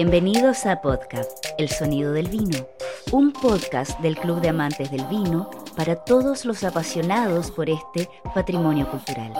Bienvenidos 0.00 0.64
a 0.64 0.80
Podcast, 0.80 1.44
El 1.58 1.68
Sonido 1.68 2.12
del 2.12 2.28
Vino, 2.28 2.68
un 3.10 3.32
podcast 3.32 3.98
del 3.98 4.16
Club 4.16 4.40
de 4.40 4.50
Amantes 4.50 4.92
del 4.92 5.04
Vino 5.06 5.50
para 5.76 5.96
todos 5.96 6.44
los 6.44 6.62
apasionados 6.62 7.50
por 7.50 7.68
este 7.68 8.08
patrimonio 8.32 8.88
cultural. 8.88 9.32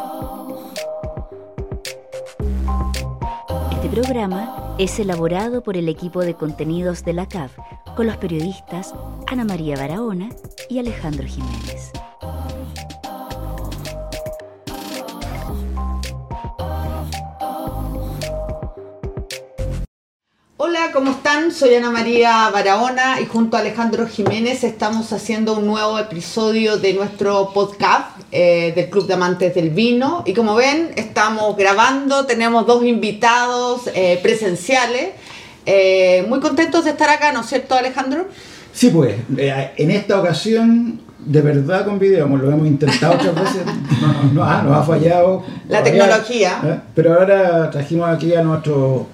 Este 3.71 3.89
programa 3.89 4.75
es 4.79 4.99
elaborado 4.99 5.63
por 5.63 5.77
el 5.77 5.89
equipo 5.89 6.23
de 6.23 6.35
contenidos 6.35 7.05
de 7.05 7.13
la 7.13 7.29
CAF 7.29 7.57
con 7.95 8.09
los 8.09 8.17
periodistas 8.17 8.93
Ana 9.29 9.45
María 9.45 9.77
Barahona 9.77 10.29
y 10.69 10.81
Alejandro 10.81 11.29
Jiménez. 11.29 11.93
Están? 21.29 21.53
Soy 21.53 21.75
Ana 21.75 21.91
María 21.91 22.49
Barahona 22.51 23.21
y 23.21 23.27
junto 23.27 23.59
a 23.59 23.61
Alejandro 23.61 24.07
Jiménez 24.07 24.65
estamos 24.65 25.13
haciendo 25.13 25.59
un 25.59 25.67
nuevo 25.67 25.99
episodio 25.99 26.79
de 26.79 26.95
nuestro 26.95 27.53
podcast 27.53 28.17
eh, 28.33 28.73
del 28.75 28.89
Club 28.89 29.07
de 29.07 29.13
Amantes 29.13 29.55
del 29.55 29.69
Vino. 29.69 30.23
Y 30.25 30.33
como 30.33 30.55
ven, 30.55 30.91
estamos 30.97 31.55
grabando, 31.55 32.25
tenemos 32.25 32.67
dos 32.67 32.83
invitados 32.83 33.91
eh, 33.95 34.19
presenciales. 34.23 35.11
Eh, 35.67 36.25
muy 36.31 36.41
contentos 36.41 36.87
de 36.87 36.93
estar 36.93 37.11
acá, 37.11 37.31
¿no 37.31 37.43
es 37.43 37.47
cierto, 37.47 37.75
Alejandro? 37.75 38.27
Sí, 38.73 38.89
pues, 38.89 39.17
en 39.37 39.91
esta 39.91 40.19
ocasión, 40.19 40.99
de 41.19 41.43
verdad 41.43 41.85
con 41.85 41.99
video, 41.99 42.25
como 42.25 42.39
lo 42.39 42.51
hemos 42.51 42.67
intentado 42.67 43.17
otras 43.17 43.35
veces, 43.35 43.67
no, 44.01 44.33
no, 44.33 44.45
ah, 44.45 44.63
nos 44.63 44.79
ha 44.79 44.83
fallado. 44.83 45.43
La 45.69 45.81
Todavía, 45.81 46.05
tecnología. 46.05 46.61
¿eh? 46.65 46.81
Pero 46.95 47.19
ahora 47.19 47.71
trajimos 47.71 48.09
aquí 48.09 48.35
a 48.35 48.41
nuestro 48.41 49.09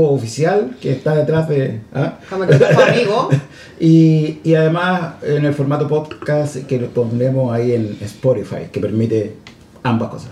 oficial, 0.00 0.76
que 0.80 0.92
está 0.92 1.14
detrás 1.14 1.48
de... 1.48 1.80
¿ah? 1.94 2.18
Camarógrafo 2.28 2.82
amigo. 2.82 3.28
y, 3.80 4.38
y 4.44 4.54
además 4.54 5.14
en 5.22 5.44
el 5.44 5.54
formato 5.54 5.88
podcast 5.88 6.56
que 6.66 6.78
lo 6.78 6.88
pondremos 6.88 7.52
ahí 7.54 7.72
en 7.74 7.98
Spotify, 8.02 8.68
que 8.72 8.80
permite 8.80 9.36
ambas 9.82 10.10
cosas. 10.10 10.30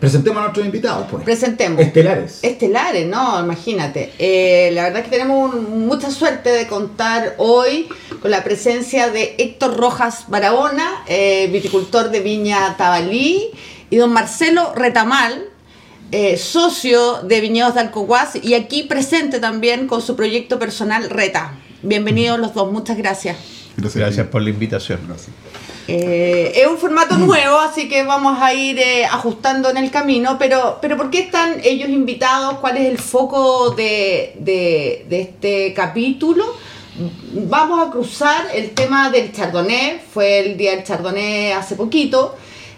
Presentemos 0.00 0.38
a 0.38 0.42
nuestros 0.42 0.66
invitados, 0.66 1.06
pues. 1.10 1.24
Presentemos. 1.24 1.80
Estelares. 1.80 2.40
Estelares, 2.42 3.06
¿no? 3.06 3.40
Imagínate. 3.40 4.12
Eh, 4.18 4.70
la 4.74 4.82
verdad 4.82 4.98
es 4.98 5.04
que 5.04 5.10
tenemos 5.12 5.54
un- 5.54 5.86
mucha 5.86 6.10
suerte 6.10 6.50
de 6.50 6.66
contar 6.66 7.34
hoy 7.38 7.88
con 8.20 8.30
la 8.30 8.44
presencia 8.44 9.08
de 9.08 9.34
Héctor 9.38 9.78
Rojas 9.78 10.24
Barahona, 10.28 11.04
eh, 11.06 11.48
viticultor 11.50 12.10
de 12.10 12.20
Viña 12.20 12.76
Tabalí, 12.76 13.48
y 13.88 13.96
don 13.96 14.12
Marcelo 14.12 14.74
Retamal, 14.74 15.44
eh, 16.16 16.36
socio 16.36 17.22
de 17.24 17.40
Viñedos 17.40 17.74
de 17.74 17.80
Alcohuas, 17.80 18.36
y 18.40 18.54
aquí 18.54 18.84
presente 18.84 19.40
también 19.40 19.88
con 19.88 20.00
su 20.00 20.14
proyecto 20.14 20.60
personal 20.60 21.10
Reta. 21.10 21.54
Bienvenidos 21.82 22.38
los 22.38 22.54
dos, 22.54 22.70
muchas 22.70 22.96
gracias. 22.96 23.36
Gracias 23.76 24.28
por 24.28 24.40
la 24.40 24.50
invitación. 24.50 25.00
Eh, 25.88 26.52
es 26.54 26.66
un 26.68 26.78
formato 26.78 27.16
nuevo, 27.18 27.58
así 27.58 27.88
que 27.88 28.04
vamos 28.04 28.38
a 28.40 28.54
ir 28.54 28.78
eh, 28.78 29.04
ajustando 29.06 29.68
en 29.70 29.76
el 29.76 29.90
camino, 29.90 30.36
pero, 30.38 30.78
pero 30.80 30.96
¿por 30.96 31.10
qué 31.10 31.18
están 31.18 31.56
ellos 31.64 31.88
invitados? 31.88 32.58
¿Cuál 32.60 32.76
es 32.76 32.86
el 32.86 32.98
foco 32.98 33.70
de, 33.70 34.36
de- 34.38 35.06
de 35.08 35.20
este 35.20 35.74
capítulo? 35.74 36.44
Vamos 37.32 37.88
a 37.88 37.90
cruzar 37.90 38.46
el 38.54 38.70
tema 38.70 39.10
del 39.10 39.32
chardonnay, 39.32 40.00
fue 40.14 40.38
el 40.38 40.56
día 40.56 40.76
del 40.76 40.84
chardonnay 40.84 41.50
hace 41.50 41.74
poquito. 41.74 42.36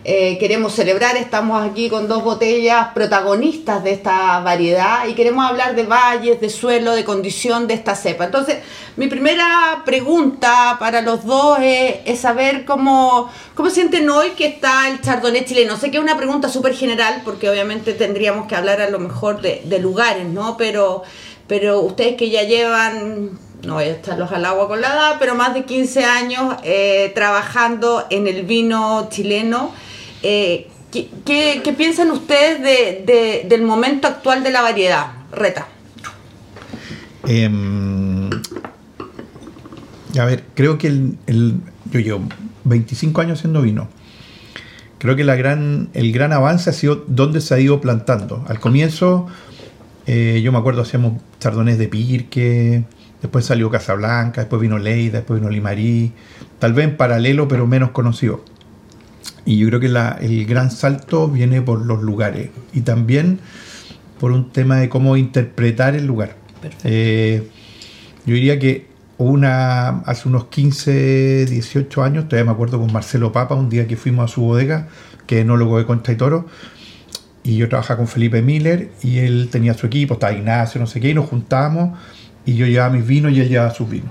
Eh, 0.09 0.39
queremos 0.39 0.73
celebrar, 0.73 1.17
estamos 1.17 1.69
aquí 1.69 1.91
con 1.91 2.07
dos 2.07 2.23
botellas 2.23 2.91
protagonistas 2.95 3.83
de 3.83 3.91
esta 3.91 4.39
variedad 4.39 5.09
y 5.09 5.15
queremos 5.15 5.45
hablar 5.45 5.75
de 5.75 5.83
valles, 5.83 6.41
de 6.41 6.49
suelo, 6.49 6.93
de 6.93 7.05
condición 7.05 7.67
de 7.67 7.75
esta 7.75 7.97
cepa. 7.97 8.27
Entonces, 8.27 8.59
mi 8.95 9.09
primera 9.09 9.83
pregunta 9.85 10.77
para 10.79 11.03
los 11.03 11.25
dos 11.25 11.59
es, 11.61 12.21
saber 12.21 12.65
cómo, 12.65 13.29
cómo 13.57 13.69
sienten 13.69 14.09
hoy 14.09 14.31
que 14.37 14.47
está 14.47 14.89
el 14.89 15.01
chardonnay 15.01 15.45
chileno. 15.45 15.77
Sé 15.77 15.91
que 15.91 15.97
es 15.97 16.03
una 16.05 16.17
pregunta 16.17 16.49
súper 16.49 16.77
general 16.77 17.23
porque 17.25 17.51
obviamente 17.51 17.93
tendríamos 17.93 18.47
que 18.47 18.55
hablar 18.55 18.81
a 18.81 18.89
lo 18.89 19.01
mejor 19.01 19.41
de, 19.41 19.79
lugares, 19.81 20.29
¿no? 20.29 20.57
Pero, 20.57 21.03
pero 21.49 21.81
ustedes 21.81 22.15
que 22.15 22.31
ya 22.31 22.45
llevan, 22.45 23.41
no 23.65 23.75
voy 23.75 23.85
a 23.87 23.91
echarlos 23.95 24.31
al 24.31 24.45
agua 24.45 24.69
con 24.69 24.81
la 24.81 24.87
edad, 24.87 25.17
pero 25.19 25.35
más 25.35 25.53
de 25.53 25.65
15 25.65 26.05
años 26.05 26.55
eh, 26.63 27.11
trabajando 27.13 28.07
en 28.11 28.29
el 28.29 28.45
vino 28.45 29.09
chileno, 29.11 29.73
eh, 30.23 30.69
¿qué, 30.93 31.75
piensan 31.77 32.11
ustedes 32.11 32.61
de- 32.63 33.05
de- 33.07 33.47
del 33.49 33.63
momento 33.63 34.09
actual 34.09 34.43
de 34.43 34.51
la 34.51 34.63
variedad? 34.63 35.07
Reta. 35.33 35.67
Em, 37.27 38.31
a 40.19 40.25
ver, 40.25 40.45
creo 40.55 40.79
que 40.79 40.87
el, 40.89 41.19
el- 41.27 41.61
yo 41.91 42.01
llevo 42.01 42.21
25 42.65 43.21
años 43.21 43.39
haciendo 43.39 43.63
vino. 43.63 43.89
Creo 44.99 45.15
que 45.17 45.25
la 45.25 45.35
gran, 45.37 45.89
el 45.93 46.13
gran 46.13 46.33
avance 46.33 46.71
ha 46.71 46.73
sido 46.73 47.05
dónde 47.07 47.41
se 47.41 47.55
ha 47.55 47.61
ido 47.61 47.81
plantando. 47.81 48.45
Al 48.49 48.59
comienzo, 48.61 49.27
eh, 50.07 50.41
yo 50.43 50.53
me 50.53 50.59
acuerdo, 50.59 50.83
hacíamos 50.83 51.21
chardonnés 51.39 51.79
de 51.79 51.89
Pirque, 51.89 52.85
después 53.21 53.45
salió 53.45 53.71
Casablanca, 53.71 54.41
después 54.41 54.63
vino 54.63 54.79
Leida, 54.79 55.19
después 55.19 55.39
vino 55.41 55.51
Limarí, 55.51 56.13
tal 56.59 56.73
vez 56.73 56.87
en 56.87 56.97
paralelo, 56.97 57.47
pero 57.47 57.67
menos 57.67 57.91
conocido. 57.91 58.43
Y 59.47 59.57
yo 59.59 59.69
creo 59.69 59.81
que 59.81 59.89
la- 59.89 60.19
el 60.21 60.45
gran 60.45 60.71
salto 60.71 61.29
viene 61.29 61.63
por 61.63 61.87
los 61.87 62.03
lugares 62.03 62.51
y 62.75 62.81
también 62.83 63.39
por 64.21 64.33
un 64.33 64.51
tema 64.51 64.77
de 64.77 64.89
cómo 64.89 65.17
interpretar 65.17 65.95
el 65.95 66.07
lugar. 66.07 66.37
Eh, 66.85 67.49
yo 68.27 68.35
diría 68.35 68.59
que 68.59 68.89
una, 69.19 70.01
hace 70.01 70.29
unos 70.29 70.47
15, 70.47 71.47
18 71.47 72.03
años, 72.03 72.25
todavía 72.29 72.45
me 72.47 72.51
acuerdo 72.53 72.79
con 72.81 72.93
Marcelo 72.93 73.33
Papa, 73.33 73.55
un 73.55 73.69
día 73.71 73.87
que 73.87 73.97
fuimos 73.97 74.31
a 74.31 74.35
su 74.35 74.43
bodega, 74.43 74.89
que 75.27 75.37
es 75.39 75.43
enólogo 75.43 75.79
de 75.79 75.87
Concha 75.87 76.13
y 76.13 76.17
Toro, 76.17 76.47
y 77.45 77.57
yo 77.57 77.69
trabajaba 77.69 77.99
con 77.99 78.09
Felipe 78.09 78.43
Miller, 78.43 78.91
y 79.03 79.19
él 79.19 79.49
tenía 79.51 79.75
su 79.75 79.87
equipo, 79.87 80.15
estaba 80.15 80.33
Ignacio, 80.33 80.81
no 80.81 80.87
sé 80.87 81.01
qué, 81.01 81.11
y 81.11 81.15
nos 81.15 81.27
juntábamos, 81.29 81.97
y 82.45 82.55
yo 82.57 82.67
llevaba 82.67 82.93
mis 82.93 83.07
vinos 83.07 83.33
y 83.33 83.41
él 83.41 83.49
llevaba 83.49 83.71
sus 83.73 83.89
vinos. 83.89 84.11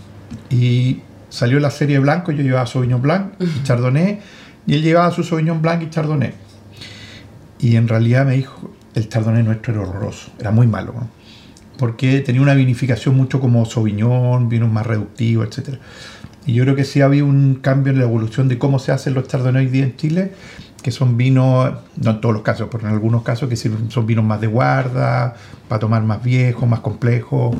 Y 0.50 1.02
salió 1.30 1.60
la 1.60 1.72
serie 1.72 2.00
blanco, 2.00 2.32
yo 2.32 2.42
llevaba 2.42 2.66
Sauvignon 2.66 3.02
Blanc 3.02 3.34
y 3.40 3.64
Chardonnay, 3.64 4.20
y 4.68 4.76
él 4.76 4.82
llevaba 4.82 5.12
su 5.12 5.24
Sauvignon 5.24 5.62
Blanc 5.62 5.84
y 5.84 5.90
Chardonnay. 5.90 6.34
Y 7.60 7.76
en 7.76 7.88
realidad 7.88 8.26
me 8.26 8.36
dijo, 8.36 8.72
el 8.94 9.10
Chardonnay 9.10 9.44
nuestro 9.44 9.74
era 9.74 9.82
horroroso, 9.84 10.32
era 10.40 10.52
muy 10.52 10.68
malo, 10.68 10.94
porque 11.78 12.20
tenía 12.22 12.42
una 12.42 12.54
vinificación 12.54 13.16
mucho 13.16 13.40
como 13.40 13.66
Sauvignon, 13.66 14.50
vinos 14.50 14.72
más 14.72 14.86
reductivos, 14.86 15.48
etc. 15.48 15.78
Y 16.46 16.54
yo 16.54 16.64
creo 16.64 16.76
que 16.76 16.84
sí 16.84 17.02
había 17.02 17.24
un 17.24 17.56
cambio 17.56 17.92
en 17.92 18.00
la 18.00 18.06
evolución 18.06 18.48
de 18.48 18.58
cómo 18.58 18.80
se 18.80 18.92
hacen 18.92 19.14
los 19.14 19.28
Chardonnay 19.28 19.66
hoy 19.66 19.72
día 19.72 19.84
en 19.84 19.96
Chile, 19.96 20.34
que 20.84 20.92
son 20.92 21.18
vinos, 21.18 21.74
no 21.96 22.12
en 22.12 22.22
todos 22.22 22.34
los 22.34 22.44
casos, 22.44 22.68
pero 22.72 22.88
en 22.88 22.94
algunos 22.94 23.24
casos 23.24 23.50
que 23.50 23.56
son 23.56 24.06
vinos 24.06 24.24
más 24.24 24.40
de 24.42 24.48
guarda, 24.48 25.36
para 25.68 25.80
tomar 25.80 26.04
más 26.04 26.24
viejos, 26.24 26.70
más 26.70 26.82
complejos. 26.82 27.56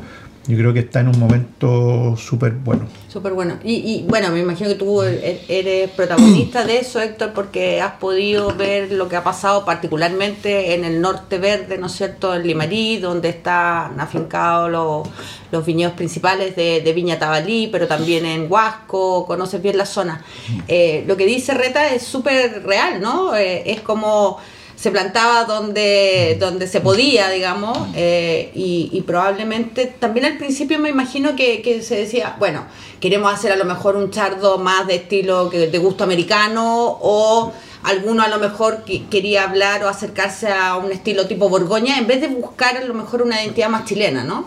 Yo 0.48 0.56
creo 0.56 0.72
que 0.72 0.80
está 0.80 1.00
en 1.00 1.08
un 1.08 1.18
momento 1.18 2.16
súper 2.16 2.52
bueno. 2.52 2.86
Súper 3.08 3.32
bueno. 3.32 3.58
Y, 3.64 3.74
y, 3.74 4.04
bueno, 4.08 4.30
me 4.30 4.38
imagino 4.38 4.68
que 4.68 4.76
tú 4.76 5.02
e- 5.02 5.44
eres 5.48 5.90
protagonista 5.90 6.64
de 6.64 6.78
eso, 6.78 7.00
Héctor, 7.00 7.32
porque 7.34 7.80
has 7.80 7.94
podido 7.94 8.54
ver 8.54 8.92
lo 8.92 9.08
que 9.08 9.16
ha 9.16 9.24
pasado 9.24 9.64
particularmente 9.64 10.74
en 10.74 10.84
el 10.84 11.00
norte 11.00 11.38
verde, 11.38 11.78
¿no 11.78 11.86
es 11.86 11.92
cierto?, 11.92 12.32
en 12.32 12.46
Limarí, 12.46 12.98
donde 12.98 13.30
están 13.30 13.98
afincados 13.98 14.70
los, 14.70 15.08
los 15.50 15.66
viñedos 15.66 15.94
principales 15.94 16.54
de, 16.54 16.80
de 16.80 16.92
Viña 16.92 17.18
Tabalí, 17.18 17.68
pero 17.72 17.88
también 17.88 18.24
en 18.24 18.46
Huasco, 18.48 19.26
conoces 19.26 19.60
bien 19.60 19.76
la 19.76 19.86
zona. 19.86 20.22
Eh, 20.68 21.02
lo 21.08 21.16
que 21.16 21.26
dice 21.26 21.54
Reta 21.54 21.92
es 21.92 22.04
súper 22.04 22.62
real, 22.64 23.00
¿no? 23.00 23.34
Eh, 23.34 23.64
es 23.66 23.80
como 23.80 24.38
se 24.76 24.90
plantaba 24.90 25.44
donde, 25.44 26.36
donde 26.38 26.66
se 26.66 26.80
podía, 26.80 27.30
digamos, 27.30 27.76
eh, 27.94 28.52
y, 28.54 28.90
y 28.92 29.00
probablemente 29.02 29.86
también 29.86 30.26
al 30.26 30.36
principio 30.36 30.78
me 30.78 30.90
imagino 30.90 31.34
que, 31.34 31.62
que 31.62 31.82
se 31.82 31.96
decía, 31.96 32.36
bueno, 32.38 32.64
queremos 33.00 33.32
hacer 33.32 33.52
a 33.52 33.56
lo 33.56 33.64
mejor 33.64 33.96
un 33.96 34.10
chardo 34.10 34.58
más 34.58 34.86
de 34.86 34.96
estilo 34.96 35.48
que 35.48 35.68
de 35.68 35.78
gusto 35.78 36.04
americano 36.04 36.98
o 37.00 37.52
alguno 37.84 38.22
a 38.22 38.28
lo 38.28 38.38
mejor 38.38 38.84
que 38.84 39.06
quería 39.06 39.44
hablar 39.44 39.82
o 39.82 39.88
acercarse 39.88 40.48
a 40.48 40.76
un 40.76 40.92
estilo 40.92 41.26
tipo 41.26 41.48
Borgoña 41.48 41.98
en 41.98 42.06
vez 42.06 42.20
de 42.20 42.28
buscar 42.28 42.76
a 42.76 42.84
lo 42.84 42.92
mejor 42.92 43.22
una 43.22 43.42
identidad 43.42 43.70
más 43.70 43.86
chilena, 43.86 44.24
¿no? 44.24 44.44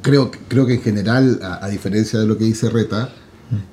Creo, 0.00 0.30
creo 0.48 0.66
que 0.66 0.74
en 0.74 0.82
general, 0.82 1.40
a, 1.42 1.64
a 1.66 1.68
diferencia 1.68 2.18
de 2.18 2.26
lo 2.26 2.38
que 2.38 2.44
dice 2.44 2.70
Reta, 2.70 3.12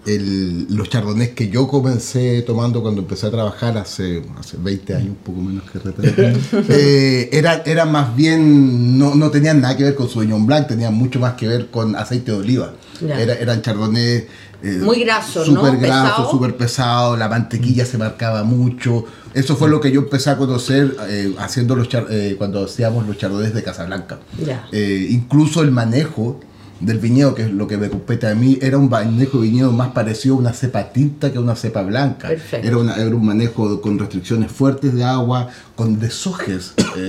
el- 0.05 0.67
los 0.75 0.89
chardonnays 0.89 1.29
que 1.31 1.49
yo 1.49 1.67
comencé 1.67 2.41
tomando 2.41 2.81
cuando 2.81 3.01
empecé 3.01 3.27
a 3.27 3.31
trabajar 3.31 3.77
hace, 3.77 4.23
hace 4.39 4.57
20 4.57 4.95
años, 4.95 5.09
un 5.09 5.15
poco 5.15 5.41
menos 5.41 5.63
que 5.69 5.79
Reta, 5.79 6.01
eh, 6.69 7.29
eran 7.31 7.61
era 7.65 7.85
más 7.85 8.15
bien, 8.15 8.97
no, 8.97 9.15
no 9.15 9.29
tenían 9.31 9.61
nada 9.61 9.75
que 9.77 9.83
ver 9.83 9.95
con 9.95 10.09
Sauvignon 10.09 10.45
Blanc, 10.45 10.67
tenían 10.67 10.93
mucho 10.93 11.19
más 11.19 11.33
que 11.33 11.47
ver 11.47 11.67
con 11.67 11.95
aceite 11.95 12.31
de 12.31 12.37
oliva. 12.37 12.73
Era- 13.01 13.35
eran 13.35 13.61
chardonnays 13.61 14.23
eh, 14.63 14.79
Muy 14.81 15.01
graso, 15.03 15.41
¿no? 15.45 15.45
Súper 15.61 15.77
graso, 15.77 16.07
Pesado. 16.15 16.31
súper 16.31 16.57
pesado, 16.57 17.15
la 17.17 17.29
mantequilla 17.29 17.85
se 17.85 17.99
marcaba 17.99 18.43
mucho. 18.43 19.05
Eso 19.35 19.55
fue 19.55 19.69
lo 19.69 19.79
que 19.79 19.91
yo 19.91 20.01
empecé 20.01 20.31
a 20.31 20.37
conocer 20.37 20.95
eh, 21.07 21.35
haciendo 21.37 21.75
los 21.75 21.87
char- 21.89 22.07
eh, 22.09 22.33
cuando 22.39 22.65
hacíamos 22.65 23.05
los 23.05 23.17
chardonnay 23.19 23.51
de 23.51 23.61
Casablanca. 23.61 24.17
Ya. 24.43 24.65
Incluso 24.71 25.61
el 25.61 25.69
manejo 25.69 26.39
del 26.79 26.99
viñedo, 26.99 27.33
que 27.35 27.43
es 27.43 27.51
lo 27.51 27.67
que 27.67 27.77
me 27.77 27.89
compete 27.89 28.27
a 28.27 28.35
mí, 28.35 28.59
era 28.61 28.77
un 28.77 28.89
manejo 28.89 29.39
de 29.41 29.47
viñedo 29.49 29.71
más 29.71 29.89
parecido 29.89 30.35
a 30.35 30.37
una 30.39 30.53
cepa 30.53 30.89
tinta 30.89 31.31
que 31.31 31.37
a 31.37 31.41
una 31.41 31.55
cepa 31.55 31.81
blanca. 31.83 32.27
Perfecto. 32.27 32.67
Era, 32.67 32.77
una- 32.77 32.95
era 32.95 33.15
un 33.15 33.25
manejo 33.25 33.81
con 33.81 33.97
restricciones 33.99 34.51
fuertes 34.51 34.93
de 34.93 35.03
agua, 35.03 35.47
con 35.75 35.99
desojes 35.99 36.73
eh, 36.97 36.99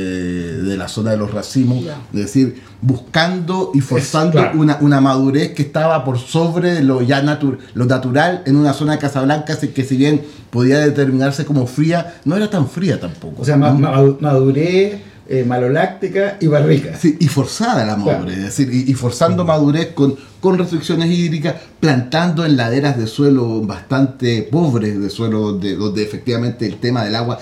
de 0.65 0.76
la 0.76 0.88
zona 0.88 1.11
de 1.12 1.17
los 1.19 1.32
racimos, 1.32 1.85
es 2.12 2.19
decir, 2.20 2.61
buscando 2.81 3.70
y 3.75 3.81
forzando 3.81 4.32
claro. 4.32 4.59
una, 4.61 4.79
una 4.81 5.00
madurez 5.00 5.53
que 5.55 5.62
estaba 5.62 6.05
por 6.05 6.19
sobre 6.19 6.82
lo 6.82 7.03
ya 7.03 7.23
natu- 7.23 7.59
lo 7.75 7.85
natural 7.87 8.43
en 8.47 8.56
una 8.56 8.73
zona 8.73 8.93
de 8.93 8.99
Casablanca 8.99 9.56
que 9.59 9.85
si 9.85 9.97
bien 9.97 10.23
podía 10.50 10.79
determinarse 10.81 11.44
como 11.44 11.67
fría, 11.67 12.15
no 12.25 12.37
era 12.37 12.49
tan 12.50 12.69
fría 12.69 12.99
tampoco. 13.00 13.43
O 13.43 13.44
sea, 13.44 13.56
ma- 13.56 13.70
¿no? 13.73 13.79
ma- 13.81 14.17
madurez, 14.20 15.00
eh, 15.29 15.45
maloláctica 15.45 16.37
y 16.41 16.47
barrica. 16.47 16.97
Sí, 16.99 17.17
y 17.21 17.29
forzada 17.29 17.85
la 17.85 17.95
Claro. 17.97 18.21
madurez, 18.21 18.39
es 18.39 18.45
decir, 18.45 18.71
y, 18.73 18.91
y 18.91 18.95
forzando 18.95 19.45
madurez 19.45 19.89
con, 19.95 20.17
con 20.41 20.57
restricciones 20.59 21.11
hídricas, 21.11 21.55
plantando 21.81 22.45
en 22.47 22.57
laderas 22.57 22.97
de 22.99 23.07
suelo 23.07 23.61
bastante 23.61 24.43
pobres, 24.43 24.99
de 25.01 25.11
suelo 25.11 25.41
donde, 25.41 25.75
donde 25.77 26.03
efectivamente 26.03 26.67
el 26.67 26.77
tema 26.79 27.05
del 27.05 27.15
agua 27.17 27.39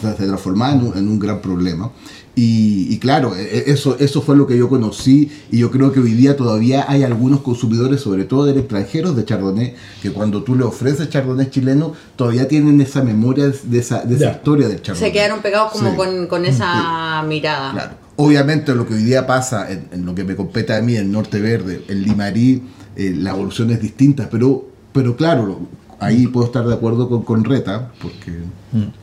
se 0.00 0.12
transformaba 0.12 0.72
en 0.74 0.86
un, 0.86 0.96
en 0.98 1.08
un 1.08 1.18
gran 1.18 1.40
problema. 1.40 1.90
Y, 2.38 2.92
y 2.92 2.98
claro, 2.98 3.34
e- 3.34 3.42
e- 3.44 3.70
eso, 3.72 3.96
eso 3.98 4.20
fue 4.20 4.36
lo 4.36 4.46
que 4.46 4.58
yo 4.58 4.68
conocí 4.68 5.30
y 5.50 5.58
yo 5.58 5.70
creo 5.70 5.90
que 5.90 6.00
hoy 6.00 6.12
día 6.12 6.36
todavía 6.36 6.84
hay 6.86 7.02
algunos 7.02 7.40
consumidores, 7.40 8.02
sobre 8.02 8.24
todo 8.24 8.44
del 8.44 8.58
extranjero, 8.58 9.12
de 9.14 9.24
Chardonnay, 9.24 9.74
que 10.02 10.10
cuando 10.12 10.42
tú 10.42 10.54
le 10.54 10.64
ofreces 10.64 11.08
Chardonnay 11.08 11.48
chileno, 11.48 11.94
todavía 12.14 12.46
tienen 12.46 12.78
esa 12.82 13.02
memoria 13.02 13.46
de 13.62 13.78
esa, 13.78 14.02
de 14.04 14.16
esa 14.16 14.32
historia 14.32 14.68
del 14.68 14.82
Chardonnay. 14.82 15.08
Se 15.10 15.12
quedaron 15.14 15.40
pegados 15.40 15.72
como 15.72 15.90
Sí. 15.92 15.96
con, 15.96 16.26
con 16.26 16.44
esa 16.44 17.22
mirada. 17.26 17.72
Claro. 17.72 17.94
Obviamente 18.16 18.74
lo 18.74 18.86
que 18.86 18.94
hoy 18.94 19.02
día 19.02 19.26
pasa 19.26 19.70
en, 19.72 19.88
en 19.92 20.04
lo 20.04 20.14
que 20.14 20.24
me 20.24 20.36
compete 20.36 20.74
a 20.74 20.82
mí, 20.82 20.94
en 20.96 21.10
Norte 21.10 21.40
Verde, 21.40 21.84
en 21.88 22.02
Limarí, 22.02 22.62
eh, 22.96 23.14
la 23.16 23.30
evolución 23.30 23.70
es 23.70 23.80
distinta, 23.80 24.28
pero, 24.30 24.66
pero 24.92 25.16
claro, 25.16 25.46
lo- 25.46 25.60
ahí 26.00 26.26
puedo 26.26 26.46
estar 26.46 26.66
de 26.66 26.74
acuerdo 26.74 27.08
con, 27.08 27.22
con 27.22 27.44
Reta, 27.44 27.90
porque... 28.02 28.32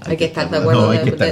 Hay 0.01 0.17
que 0.17 0.25
estar 0.25 0.49
de 0.49 0.57
acuerdo. 0.57 0.81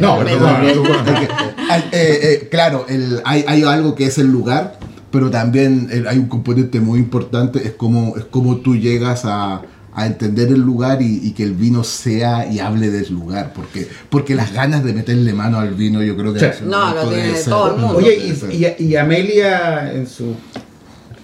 No, 0.02 0.16
hay 0.24 0.26
que 0.28 1.26
estar- 1.26 1.56
no, 1.68 1.76
eh, 1.92 2.20
eh, 2.42 2.48
claro, 2.50 2.86
el- 2.90 3.22
hay, 3.26 3.46
hay 3.48 3.64
algo 3.64 3.94
que 3.96 4.06
es 4.06 4.18
el 4.18 4.28
lugar, 4.32 4.80
pero 5.12 5.30
también 5.30 5.90
hay 6.10 6.18
un 6.18 6.28
componente 6.28 6.80
muy 6.80 7.00
importante, 7.00 7.60
es 7.66 7.74
como, 7.74 8.16
es 8.18 8.26
como 8.26 8.58
tú 8.58 8.76
llegas 8.76 9.26
a, 9.26 9.62
a 9.94 10.08
entender 10.08 10.48
el 10.48 10.62
lugar 10.62 11.02
y, 11.02 11.20
y 11.22 11.32
que 11.34 11.44
el 11.44 11.54
vino 11.54 11.84
sea 11.84 12.50
y 12.52 12.60
hable 12.60 12.90
del 12.90 13.12
lugar, 13.14 13.52
porque, 13.54 13.88
porque 14.10 14.36
las 14.36 14.54
ganas 14.54 14.84
de 14.86 14.94
meterle 14.94 15.34
mano 15.34 15.60
al 15.60 15.74
vino 15.76 16.02
yo 16.02 16.16
creo 16.18 16.34
que... 16.34 16.40
No, 16.66 16.94
lo 16.96 17.10
tiene 17.10 17.36
ser- 17.36 17.50
todo 17.54 17.76
el 17.76 17.82
mundo. 17.82 17.98
Oye, 17.98 18.16
y, 18.16 18.66
y- 18.84 18.86
y 18.88 18.96
Amelia 18.96 19.92
en 19.94 20.08
su 20.08 20.34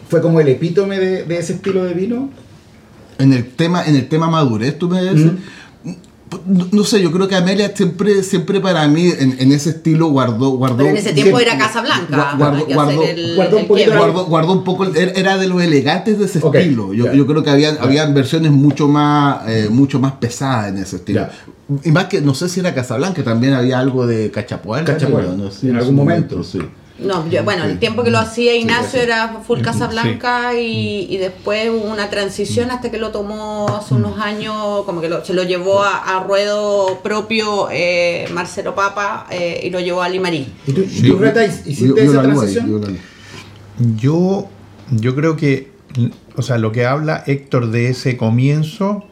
fue 0.10 0.22
como 0.22 0.40
el 0.40 0.48
epítome 0.50 1.00
de, 1.00 1.24
de 1.24 1.38
ese 1.38 1.54
estilo 1.54 1.84
de 1.86 1.94
vino. 1.94 2.30
En 3.20 3.34
el 3.34 3.48
tema, 3.50 3.84
en 3.86 3.96
el 3.96 4.08
tema 4.08 4.30
madurez, 4.30 4.78
tú 4.78 4.90
me 4.90 5.02
dices. 5.02 5.32
No, 6.46 6.68
no 6.74 6.84
sé, 6.84 7.02
yo 7.02 7.10
creo 7.14 7.30
que 7.30 7.36
Amelia 7.38 7.74
siempre, 7.74 8.22
siempre 8.22 8.60
para 8.60 8.86
mí 8.90 9.10
en, 9.18 9.38
en 9.40 9.52
ese 9.54 9.70
estilo 9.70 10.08
guardó, 10.10 10.50
guardó. 10.50 10.76
Pero 10.80 10.90
en 10.90 10.98
ese 10.98 11.14
tiempo 11.14 11.40
era 11.40 11.58
el- 13.56 13.62
un 13.62 13.68
poquito 13.68 13.76
quiebre. 13.92 13.98
guardó, 13.98 14.26
guardó 14.26 14.52
un 14.52 14.64
poco, 14.66 14.84
el- 14.84 14.98
era 14.98 15.38
de 15.38 15.48
los 15.48 15.62
elegantes 15.62 16.20
de 16.20 16.26
ese 16.26 16.40
Ok, 16.44 16.56
estilo. 16.56 16.94
Yo, 16.94 17.06
ya. 17.06 17.14
yo 17.14 17.26
creo 17.26 17.44
que 17.44 17.50
habían, 17.50 17.78
habían 17.80 18.14
versiones 18.14 18.52
mucho 18.52 18.90
más, 18.90 19.48
eh, 19.48 19.70
mucho 19.72 20.02
más 20.02 20.14
pesadas 20.14 20.68
en 20.68 20.80
ese 20.80 20.98
estilo. 20.98 21.22
Ya. 21.22 21.80
Y 21.86 21.92
más 21.94 22.06
que, 22.06 22.20
no 22.20 22.34
sé 22.34 22.50
si 22.50 22.60
era 22.60 22.74
Casablanca, 22.76 23.24
también 23.24 23.54
había 23.54 23.80
algo 23.80 24.06
de 24.06 24.30
Cachapoal. 24.30 24.84
Cachapoal, 24.84 25.38
no 25.38 25.50
sé, 25.50 25.68
en 25.70 25.76
ese 25.78 25.80
algún 25.80 25.96
momento. 25.96 26.44
sí. 26.44 26.60
No, 27.00 27.30
yo- 27.30 27.44
bueno, 27.44 27.64
el 27.66 27.78
tiempo 27.78 28.04
que 28.04 28.10
lo 28.10 28.18
hacía 28.18 28.56
Ignacio 28.56 29.00
sí. 29.00 29.06
era 29.06 29.42
full 29.46 29.60
Sí. 29.60 29.64
Casablanca 29.66 30.60
y, 30.60 31.06
y 31.10 31.18
después 31.18 31.70
hubo 31.70 31.92
una 31.92 32.10
transición 32.10 32.72
hasta 32.72 32.90
que 32.90 32.98
lo 32.98 33.12
tomó 33.12 33.68
hace 33.78 33.94
unos 33.94 34.20
años, 34.20 34.84
como 34.86 35.00
que 35.00 35.08
lo- 35.08 35.24
se 35.24 35.36
lo 35.36 35.44
llevó 35.44 35.84
a, 35.84 36.18
a 36.18 36.24
ruedo 36.24 37.00
propio 37.04 37.68
eh, 37.72 38.28
Marcelo 38.34 38.74
Papa 38.74 39.28
eh, 39.30 39.62
y 39.64 39.70
lo 39.70 39.80
llevó 39.80 40.02
a 40.02 40.10
Limarí. 40.10 40.48
¿Y 40.66 40.72
tú, 40.74 40.86
Sí. 40.90 41.08
tú, 41.08 41.18
Reta, 41.20 41.46
hiciste 41.46 42.04
esa 42.04 42.22
ahí, 42.22 42.26
transición? 42.28 42.98
Yo, 43.98 44.48
yo 44.90 45.16
creo 45.16 45.36
que, 45.36 45.72
o 46.36 46.42
sea, 46.42 46.58
lo 46.58 46.72
que 46.72 46.86
habla 46.88 47.24
Héctor 47.28 47.70
de 47.70 47.90
ese 47.90 48.18
comienzo 48.18 49.04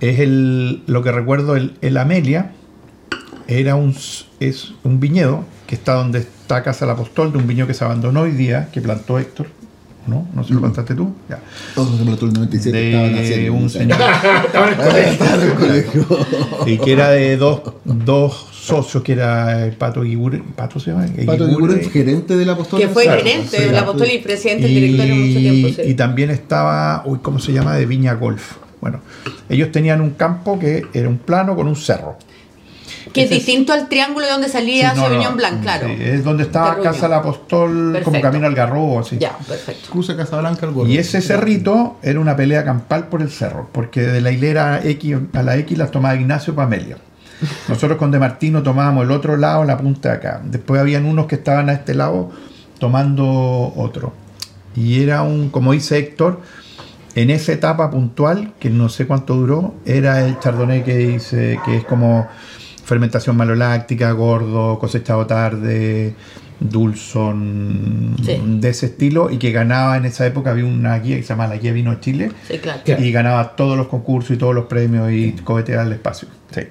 es 0.00 0.18
el, 0.18 0.82
lo 0.86 1.02
que 1.04 1.12
recuerdo, 1.12 1.54
el, 1.54 1.74
el 1.82 1.96
Amelia, 1.98 2.52
era 3.46 3.76
un, 3.76 3.94
es 4.40 4.72
un 4.82 4.98
viñedo 5.00 5.44
que 5.74 5.80
está 5.80 5.94
donde 5.94 6.20
está 6.20 6.62
Casa 6.62 6.84
del 6.86 6.94
Apostol, 6.94 7.32
de 7.32 7.38
un 7.38 7.46
viñedo 7.48 7.66
que 7.66 7.74
se 7.74 7.84
abandonó 7.84 8.20
hoy 8.22 8.30
día, 8.30 8.68
que 8.72 8.80
plantó 8.80 9.18
Héctor, 9.18 9.48
¿no? 10.06 10.28
No 10.32 10.42
sé 10.42 10.48
si 10.48 10.54
lo 10.54 10.60
plantaste 10.60 10.94
tú, 10.94 11.12
ya. 11.28 11.40
Todos 11.74 11.98
se 11.98 12.04
plantó 12.04 12.26
el 12.26 12.32
97 12.32 12.90
estaban 12.90 13.12
De 13.12 13.20
haciendo. 13.20 13.52
un 13.54 13.64
o 13.64 13.68
sea, 13.68 13.80
señor, 13.80 13.98
estaban 14.46 14.72
en 15.42 15.48
el 15.48 15.54
colegio. 15.54 16.06
y 16.66 16.78
que 16.78 16.92
era 16.92 17.10
de 17.10 17.36
dos, 17.36 17.60
dos 17.84 18.46
socios, 18.52 19.02
que 19.02 19.12
era 19.14 19.64
el 19.66 19.72
Pato 19.72 20.02
Guigure, 20.02 20.42
¿Pato 20.54 20.78
se 20.78 20.92
llama? 20.92 21.06
Pato 21.26 21.46
Guigure. 21.48 21.82
Gerente 21.90 22.36
del 22.36 22.50
apóstol. 22.50 22.80
Que 22.80 22.88
fue 22.88 23.02
Claro, 23.04 23.22
gerente 23.22 23.60
del 23.60 23.70
claro. 23.70 23.84
apóstol 23.90 24.08
y 24.12 24.18
presidente 24.18 24.62
del 24.68 24.74
directorio 24.74 25.14
mucho 25.16 25.38
tiempo. 25.40 25.68
sí. 25.82 25.90
y 25.90 25.94
también 25.94 26.30
estaba, 26.30 27.02
uy, 27.04 27.18
¿cómo 27.20 27.40
se 27.40 27.52
llama? 27.52 27.74
De 27.74 27.84
Viña 27.86 28.14
Golf. 28.14 28.52
Bueno, 28.80 29.00
ellos 29.48 29.72
tenían 29.72 30.00
un 30.00 30.10
campo 30.10 30.56
que 30.58 30.86
era 30.94 31.08
un 31.08 31.18
plano 31.18 31.56
con 31.56 31.66
un 31.66 31.74
cerro. 31.76 32.16
Que 33.12 33.24
es 33.24 33.30
distinto 33.30 33.72
al 33.72 33.88
triángulo 33.88 34.26
de 34.26 34.32
donde 34.32 34.48
salía 34.48 34.90
Sí, 34.90 34.96
no, 34.96 35.02
Sauvignon 35.02 35.32
no, 35.32 35.36
Blanc, 35.36 35.62
claro. 35.62 35.86
sí, 35.88 35.96
es 36.00 36.24
donde 36.24 36.42
estaba 36.44 36.70
Terruño. 36.70 36.90
Casa 36.90 37.02
del 37.08 37.12
Apostol, 37.18 37.70
como 37.70 37.92
Perfecto. 37.92 38.20
camino 38.20 38.46
al 38.46 38.54
Garrobo, 38.54 39.00
así. 39.00 39.18
Ya, 39.18 39.36
perfecto. 39.46 39.90
Cruza 39.90 40.16
Casablanca 40.16 40.66
al. 40.66 40.88
Y 40.88 40.98
ese 40.98 41.20
cerrito 41.20 41.98
era 42.02 42.20
una 42.20 42.34
pelea 42.36 42.64
campal 42.64 43.08
por 43.08 43.22
el 43.22 43.30
cerro, 43.30 43.68
porque 43.72 44.02
de 44.02 44.20
la 44.20 44.30
hilera 44.30 44.80
X 44.84 45.16
a 45.32 45.42
la 45.42 45.56
X 45.58 45.78
las 45.78 45.90
tomaba 45.90 46.14
Ignacio 46.16 46.54
Pamelia. 46.54 46.96
Nosotros 47.68 47.98
con 47.98 48.10
De 48.10 48.18
Martino 48.18 48.62
tomábamos 48.62 49.04
el 49.04 49.10
otro 49.10 49.36
lado, 49.36 49.64
la 49.64 49.76
punta 49.76 50.10
de 50.10 50.14
acá. 50.16 50.40
Después 50.44 50.80
habían 50.80 51.04
unos 51.04 51.26
que 51.26 51.34
estaban 51.34 51.68
a 51.68 51.74
este 51.74 51.94
lado 51.94 52.30
tomando 52.78 53.72
otro. 53.76 54.12
Y 54.76 55.02
era 55.02 55.22
un, 55.22 55.50
como 55.50 55.72
dice 55.72 55.98
Héctor, 55.98 56.40
en 57.14 57.30
esa 57.30 57.52
etapa 57.52 57.90
puntual, 57.90 58.54
que 58.58 58.70
no 58.70 58.88
sé 58.88 59.06
cuánto 59.06 59.34
duró, 59.34 59.74
era 59.84 60.26
el 60.26 60.38
chardonnay 60.40 60.82
que 60.84 60.96
dice 60.96 61.60
que 61.64 61.76
es 61.78 61.84
como 61.84 62.26
fermentación 62.84 63.36
maloláctica, 63.36 64.10
gordo, 64.12 64.78
cosechado 64.78 65.26
tarde, 65.26 66.14
dulzón, 66.60 68.16
Sí. 68.24 68.40
de 68.44 68.68
ese 68.68 68.86
estilo, 68.86 69.30
y 69.30 69.38
que 69.38 69.52
ganaba 69.52 69.96
en 69.96 70.04
esa 70.04 70.26
época, 70.26 70.50
había 70.50 70.64
una 70.66 70.98
guía 70.98 71.16
que 71.16 71.22
se 71.22 71.28
llama 71.30 71.46
la 71.46 71.56
Guía 71.56 71.72
Vino 71.72 71.94
Chile, 72.00 72.30
Sí, 72.48 72.60
y 72.98 73.12
ganaba 73.12 73.56
todos 73.56 73.76
los 73.76 73.88
concursos 73.88 74.32
y 74.36 74.38
todos 74.38 74.54
los 74.54 74.66
premios 74.66 75.10
y 75.12 75.32
coheteaba 75.32 75.82
el 75.82 75.92
espacio. 75.92 76.28
Sí. 76.52 76.62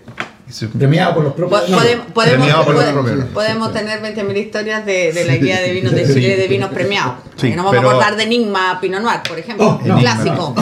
Premiado 0.77 1.15
por 1.15 1.23
los 1.23 1.33
propios. 1.33 1.69
No, 1.69 1.77
podemos 1.77 2.05
podemos, 2.13 2.65
por 2.65 2.75
los 2.75 2.83
propios. 2.85 3.25
podemos 3.33 3.73
tener 3.73 4.01
20.000 4.01 4.37
historias 4.37 4.85
de, 4.85 5.11
de 5.13 5.25
la 5.25 5.35
guía 5.37 5.59
de 5.61 5.71
vinos 5.71 5.93
de 5.93 6.05
Sí. 6.05 6.13
Chile 6.15 6.35
de 6.37 6.47
vinos 6.47 6.69
premiados. 6.71 7.13
Sí, 7.37 7.49
Que 7.49 7.55
no 7.55 7.63
vamos 7.63 7.77
pero- 7.77 7.89
a 7.89 7.91
acordar 7.93 8.15
de 8.17 8.23
Enigma 8.23 8.77
Pinot 8.79 9.01
Noir, 9.01 9.21
por 9.27 9.39
ejemplo. 9.39 9.79
Oh, 9.81 9.87
no, 9.87 9.97
clásico. 9.97 10.47
Un 10.49 10.53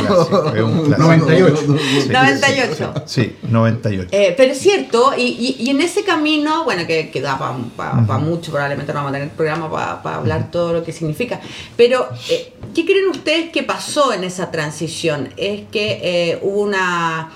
clásico, 0.00 0.52
es 0.54 0.62
un 0.62 0.84
clásico. 0.86 0.98
98. 0.98 1.76
Sí. 2.02 2.08
98. 2.10 2.94
Sí, 3.06 3.36
98. 3.48 4.08
Eh, 4.12 4.34
pero 4.36 4.52
es 4.52 4.58
cierto, 4.58 5.12
y, 5.16 5.22
y- 5.22 5.56
y 5.64 5.70
en 5.70 5.80
ese 5.80 6.02
camino, 6.04 6.64
bueno, 6.64 6.86
que, 6.86 7.10
que 7.10 7.20
da 7.22 7.38
para 7.38 8.18
mucho, 8.18 8.50
probablemente 8.50 8.92
no 8.92 8.98
vamos 8.98 9.10
a 9.10 9.14
tener 9.14 9.28
programa 9.30 9.70
para 10.02 10.16
hablar 10.16 10.50
todo 10.50 10.72
lo 10.74 10.84
que 10.84 10.92
significa, 10.92 11.40
pero 11.76 12.08
eh, 12.28 12.52
¿qué 12.74 12.84
creen 12.84 13.08
ustedes 13.08 13.50
que 13.50 13.62
pasó 13.62 14.12
en 14.12 14.24
esa 14.24 14.50
transición? 14.50 15.30
Es 15.36 15.62
que 15.70 16.00
eh, 16.02 16.38
hubo 16.42 16.60
una... 16.62 17.30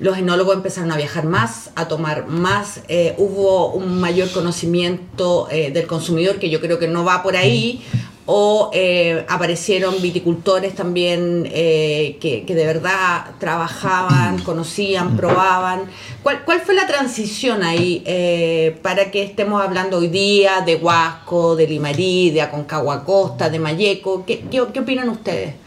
Los 0.00 0.18
enólogos 0.18 0.56
empezaron 0.56 0.90
a 0.90 0.96
viajar 0.96 1.24
más, 1.24 1.70
a 1.76 1.86
tomar 1.86 2.26
más, 2.26 2.80
eh, 2.88 3.14
hubo 3.16 3.72
un 3.72 4.00
mayor 4.00 4.28
conocimiento 4.32 5.46
eh, 5.50 5.70
del 5.70 5.86
consumidor 5.86 6.40
que 6.40 6.50
yo 6.50 6.60
creo 6.60 6.80
que 6.80 6.88
no 6.88 7.04
va 7.04 7.22
por 7.22 7.36
ahí, 7.36 7.80
o 8.26 8.70
eh, 8.72 9.24
aparecieron 9.28 10.02
viticultores 10.02 10.74
también 10.74 11.48
eh, 11.52 12.16
que, 12.20 12.42
de 12.44 12.66
verdad 12.66 13.26
trabajaban, 13.38 14.40
conocían, 14.40 15.16
probaban. 15.16 15.82
¿Cuál, 16.24 16.42
cuál 16.44 16.60
fue 16.62 16.74
la 16.74 16.86
transición 16.86 17.62
ahí 17.62 18.02
para 18.82 19.12
que 19.12 19.22
estemos 19.22 19.62
hablando 19.62 19.98
hoy 19.98 20.08
día 20.08 20.62
de 20.64 20.76
Huasco, 20.76 21.54
de 21.54 21.68
Limarí, 21.68 22.30
de 22.30 22.42
Aconcagua 22.42 23.04
Costa, 23.04 23.48
de 23.48 23.60
Mayeco? 23.60 24.24
¿Qué, 24.24 24.40
qué, 24.50 24.64
qué 24.72 24.80
opinan 24.80 25.08
ustedes? 25.10 25.63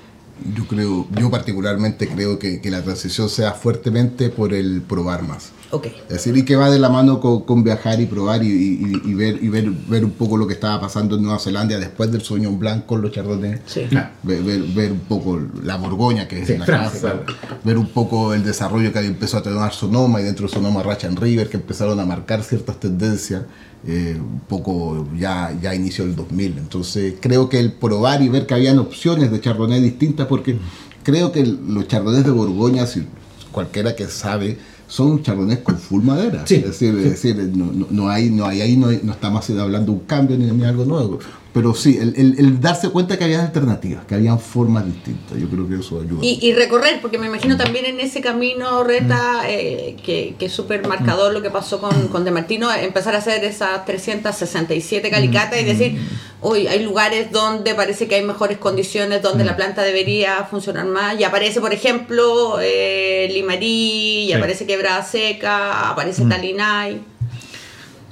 Yo 0.55 0.65
creo, 0.67 1.07
yo 1.19 1.29
particularmente 1.31 2.07
creo 2.07 2.37
que, 2.39 2.61
que 2.61 2.69
la 2.71 2.83
transición 2.83 3.29
sea 3.29 3.53
fuertemente 3.53 4.29
por 4.29 4.53
el 4.53 4.81
probar 4.81 5.23
más. 5.23 5.51
Ok. 5.71 5.87
Es 5.87 6.09
decir, 6.09 6.37
y 6.37 6.45
que 6.45 6.55
va 6.55 6.69
de 6.69 6.79
la 6.79 6.87
mano 6.89 7.19
con, 7.19 7.41
con 7.43 7.61
viajar 7.63 7.99
y 7.99 8.05
probar 8.05 8.41
y, 8.43 8.47
y- 8.47 9.01
y 9.03 9.13
ver, 9.13 9.43
y 9.43 9.49
ver, 9.49 9.69
ver 9.69 10.05
un 10.05 10.11
poco 10.11 10.37
lo 10.37 10.47
que 10.47 10.53
estaba 10.53 10.79
pasando 10.79 11.17
en 11.17 11.23
Nueva 11.23 11.39
Zelanda 11.39 11.77
después 11.77 12.09
del 12.11 12.21
sueño 12.21 12.51
blanco 12.51 12.87
con 12.87 13.01
los 13.01 13.11
chardonnay. 13.11 13.59
Sí. 13.65 13.81
Ver, 14.23 14.43
ver- 14.43 14.63
ver 14.73 14.91
un 14.93 14.99
poco 14.99 15.39
la 15.63 15.75
Borgoña, 15.75 16.27
que 16.27 16.41
es 16.41 16.47
Sí, 16.47 16.57
la 16.57 16.65
Francia, 16.65 17.01
casa, 17.01 17.23
claro. 17.25 17.57
ver 17.65 17.77
un 17.77 17.87
poco 17.89 18.33
el 18.33 18.43
desarrollo 18.45 18.93
que 18.93 18.99
empezó 18.99 19.37
a 19.39 19.43
tener 19.43 19.71
Sonoma 19.73 20.21
y 20.21 20.23
dentro 20.23 20.47
de 20.47 20.53
Sonoma 20.53 20.83
Racha 20.83 21.07
and 21.07 21.19
River, 21.19 21.49
que 21.49 21.57
empezaron 21.57 21.99
a 21.99 22.05
marcar 22.05 22.43
ciertas 22.43 22.79
tendencias, 22.79 23.41
eh, 23.87 24.17
un 24.19 24.41
poco 24.41 25.07
ya, 25.17 25.57
ya 25.61 25.73
inicio 25.73 26.05
del 26.05 26.15
2000. 26.15 26.57
Entonces 26.57 27.13
creo 27.19 27.47
que 27.49 27.59
el 27.59 27.71
probar 27.73 28.21
y 28.21 28.29
ver 28.29 28.45
que 28.45 28.53
habían 28.53 28.79
opciones 28.79 29.31
de 29.31 29.39
chardonnay 29.41 29.81
distintas, 29.81 30.27
porque 30.27 30.57
creo 31.03 31.31
que 31.31 31.45
los 31.45 31.87
chardonnays 31.87 32.25
de 32.25 32.31
Borgoña, 32.31 32.85
si 32.85 33.03
cualquiera 33.51 33.95
que 33.95 34.05
sabe, 34.07 34.57
son 34.89 35.21
chardonnays 35.23 35.59
con 35.59 35.77
full 35.77 36.03
madera. 36.03 36.43
Sí, 36.45 36.55
es 36.55 36.63
decir, 36.65 36.97
es 36.97 37.03
decir 37.11 37.35
no, 37.55 37.71
no- 37.73 37.87
no 37.89 38.09
hay, 38.09 38.29
no 38.29 38.45
hay, 38.45 38.61
ahí 38.61 38.77
no, 38.77 38.87
hay- 38.87 39.01
no 39.03 39.13
estamos 39.13 39.49
hablando 39.49 39.91
de 39.93 39.97
un 39.99 40.05
cambio 40.05 40.37
ni, 40.37 40.45
ni 40.51 40.63
algo 40.65 40.85
nuevo. 40.85 41.19
Pero 41.57 41.73
sí, 41.73 41.97
el, 41.99 42.13
el- 42.15 42.35
el 42.37 42.61
darse 42.61 42.89
cuenta 42.89 43.17
que 43.17 43.23
había 43.23 43.41
alternativas, 43.41 44.05
que 44.05 44.13
habían 44.13 44.39
formas 44.39 44.85
distintas. 44.85 45.39
Yo 45.39 45.49
creo 45.49 45.67
que 45.67 45.75
eso 45.79 45.99
ayuda. 45.99 46.19
Y, 46.23 46.37
y 46.39 46.53
recorrer, 46.53 46.99
porque 47.01 47.17
me 47.17 47.25
imagino 47.25 47.57
también 47.57 47.85
en 47.85 47.99
ese 47.99 48.21
camino, 48.21 48.83
Reta, 48.83 49.41
eh, 49.49 49.95
que, 50.05 50.35
que 50.37 50.45
es 50.45 50.51
súper 50.51 50.87
marcador 50.87 51.33
lo 51.33 51.41
que 51.41 51.49
pasó 51.49 51.81
con, 51.81 52.09
con 52.09 52.23
De 52.25 52.29
Martino, 52.29 52.71
empezar 52.71 53.15
a 53.15 53.17
hacer 53.17 53.43
esas 53.43 53.85
367 53.85 55.09
calicatas 55.09 55.59
y 55.59 55.63
decir, 55.63 55.99
uy, 56.43 56.67
hay 56.67 56.83
lugares 56.83 57.31
donde 57.31 57.73
parece 57.73 58.07
que 58.07 58.13
hay 58.13 58.23
mejores 58.23 58.59
condiciones, 58.59 59.23
donde 59.23 59.43
la 59.43 59.55
planta 59.55 59.81
debería 59.81 60.43
funcionar 60.43 60.85
más. 60.85 61.19
Y 61.19 61.23
aparece, 61.23 61.59
por 61.59 61.73
ejemplo, 61.73 62.59
eh, 62.61 63.29
Limarí, 63.33 64.25
y 64.25 64.27
Sí. 64.27 64.33
aparece 64.33 64.67
Quebrada 64.67 65.03
Seca, 65.03 65.89
aparece 65.89 66.23
Talinay. 66.25 67.01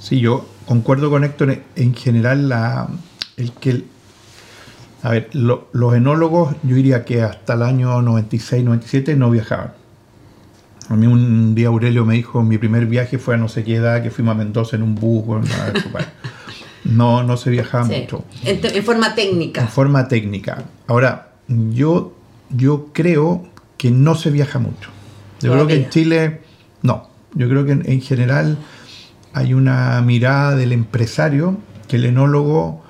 Sí, 0.00 0.18
yo 0.18 0.46
concuerdo 0.66 1.10
con 1.10 1.22
Héctor 1.22 1.62
en 1.76 1.94
general 1.94 2.48
la, 2.48 2.88
el 3.36 3.52
que... 3.52 3.84
a 5.02 5.10
ver, 5.10 5.28
lo- 5.32 5.68
los 5.72 5.94
enólogos 5.94 6.54
yo 6.62 6.76
diría 6.76 7.04
que 7.04 7.22
hasta 7.22 7.54
el 7.54 7.62
año 7.62 8.00
96, 8.02 8.64
97 8.64 9.16
no 9.16 9.30
viajaban. 9.30 9.72
A 10.88 10.94
mí 10.94 11.06
un 11.06 11.54
día 11.54 11.68
Aurelio 11.68 12.04
me 12.04 12.14
dijo, 12.14 12.42
mi 12.42 12.58
primer 12.58 12.86
viaje 12.86 13.18
fue 13.18 13.34
a 13.34 13.38
no 13.38 13.48
sé 13.48 13.64
qué 13.64 13.76
edad, 13.76 14.02
que 14.02 14.10
fuimos 14.10 14.32
a 14.32 14.38
Mendoza 14.38 14.76
en 14.76 14.82
un 14.82 14.94
bus. 14.94 15.24
bueno, 15.26 15.46
no, 16.84 17.24
no 17.24 17.36
se 17.36 17.50
viajaba 17.50 17.84
Sí, 17.86 18.00
mucho. 18.02 18.24
en, 18.44 18.60
en 18.64 18.84
forma 18.84 19.08
En 19.08 19.14
técnica. 19.16 19.66
forma 19.66 20.06
técnica. 20.08 20.64
Ahora, 20.86 21.32
yo, 21.48 22.14
yo 22.50 22.90
creo 22.92 23.48
que 23.76 23.90
no 23.90 24.14
se 24.14 24.30
viaja 24.30 24.58
mucho. 24.60 24.90
Yo 25.40 25.52
creo 25.52 25.66
que 25.66 25.74
en. 25.74 25.90
Chile, 25.90 26.40
no. 26.82 27.08
Yo 27.34 27.48
creo 27.48 27.64
que 27.66 27.72
en, 27.72 27.82
en 27.90 28.00
general 28.00 28.56
hay 29.32 29.52
una 29.54 30.00
mirada 30.02 30.54
del 30.54 30.70
empresario 30.72 31.56
que 31.88 31.96
el 31.96 32.04
enólogo, 32.06 32.82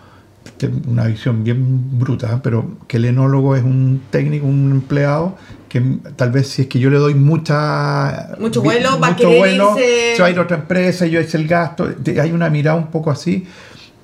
una 0.87 1.05
visión 1.05 1.45
bien 1.45 1.99
bruta, 1.99 2.33
¿eh? 2.35 2.41
pero 2.43 2.77
que 2.89 2.97
el 2.97 3.05
enólogo 3.07 3.57
es 3.57 3.63
un 3.63 4.03
técnico, 4.11 4.47
un 4.47 4.71
empleado 4.71 5.37
que 5.69 5.83
tal 6.17 6.31
vez 6.33 6.49
si 6.49 6.63
es 6.63 6.69
que 6.69 6.79
yo 6.79 6.89
le 6.91 6.97
doy 6.99 7.15
mucha 7.15 8.31
Mucho 8.41 8.63
vuelo, 8.63 8.99
va 8.99 9.09
a 9.09 9.17
querer 9.17 9.39
vuelo, 9.39 9.77
irse- 9.77 10.37
a 10.39 10.41
otra 10.41 10.57
empresa, 10.59 11.07
yo 11.07 11.21
hice 11.21 11.37
el 11.37 11.47
gasto. 11.47 11.89
Hay 12.21 12.33
una 12.33 12.49
mirada 12.49 12.77
un 12.79 12.87
poco 12.87 13.11
así 13.11 13.45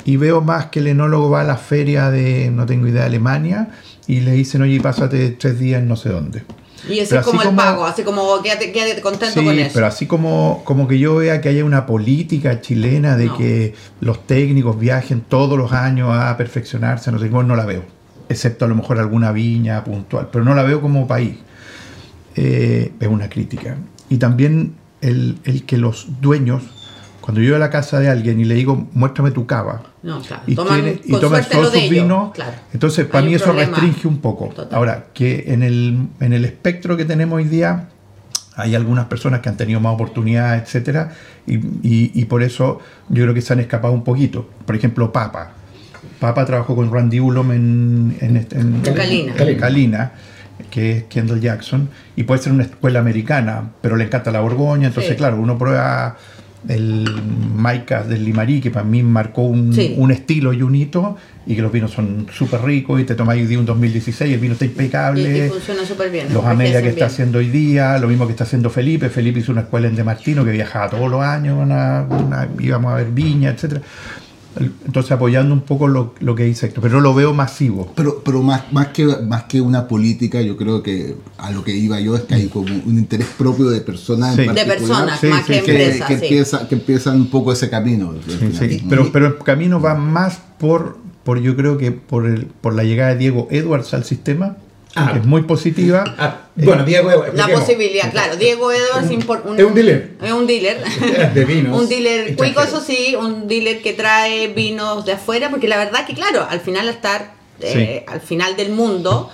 y 0.04 0.16
veo 0.16 0.40
más 0.40 0.66
que 0.66 0.80
el 0.80 0.88
enólogo 0.88 1.30
va 1.30 1.42
a 1.42 1.44
la 1.44 1.56
feria 1.56 2.11
de, 2.11 2.50
no 2.50 2.66
tengo 2.66 2.87
idea, 2.88 3.04
Alemania 3.06 3.68
y 4.06 4.21
le 4.21 4.32
dicen, 4.32 4.62
oye, 4.62 4.80
pásate 4.80 5.30
tres 5.30 5.59
días 5.59 5.80
en 5.80 5.88
no 5.88 5.97
sé 5.97 6.09
dónde. 6.11 6.42
Y 6.89 6.99
ese 6.99 7.19
es 7.19 7.25
como 7.25 7.43
el 7.43 7.55
pago, 7.55 7.85
así 7.85 8.03
como 8.03 8.43
quédate, 8.43 8.73
quédate 8.73 9.01
contento 9.01 9.39
Sí, 9.41 9.47
con 9.47 9.57
eso. 9.59 9.71
pero 9.75 9.87
así 9.87 10.07
como, 10.07 10.62
como 10.65 10.89
que 10.89 10.99
yo 10.99 11.15
vea 11.17 11.41
que 11.41 11.49
haya 11.49 11.65
una 11.65 11.87
política 11.87 12.61
chilena 12.61 13.17
de 13.17 13.27
No. 13.27 13.37
que 13.37 13.75
los 14.01 14.27
técnicos 14.27 14.79
viajen 14.79 15.21
todos 15.21 15.57
los 15.57 15.73
años 15.73 16.09
a 16.12 16.37
perfeccionarse, 16.37 17.12
no 17.12 17.19
sé 17.21 17.29
cómo, 17.31 17.45
no 17.45 17.55
la 17.57 17.65
veo. 17.67 17.85
Excepto 18.29 18.65
a 18.65 18.69
lo 18.69 18.75
mejor 18.75 18.99
alguna 18.99 19.31
viña 19.31 19.85
puntual, 19.85 20.29
pero 20.33 20.45
no 20.45 20.55
la 20.55 20.62
veo 20.65 20.81
como 20.81 21.07
país. 21.07 21.37
Eh, 22.35 22.93
es 22.99 23.09
una 23.09 23.29
crítica. 23.29 23.77
Y 24.09 24.17
también 24.17 24.75
el, 25.01 25.39
el 25.45 25.65
que 25.65 25.77
los 25.77 26.07
dueños, 26.21 26.62
cuando 27.23 27.41
yo 27.41 27.50
voy 27.52 27.57
a 27.57 27.59
la 27.61 27.71
casa 27.71 27.99
de 28.00 28.11
alguien 28.11 28.38
y 28.41 28.45
le 28.45 28.55
digo, 28.55 28.88
muéstrame 28.93 29.31
tu 29.31 29.47
cava, 29.47 29.83
No, 30.02 30.21
claro. 30.21 30.43
y, 30.47 30.55
Toman 30.55 30.83
tiene- 30.83 31.00
y 31.05 31.12
toma 31.12 31.37
suerte 31.38 31.50
todos 31.52 31.64
lo 31.64 31.71
de 31.71 31.81
sus 31.81 31.91
vinos. 31.91 32.33
claro. 32.35 32.52
Entonces, 32.75 33.07
para 33.07 33.21
Hay 33.25 33.29
mí 33.31 33.35
eso 33.37 33.45
problema. 33.47 33.71
restringe 33.79 34.07
un 34.09 34.19
poco. 34.19 34.49
Total. 34.49 34.76
Ahora, 34.76 35.07
que 35.14 35.45
en 35.47 35.62
el, 35.62 36.09
en 36.21 36.33
el 36.35 36.45
espectro 36.45 36.97
que 36.97 37.05
tenemos 37.07 37.37
hoy 37.37 37.45
día, 37.45 37.88
hay 38.57 38.75
algunas 38.75 39.07
personas 39.07 39.41
que 39.41 39.49
han 39.49 39.57
tenido 39.57 39.81
más 39.81 39.95
oportunidades, 39.95 40.64
etcétera, 40.64 41.12
y, 41.47 41.55
y- 41.57 42.11
y 42.14 42.25
por 42.26 42.43
eso 42.43 42.81
yo 43.09 43.23
creo 43.23 43.33
que 43.35 43.41
se 43.41 43.52
han 43.55 43.61
escapado 43.61 43.95
un 43.95 44.05
poquito. 44.05 44.50
Por 44.67 44.76
ejemplo, 44.76 45.11
Papa. 45.12 45.52
Papa 46.21 46.45
trabajó 46.45 46.75
con 46.76 46.93
Randy 46.93 47.21
Ullom 47.21 47.52
en, 47.52 48.17
en, 48.21 48.37
este- 48.37 48.59
en- 48.59 48.83
Calina. 49.59 50.12
que 50.71 50.97
es 50.99 51.05
Kendall 51.05 51.41
Jackson, 51.41 51.88
y 52.17 52.23
puede 52.25 52.41
ser 52.43 52.52
una 52.52 52.62
escuela 52.64 53.00
americana, 53.00 53.71
pero 53.81 53.97
le 53.97 54.05
encanta 54.05 54.31
la 54.31 54.41
Borgoña, 54.41 54.88
entonces 54.88 55.12
Sí. 55.12 55.17
claro, 55.17 55.37
uno 55.41 55.59
prueba 55.59 56.17
el 56.69 57.04
Maicas 57.57 58.09
del 58.09 58.25
Limarí, 58.25 58.61
que 58.61 58.71
para 58.71 58.85
mí 58.85 59.02
marcó 59.02 59.42
un, 59.42 59.73
Sí. 59.73 59.95
un 59.99 60.11
estilo 60.11 60.52
y 60.52 60.62
un 60.62 60.75
hito, 60.75 61.16
y 61.47 61.57
que 61.57 61.62
los 61.62 61.73
vinos 61.73 61.90
son 61.90 62.26
súper 62.33 62.62
ricos, 62.62 63.00
y 63.00 63.04
te 63.04 63.14
tomáis 63.16 63.42
hoy 63.42 63.49
día 63.49 63.59
un 63.59 63.66
2016, 63.66 64.33
el 64.35 64.38
vino 64.40 64.52
está 64.52 64.64
impecable. 64.64 65.47
y 65.47 65.49
funciona 65.50 65.85
súper 65.85 66.11
bien. 66.11 66.33
Los 66.33 66.45
Amelia 66.45 66.81
que 66.83 66.88
está 66.90 67.07
haciendo 67.07 67.38
hoy 67.38 67.49
día, 67.50 67.99
lo 67.99 68.07
mismo 68.09 68.26
que 68.26 68.33
está 68.33 68.45
haciendo 68.45 68.71
Felipe. 68.71 69.09
Felipe 69.11 69.40
hizo 69.40 69.50
una 69.52 69.62
escuela 69.62 69.88
en 69.88 69.97
De 69.97 70.04
Martino 70.04 70.45
que 70.45 70.52
viajaba 70.52 70.88
todos 70.88 71.11
los 71.11 71.23
años, 71.23 71.59
una- 71.61 72.07
una- 72.09 72.49
íbamos 72.61 72.92
a 72.92 72.97
ver 72.97 73.11
viña, 73.11 73.50
etcétera. 73.50 73.81
Entonces 74.87 75.12
apoyando 75.12 75.54
un 75.54 75.62
poco 75.62 75.88
lo, 75.88 76.14
lo 76.21 76.35
que 76.35 76.44
dice 76.44 76.66
Héctor, 76.66 76.82
pero 76.82 76.94
no 76.97 77.00
lo 77.00 77.14
veo 77.14 77.32
masivo. 77.32 77.90
Pero, 77.97 78.23
pero 78.25 78.42
más, 78.42 78.71
más, 78.73 78.88
que, 78.88 79.06
más 79.06 79.44
que 79.44 79.61
una 79.61 79.88
política, 79.88 80.40
yo 80.42 80.56
creo 80.56 80.82
que 80.82 81.16
a 81.38 81.50
lo 81.50 81.64
que 81.64 81.75
iba 81.75 81.99
yo 82.00 82.14
es 82.16 82.23
que 82.23 82.35
hay 82.35 82.47
como 82.49 82.66
un 82.66 82.99
interés 82.99 83.28
propio 83.38 83.71
de 83.71 83.80
personas 83.80 84.37
Sí. 84.37 84.42
en 84.42 84.54
De 84.54 84.64
personas, 84.64 85.21
Sí, 85.21 85.26
más 85.28 85.47
sí, 85.47 85.52
que 85.52 85.59
empresas. 85.59 86.09
que 86.09 86.18
sí. 86.18 86.25
empieza, 86.25 86.68
que 86.68 86.75
empiezan 86.75 87.16
un 87.16 87.26
poco 87.30 87.52
ese 87.52 87.71
camino. 87.71 88.11
al 88.11 88.23
Sí, 88.25 88.37
final. 88.38 88.52
sí. 88.59 88.64
Y- 88.85 88.88
Pero, 88.88 89.11
pero 89.12 89.26
el 89.28 89.38
camino 89.38 89.80
va 89.80 89.94
más 89.94 90.40
por, 90.59 90.99
por 91.25 91.40
yo 91.40 91.56
creo 91.56 91.78
que 91.78 91.92
por, 91.92 92.26
el, 92.26 92.47
por 92.47 92.75
la 92.75 92.85
llegada 92.85 93.11
de 93.12 93.18
Diego 93.18 93.49
Edwards 93.50 93.94
al 93.94 94.04
sistema, 94.04 94.56
Ah. 94.94 95.11
que 95.12 95.20
es 95.20 95.25
muy 95.25 95.42
positiva. 95.42 96.04
Ah, 96.18 96.37
bueno, 96.54 96.84
Diego, 96.84 97.08
La 97.11 97.16
expliquemos. 97.16 97.61
posibilidad, 97.61 98.11
claro. 98.11 98.37
Diego 98.37 98.70
Edwards 98.72 99.11
Es 99.11 99.64
un 99.64 99.75
dealer. 99.75 100.16
Es 100.22 100.32
un 100.32 100.46
dealer. 100.46 100.84
De 101.34 101.44
vinos 101.46 101.80
un 101.80 101.88
dealer 101.88 102.37
cuico, 102.37 102.61
eso 102.62 102.80
sí, 102.80 103.16
un 103.18 103.49
dealer 103.49 103.80
que 103.82 103.92
trae 103.94 104.49
vinos 104.49 105.04
de 105.06 105.12
afuera, 105.12 105.49
porque 105.50 105.66
la 105.68 105.78
verdad 105.78 106.04
que, 106.06 106.14
claro, 106.14 106.46
al 106.49 106.61
final 106.61 106.88
estar 106.88 107.32
eh, 107.61 108.04
al 108.08 108.20
final 108.20 108.56
del 108.56 108.70
mundo. 108.72 109.30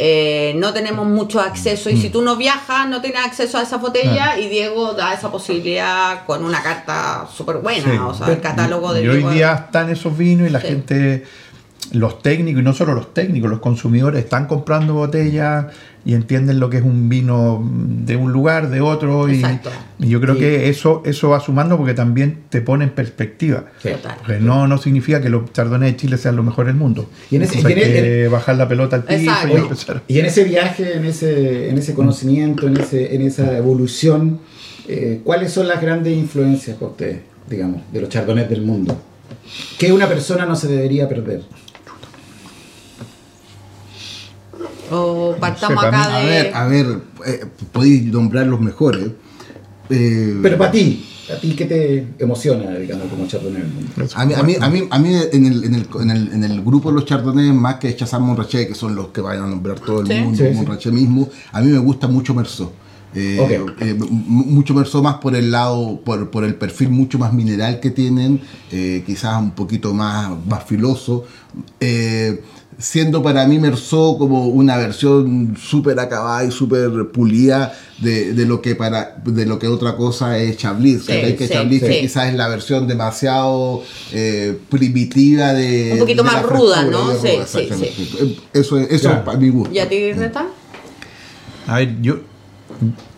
eh, 0.00 0.52
no 0.56 0.72
tenemos 0.72 1.06
mucho 1.08 1.40
acceso 1.40 1.90
y 1.90 1.94
Mm. 1.94 2.00
si 2.00 2.10
tú 2.10 2.22
no 2.22 2.36
viajas 2.36 2.88
no 2.88 3.00
tienes 3.00 3.20
acceso 3.24 3.58
a 3.58 3.62
esa 3.62 3.78
botella 3.78 4.38
y 4.38 4.48
Diego 4.48 4.92
da 4.94 5.12
esa 5.12 5.28
posibilidad 5.28 6.24
con 6.24 6.44
una 6.44 6.62
carta 6.62 7.26
súper 7.36 7.56
buena, 7.56 7.82
Sí. 7.82 7.98
o 7.98 8.14
sea, 8.14 8.28
el 8.28 8.40
catálogo 8.40 8.92
de 8.94 9.02
Y 9.02 9.08
hoy 9.08 9.16
Diego- 9.16 9.30
día 9.32 9.64
están 9.66 9.90
esos 9.90 10.16
vinos 10.16 10.46
y 10.46 10.50
la 10.50 10.60
Sí. 10.60 10.68
gente, 10.68 11.24
los 11.92 12.20
técnicos, 12.22 12.60
y 12.60 12.64
no 12.64 12.72
solo 12.72 12.94
los 12.94 13.14
técnicos, 13.14 13.50
los 13.50 13.60
consumidores 13.60 14.22
están 14.24 14.46
comprando 14.46 14.94
botellas 14.94 15.66
y 16.04 16.14
entienden 16.14 16.60
lo 16.60 16.70
que 16.70 16.78
es 16.78 16.82
un 16.82 17.08
vino 17.08 17.62
de 18.04 18.16
un 18.16 18.32
lugar, 18.32 18.70
de 18.70 18.80
otro. 18.80 19.28
Y, 19.30 19.42
yo 19.98 20.20
creo 20.20 20.36
que 20.36 20.68
eso, 20.68 21.02
eso 21.04 21.30
va 21.30 21.40
sumando 21.40 21.76
porque 21.76 21.94
también 21.94 22.40
te 22.50 22.60
pone 22.60 22.84
en 22.84 22.90
perspectiva. 22.90 23.64
Sí. 23.82 23.90
Total. 23.90 24.16
Porque 24.18 24.38
no, 24.40 24.66
no 24.68 24.78
significa 24.78 25.20
que 25.20 25.28
los 25.28 25.52
chardonnays 25.52 25.92
de 25.94 25.96
Chile 25.96 26.18
sean 26.18 26.36
los 26.36 26.44
mejores 26.44 26.72
del 26.72 26.76
mundo. 26.80 27.08
Y 27.30 27.36
en 27.36 27.42
ese- 27.42 27.58
y 27.58 27.60
en 27.72 27.78
el- 27.78 27.92
que 27.92 28.28
bajar 28.28 28.56
la 28.56 28.68
pelota 28.68 28.96
al 28.96 29.04
piso 29.04 29.20
Exacto. 29.20 29.48
y 29.48 29.52
Oye, 29.52 29.60
empezar. 29.62 30.02
y 30.08 30.18
en 30.18 30.26
ese 30.26 30.44
viaje, 30.44 30.96
en 30.96 31.04
ese, 31.04 31.68
en 31.70 31.78
ese 31.78 31.94
conocimiento, 31.94 32.66
en, 32.68 32.76
ese, 32.78 33.14
en 33.14 33.22
esa 33.22 33.56
evolución, 33.56 34.40
eh, 34.86 35.20
¿cuáles 35.24 35.52
son 35.52 35.68
las 35.68 35.80
grandes 35.82 36.16
influencias 36.16 36.76
para 36.76 36.90
ustedes, 36.92 37.20
digamos, 37.48 37.80
de 37.92 38.00
los 38.00 38.08
chardonnays 38.08 38.48
del 38.48 38.62
mundo? 38.62 38.96
¿Qué 39.78 39.92
una 39.92 40.06
persona 40.08 40.44
no 40.46 40.56
se 40.56 40.68
debería 40.68 41.08
perder? 41.08 41.42
O 44.90 45.36
partamos 45.38 45.84
para 45.84 45.88
acá 46.02 46.16
A 46.16 46.20
de 46.20 46.26
ver, 46.26 46.54
a 46.54 46.66
ver, 46.66 46.86
eh, 47.26 47.44
podéis 47.72 48.04
nombrar 48.06 48.46
los 48.46 48.60
mejores. 48.60 49.10
Eh, 49.90 50.38
Pero 50.42 50.58
para 50.58 50.70
ti, 50.70 51.06
¿a 51.34 51.36
ti 51.40 51.54
qué 51.56 51.64
te 51.64 52.06
emociona, 52.18 52.76
digamos, 52.76 53.08
como 53.08 53.26
chardonnay 53.26 53.62
del 53.62 53.70
mundo? 53.72 53.90
A 54.14 54.24
mí, 54.26 54.34
a 54.34 54.42
mí, 54.42 54.54
a 54.60 54.68
mí, 54.68 54.88
a 54.90 54.98
mí 54.98 55.14
en, 55.32 55.46
el, 55.46 55.64
en, 55.64 55.74
el, 55.74 55.86
en, 56.00 56.10
el, 56.10 56.32
en 56.32 56.44
el 56.44 56.62
grupo 56.62 56.90
de 56.90 56.96
los 56.96 57.04
chardonnays, 57.06 57.54
más 57.54 57.76
que 57.76 57.94
Chazán 57.96 58.22
Montrachet, 58.22 58.68
que 58.68 58.74
son 58.74 58.94
los 58.94 59.08
que 59.08 59.20
vayan 59.20 59.44
a 59.44 59.46
nombrar 59.48 59.80
todo 59.80 60.00
el 60.02 60.06
Sí. 60.08 60.14
mundo, 60.14 60.36
Sí, 60.78 60.80
sí. 60.82 60.90
Mismo, 60.90 61.28
a 61.52 61.60
mí 61.60 61.68
me 61.70 61.78
gusta 61.78 62.06
mucho 62.06 62.34
Merceau. 62.34 62.70
Eh, 63.14 63.38
Ok. 63.40 63.80
eh, 63.80 63.94
mucho 63.98 64.74
más 64.74 65.14
por 65.16 65.34
el 65.34 65.50
lado, 65.50 66.00
por, 66.04 66.30
por 66.30 66.44
el 66.44 66.54
perfil 66.54 66.90
mucho 66.90 67.18
más 67.18 67.32
mineral 67.32 67.80
que 67.80 67.90
tienen, 67.90 68.40
eh, 68.70 69.02
quizás 69.06 69.40
un 69.40 69.52
poquito 69.52 69.94
más, 69.94 70.30
más 70.46 70.64
filoso. 70.64 71.24
eh, 71.80 72.42
siendo 72.80 73.24
para 73.24 73.44
mí 73.44 73.58
Merceau 73.58 74.16
como 74.18 74.46
una 74.46 74.76
versión 74.76 75.56
súper 75.60 75.98
acabada 75.98 76.44
y 76.44 76.52
súper 76.52 77.10
pulida 77.12 77.72
de, 78.00 78.34
de 78.34 78.46
lo 78.46 78.62
que 78.62 78.76
para 78.76 79.16
de 79.24 79.46
lo 79.46 79.58
que 79.58 79.66
otra 79.66 79.96
cosa 79.96 80.38
es 80.38 80.58
Chablis. 80.58 81.02
Que 81.02 81.36
sí, 81.36 81.48
Chablis 81.48 81.82
sí. 81.84 82.00
quizás 82.02 82.28
es 82.28 82.34
la 82.36 82.46
versión 82.46 82.86
demasiado 82.86 83.82
eh, 84.12 84.56
primitiva 84.68 85.54
de... 85.54 85.94
Un 85.94 85.98
poquito 85.98 86.22
de 86.22 86.30
más 86.30 86.42
ruda, 86.44 86.84
¿no? 86.84 87.10
ruda. 87.10 87.44
Eso 88.52 88.78
es, 88.78 88.90
eso 88.92 89.00
Claro. 89.00 89.18
es 89.18 89.24
para 89.24 89.38
mi 89.38 89.48
gusto. 89.50 89.74
¿Y 89.74 89.78
a 89.80 89.88
ti, 89.88 90.12
Reta? 90.12 90.46
A 91.66 91.76
ver, 91.78 92.00
yo, 92.00 92.18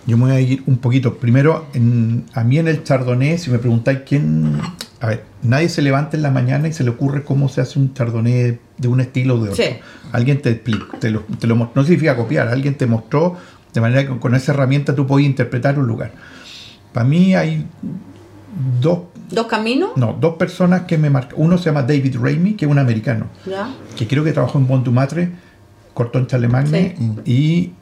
yo 0.07 0.17
me 0.17 0.25
voy 0.25 0.33
a 0.33 0.41
ir 0.41 0.63
un 0.67 0.79
poquito. 0.79 1.17
Primero, 1.19 1.67
en- 1.75 2.25
a 2.35 2.45
mí 2.45 2.59
en 2.59 2.69
el 2.69 2.83
Chardonnay, 2.85 3.39
si 3.39 3.51
me 3.51 3.59
preguntáis 3.59 4.01
quién. 4.07 4.59
A 5.01 5.07
ver, 5.07 5.25
nadie 5.43 5.69
se 5.69 5.81
levanta 5.83 6.17
en 6.17 6.23
la 6.23 6.31
mañana 6.31 6.69
y 6.69 6.73
se 6.73 6.85
le 6.85 6.91
ocurre 6.91 7.25
cómo 7.25 7.49
se 7.49 7.61
hace 7.61 7.79
un 7.79 7.95
Chardonnay 7.95 8.59
de 8.79 8.89
un 8.89 9.01
estilo 9.01 9.37
o 9.37 9.45
de 9.45 9.51
otro. 9.51 9.65
Sí. 9.65 9.71
Alguien 10.13 10.43
te 10.43 10.51
explicó, 10.51 10.99
te 10.99 11.11
lo, 11.11 11.21
te 11.39 11.47
lo 11.47 11.55
no 11.75 11.83
significa 11.85 12.17
copiar, 12.17 12.49
alguien 12.49 12.75
te 12.75 12.87
mostró 12.87 13.37
de 13.73 13.81
manera 13.81 14.07
que 14.07 14.19
con 14.19 14.35
esa 14.35 14.53
herramienta 14.53 14.95
tú 14.95 15.07
podías 15.07 15.31
interpretar 15.31 15.79
un 15.79 15.87
lugar. 15.87 16.13
Para 16.93 17.07
mí 17.07 17.35
hay 17.35 17.67
dos, 18.81 19.01
¿Dos 19.31 19.47
caminos? 19.47 19.91
no, 19.97 20.17
dos 20.21 20.35
personas 20.35 20.83
que 20.83 20.99
me 20.99 21.09
marcan. 21.09 21.35
Uno 21.39 21.57
se 21.57 21.67
llama 21.67 21.83
David 21.83 22.17
Ramey, 22.17 22.55
que 22.55 22.65
es 22.65 22.71
un 22.71 22.79
americano 22.79 23.27
¿Ya? 23.47 23.71
que 23.97 24.07
creo 24.09 24.25
que 24.25 24.33
trabajó 24.33 24.59
en 24.59 24.93
Matre, 24.93 25.31
cortó 25.95 26.19
en 26.19 26.27
Charlemagne 26.27 26.97
y, 27.25 27.73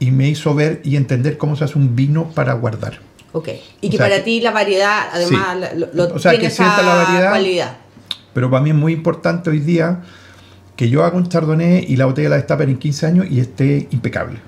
y 0.00 0.10
me 0.10 0.28
hizo 0.28 0.54
ver 0.54 0.80
y 0.82 0.96
entender 0.96 1.38
cómo 1.38 1.54
se 1.54 1.62
hace 1.64 1.78
un 1.78 1.94
vino 1.94 2.30
para 2.30 2.54
guardar. 2.54 2.98
Ok. 3.32 3.48
Y 3.80 3.90
que 3.90 3.96
O 3.96 4.00
para 4.00 4.16
que- 4.16 4.22
ti 4.22 4.40
la 4.40 4.50
variedad, 4.50 5.04
además, 5.12 5.58
Sí. 5.72 5.78
lo, 5.78 5.86
lo- 6.08 6.14
O 6.14 6.18
sea, 6.18 6.32
tiene 6.32 6.46
que 6.48 6.50
sienta 6.50 6.82
la 6.82 6.94
variedad. 6.96 7.28
cualidad. 7.30 7.76
Pero 8.34 8.50
para 8.50 8.62
mí 8.62 8.70
es 8.70 8.76
muy 8.76 8.92
importante 8.92 9.50
hoy 9.50 9.60
día 9.60 10.00
que 10.74 10.88
yo 10.88 11.04
haga 11.04 11.16
un 11.16 11.28
chardonnay 11.28 11.84
y 11.86 11.96
la 11.96 12.06
botella 12.06 12.30
la 12.30 12.36
destapen 12.36 12.70
en 12.70 12.78
15 12.78 13.06
años 13.06 13.26
y 13.30 13.38
esté 13.38 13.86
impecable. 13.92 14.38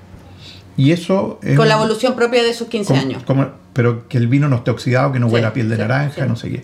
Y 0.75 0.91
eso 0.91 1.39
es 1.43 1.55
Con 1.55 1.67
la 1.67 1.75
evolución 1.75 2.15
propia 2.15 2.41
de 2.43 2.49
esos 2.49 2.67
15 2.67 2.87
como- 2.93 3.01
años. 3.01 3.23
como- 3.23 3.47
pero 3.73 4.07
que 4.07 4.17
el 4.17 4.27
vino 4.27 4.49
no 4.49 4.55
esté 4.57 4.71
oxidado, 4.71 5.11
que 5.11 5.19
no 5.19 5.27
Sí, 5.27 5.33
huela 5.35 5.49
a 5.49 5.53
piel 5.53 5.69
de 5.69 5.75
sí, 5.75 5.81
naranja, 5.81 6.25
no 6.25 6.35
sé 6.35 6.49
qué. 6.49 6.63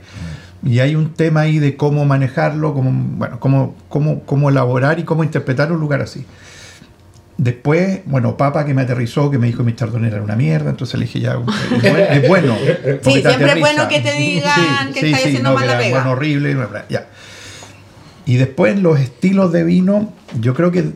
Y 0.63 0.79
hay 0.79 0.95
un 0.95 1.13
tema 1.13 1.41
ahí 1.41 1.59
de 1.59 1.77
cómo 1.77 2.03
manejarlo, 2.05 2.73
cómo, 2.73 2.91
bueno, 2.91 3.39
cómo, 3.39 3.75
cómo, 3.87 4.23
cómo 4.25 4.49
elaborar 4.49 4.99
y 4.99 5.03
cómo 5.03 5.23
interpretar 5.23 5.71
un 5.71 5.79
lugar 5.79 6.01
así. 6.01 6.25
Después, 7.41 8.01
bueno, 8.05 8.35
Papa 8.35 8.65
que 8.65 8.73
me 8.73 8.81
aterrizó, 8.81 9.31
que 9.31 9.37
me 9.37 9.47
dijo 9.47 9.59
que 9.59 9.63
mi 9.63 9.73
chardonnay 9.73 10.11
era 10.11 10.21
una 10.21 10.35
mierda, 10.35 10.71
entonces 10.71 10.99
le 10.99 11.05
dije 11.05 11.21
ya, 11.21 11.39
es 12.11 12.27
bueno. 12.27 12.57
te 13.01 13.01
siempre 13.01 13.53
es 13.53 13.59
bueno 13.61 13.87
que 13.87 14.01
te 14.01 14.11
digan 14.11 14.91
que 14.93 14.99
estáis 15.05 15.25
haciendo 15.27 15.51
no, 15.51 15.55
mal 15.55 15.65
la 15.65 15.77
pega. 15.77 15.95
Bueno, 15.99 16.11
horrible, 16.11 16.57
ya. 16.89 17.07
Y 18.25 18.35
después 18.35 18.77
los 18.81 18.99
estilos 18.99 19.53
de 19.53 19.63
vino, 19.63 20.13
yo 20.41 20.53
creo 20.53 20.69
que 20.71 20.91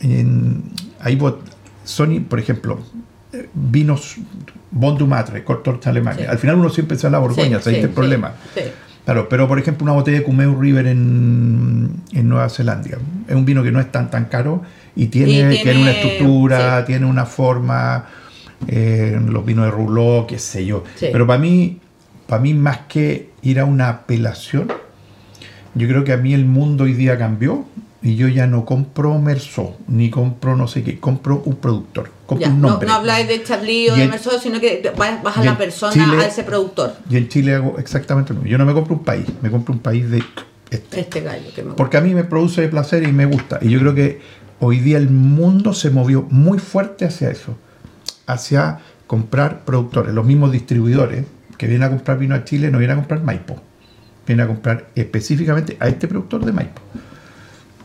en, 0.00 0.62
hay 0.98 1.18
bot- 1.18 1.40
son, 1.84 2.24
por 2.24 2.40
ejemplo, 2.40 2.80
eh, 3.34 3.48
vinos 3.52 4.16
Bon 4.70 4.96
du 4.96 5.06
Matre, 5.06 5.44
Cortor. 5.44 5.78
Sí. 5.82 5.90
Al 6.24 6.38
final 6.38 6.56
uno 6.56 6.70
siempre 6.70 6.96
se 6.96 7.10
la 7.10 7.18
Borgoña, 7.18 7.58
Sí, 7.58 7.64
¿sabes 7.64 7.78
sí, 7.80 7.84
el 7.84 7.88
sí, 7.88 7.94
problema? 7.94 8.32
Claro, 9.06 9.28
pero 9.28 9.46
por 9.48 9.58
ejemplo 9.58 9.84
una 9.84 9.92
botella 9.92 10.18
de 10.18 10.24
Cumeu 10.24 10.60
River 10.60 10.86
en, 10.88 11.90
en 12.12 12.28
Nueva 12.28 12.48
Zelanda. 12.50 12.90
Es 13.28 13.34
un 13.34 13.44
vino 13.46 13.62
que 13.62 13.70
no 13.72 13.80
es 13.80 13.90
tan 13.90 14.10
tan 14.10 14.26
caro 14.26 14.62
y 14.94 15.06
tiene, 15.06 15.30
Y 15.30 15.34
tiene, 15.36 15.56
tiene- 15.62 15.80
una 15.82 15.90
estructura, 15.92 16.80
sí. 16.80 16.86
tiene 16.88 17.06
una 17.06 17.24
forma, 17.24 18.06
eh, 18.66 19.18
los 19.28 19.46
vinos 19.46 19.64
de 19.66 19.70
Rouleau, 19.70 20.26
qué 20.26 20.38
sé 20.40 20.66
yo. 20.66 20.82
Sí. 20.96 21.06
Pero 21.12 21.26
para 21.26 21.38
mí, 21.38 21.78
para 22.26 22.42
mí 22.42 22.52
más 22.52 22.78
que 22.88 23.30
ir 23.42 23.60
a 23.60 23.64
una 23.64 23.88
apelación, 23.88 24.68
yo 25.76 25.86
creo 25.88 26.02
que 26.02 26.12
a 26.12 26.16
mí 26.16 26.34
el 26.34 26.44
mundo 26.44 26.84
hoy 26.84 26.94
día 26.94 27.16
cambió 27.16 27.64
y 28.02 28.14
yo 28.16 28.28
ya 28.28 28.46
no 28.46 28.64
compro 28.64 29.18
Merceau, 29.18 29.74
ni 29.88 30.10
compro 30.10 30.54
no 30.56 30.68
sé 30.68 30.82
qué, 30.84 31.00
compro 31.00 31.42
un 31.44 31.56
productor, 31.56 32.10
compro 32.26 32.46
Ya, 32.46 32.52
un 32.52 32.60
no, 32.60 32.68
nombre. 32.70 32.86
no 32.88 32.94
habláis 32.94 33.26
de 33.26 33.42
Chablis 33.42 33.90
o 33.92 33.96
de 33.96 34.06
Merceau, 34.06 34.38
sino 34.38 34.60
que 34.60 34.92
vas, 34.96 35.22
vas 35.22 35.38
a 35.38 35.44
la 35.44 35.58
persona, 35.58 35.92
Chile- 35.92 36.22
a 36.22 36.26
ese 36.26 36.44
productor. 36.44 36.94
Y 37.10 37.16
en 37.16 37.28
Chile 37.28 37.54
hago 37.54 37.78
exactamente 37.78 38.32
lo 38.32 38.40
mismo. 38.40 38.50
Yo 38.52 38.58
no 38.58 38.66
me 38.66 38.74
compro 38.74 38.94
un 38.94 39.02
país, 39.04 39.26
me 39.42 39.50
compro 39.50 39.72
un 39.74 39.80
país 39.80 40.08
de 40.10 40.22
este. 40.70 41.00
Este 41.00 41.20
gallo 41.22 41.46
que 41.54 41.62
me 41.62 41.68
gusta. 41.68 41.76
Porque 41.76 41.96
a 41.96 42.00
mí 42.00 42.14
me 42.14 42.24
produce 42.24 42.66
placer 42.68 43.02
y 43.02 43.12
me 43.12 43.24
gusta. 43.26 43.58
Y 43.62 43.70
yo 43.70 43.78
creo 43.80 43.94
que 43.94 44.20
hoy 44.60 44.80
día 44.80 44.98
el 44.98 45.08
mundo 45.10 45.72
se 45.74 45.90
movió 45.90 46.26
muy 46.30 46.58
fuerte 46.58 47.04
hacia 47.06 47.30
eso. 47.30 47.56
Hacia 48.26 48.80
comprar 49.06 49.64
productores. 49.64 50.12
Los 50.14 50.26
mismos 50.26 50.52
distribuidores 50.52 51.24
que 51.58 51.66
vienen 51.66 51.84
a 51.84 51.90
comprar 51.90 52.18
vino 52.18 52.34
a 52.34 52.44
Chile 52.44 52.70
no 52.70 52.78
vienen 52.78 52.96
a 52.98 53.00
comprar 53.00 53.22
Maipo. 53.22 53.56
Vienen 54.26 54.44
a 54.44 54.48
comprar 54.48 54.88
específicamente 54.96 55.76
a 55.80 55.88
este 55.88 56.08
productor 56.08 56.44
de 56.44 56.52
Maipo. 56.52 56.82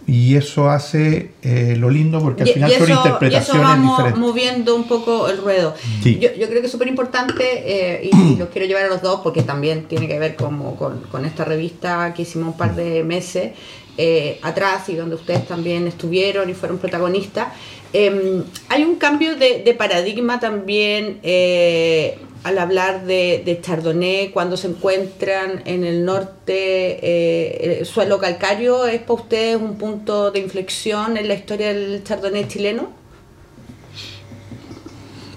Y 0.07 0.35
eso 0.35 0.69
hace 0.69 1.31
eh, 1.43 1.75
lo 1.77 1.89
lindo 1.89 2.19
porque 2.21 2.43
al 2.43 2.49
Y- 2.49 2.53
final 2.53 2.71
y 2.71 2.73
son 2.73 2.83
eso- 2.89 2.93
interpretaciones 2.97 3.47
y 3.47 3.51
eso 3.51 3.61
vamos 3.61 3.97
diferentes. 3.97 4.19
moviendo 4.19 4.75
un 4.75 4.83
poco 4.87 5.29
el 5.29 5.37
ruedo. 5.37 5.75
Sí. 6.03 6.17
Yo, 6.19 6.29
yo 6.33 6.47
creo 6.47 6.59
que 6.59 6.65
es 6.65 6.71
súper 6.71 6.87
importante 6.87 7.43
eh, 7.43 8.09
y, 8.11 8.35
los 8.35 8.49
quiero 8.49 8.67
llevar 8.67 8.85
a 8.85 8.87
los 8.89 9.01
dos 9.01 9.21
porque 9.21 9.43
también 9.43 9.85
tiene 9.85 10.07
que 10.07 10.17
ver 10.19 10.35
como 10.35 10.75
con, 10.75 11.01
con 11.11 11.23
esta 11.25 11.45
revista 11.45 12.13
que 12.15 12.23
hicimos 12.23 12.47
un 12.49 12.57
par 12.57 12.75
de 12.75 13.03
meses 13.03 13.51
eh, 13.97 14.39
atrás 14.41 14.89
y 14.89 14.95
donde 14.95 15.15
ustedes 15.15 15.47
también 15.47 15.85
estuvieron 15.87 16.49
y 16.49 16.53
fueron 16.55 16.77
protagonistas. 16.79 17.49
Eh, 17.93 18.41
hay 18.69 18.83
un 18.83 18.95
cambio 18.95 19.35
de, 19.35 19.61
de 19.63 19.73
paradigma 19.75 20.39
también 20.39 21.19
eh, 21.23 22.17
al 22.43 22.57
hablar 22.57 23.05
de, 23.05 23.59
Chardonnay 23.61 24.31
cuando 24.31 24.57
se 24.57 24.67
encuentran 24.67 25.61
en 25.65 25.83
el 25.83 26.05
norte 26.05 26.53
eh, 26.55 27.79
el 27.79 27.85
suelo 27.85 28.19
calcario. 28.19 28.85
¿Es 28.87 29.01
para 29.01 29.13
ustedes 29.13 29.57
un 29.57 29.77
punto 29.77 30.31
de 30.31 30.39
inflexión 30.39 31.17
en 31.17 31.27
la 31.27 31.35
historia 31.35 31.67
del 31.73 32.03
Chardonnay 32.03 32.47
chileno? 32.47 32.89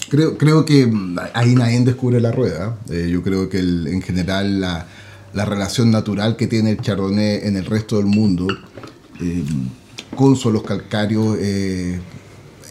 Creo, 0.09 0.39
creo 0.39 0.65
que 0.65 0.87
mm, 0.87 1.19
ahí 1.35 1.55
nadie 1.55 1.81
descubre 1.81 2.21
la 2.21 2.33
rueda. 2.33 2.79
Eh, 2.91 3.09
yo 3.11 3.23
creo 3.23 3.49
que 3.49 3.59
el- 3.59 3.87
en 3.89 4.01
general 4.01 4.61
la, 4.61 4.87
la 5.35 5.45
relación 5.45 5.91
natural 5.91 6.37
que 6.37 6.47
tiene 6.47 6.71
el 6.71 6.81
chardonnay 6.81 7.41
en 7.43 7.57
el 7.57 7.67
resto 7.67 7.97
del 7.97 8.07
mundo 8.07 8.47
eh, 9.21 9.45
con 10.17 10.37
suelos 10.37 10.63
calcáreos 10.63 11.37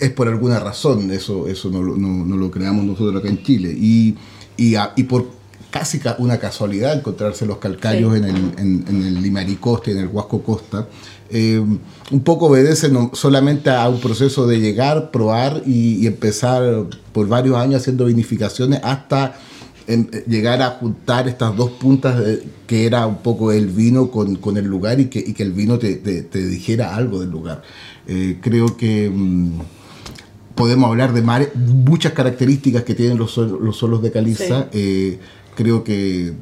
es 0.05 0.11
por 0.11 0.27
alguna 0.27 0.59
razón. 0.59 1.11
Eso, 1.11 1.47
eso 1.47 1.69
no, 1.69 1.81
no- 1.81 2.25
no 2.25 2.37
lo 2.37 2.51
creamos 2.51 2.83
nosotros 2.85 3.15
acá 3.21 3.29
en 3.29 3.43
Chile. 3.43 3.75
Y, 3.77 4.15
y, 4.57 4.75
a- 4.75 4.93
y 4.95 5.03
por 5.03 5.27
casi 5.71 5.99
ca- 5.99 6.15
una 6.19 6.37
casualidad 6.39 6.93
encontrarse 6.95 7.45
los 7.45 7.57
calcáreos 7.57 8.13
Sí. 8.13 8.19
en, 8.19 8.25
el, 8.25 8.35
en, 8.57 8.85
en 8.87 9.03
el 9.03 9.21
Limari 9.23 9.55
Costa 9.55 9.89
y 9.89 9.93
en 9.93 9.99
el 9.99 10.07
Huasco 10.07 10.41
Costa. 10.43 10.87
eh, 11.35 11.59
un 12.11 12.19
poco 12.23 12.45
obedece 12.45 12.89
no 12.89 13.09
solamente 13.13 13.71
a 13.71 13.89
un 13.89 13.99
proceso 13.99 14.45
de 14.45 14.59
llegar, 14.59 15.09
probar 15.09 15.63
y, 15.65 15.95
y 16.03 16.05
empezar 16.05 16.61
por 17.11 17.27
varios 17.27 17.57
años 17.57 17.81
haciendo 17.81 18.05
vinificaciones 18.05 18.79
hasta 18.83 19.33
em, 19.87 20.05
eh, 20.13 20.23
llegar 20.27 20.61
a 20.61 20.69
juntar 20.71 21.27
estas 21.27 21.55
dos 21.57 21.71
puntas 21.71 22.19
de- 22.23 22.43
que 22.67 22.85
era 22.85 23.07
un 23.07 23.17
poco 23.23 23.51
el 23.51 23.65
vino 23.67 24.11
con, 24.11 24.35
con 24.35 24.57
el 24.57 24.65
lugar 24.65 24.99
y 24.99 25.05
que, 25.05 25.19
y 25.25 25.33
que 25.33 25.41
el 25.43 25.53
vino 25.53 25.79
te, 25.79 25.95
te- 25.95 26.21
te 26.21 26.45
dijera 26.47 26.95
algo 26.95 27.19
del 27.19 27.31
lugar. 27.31 27.63
Eh, 28.05 28.37
creo 28.41 28.77
que 28.77 29.09
mm, 29.09 29.59
podemos 30.55 30.89
hablar 30.89 31.13
de 31.13 31.21
mare- 31.21 31.51
muchas 31.55 32.13
características 32.13 32.83
que 32.83 32.95
tienen 32.95 33.17
los, 33.17 33.37
los 33.37 33.75
suelos 33.77 34.01
de 34.01 34.11
caliza. 34.11 34.67
Eh, 34.71 35.19
creo 35.55 35.83
que, 35.83 36.33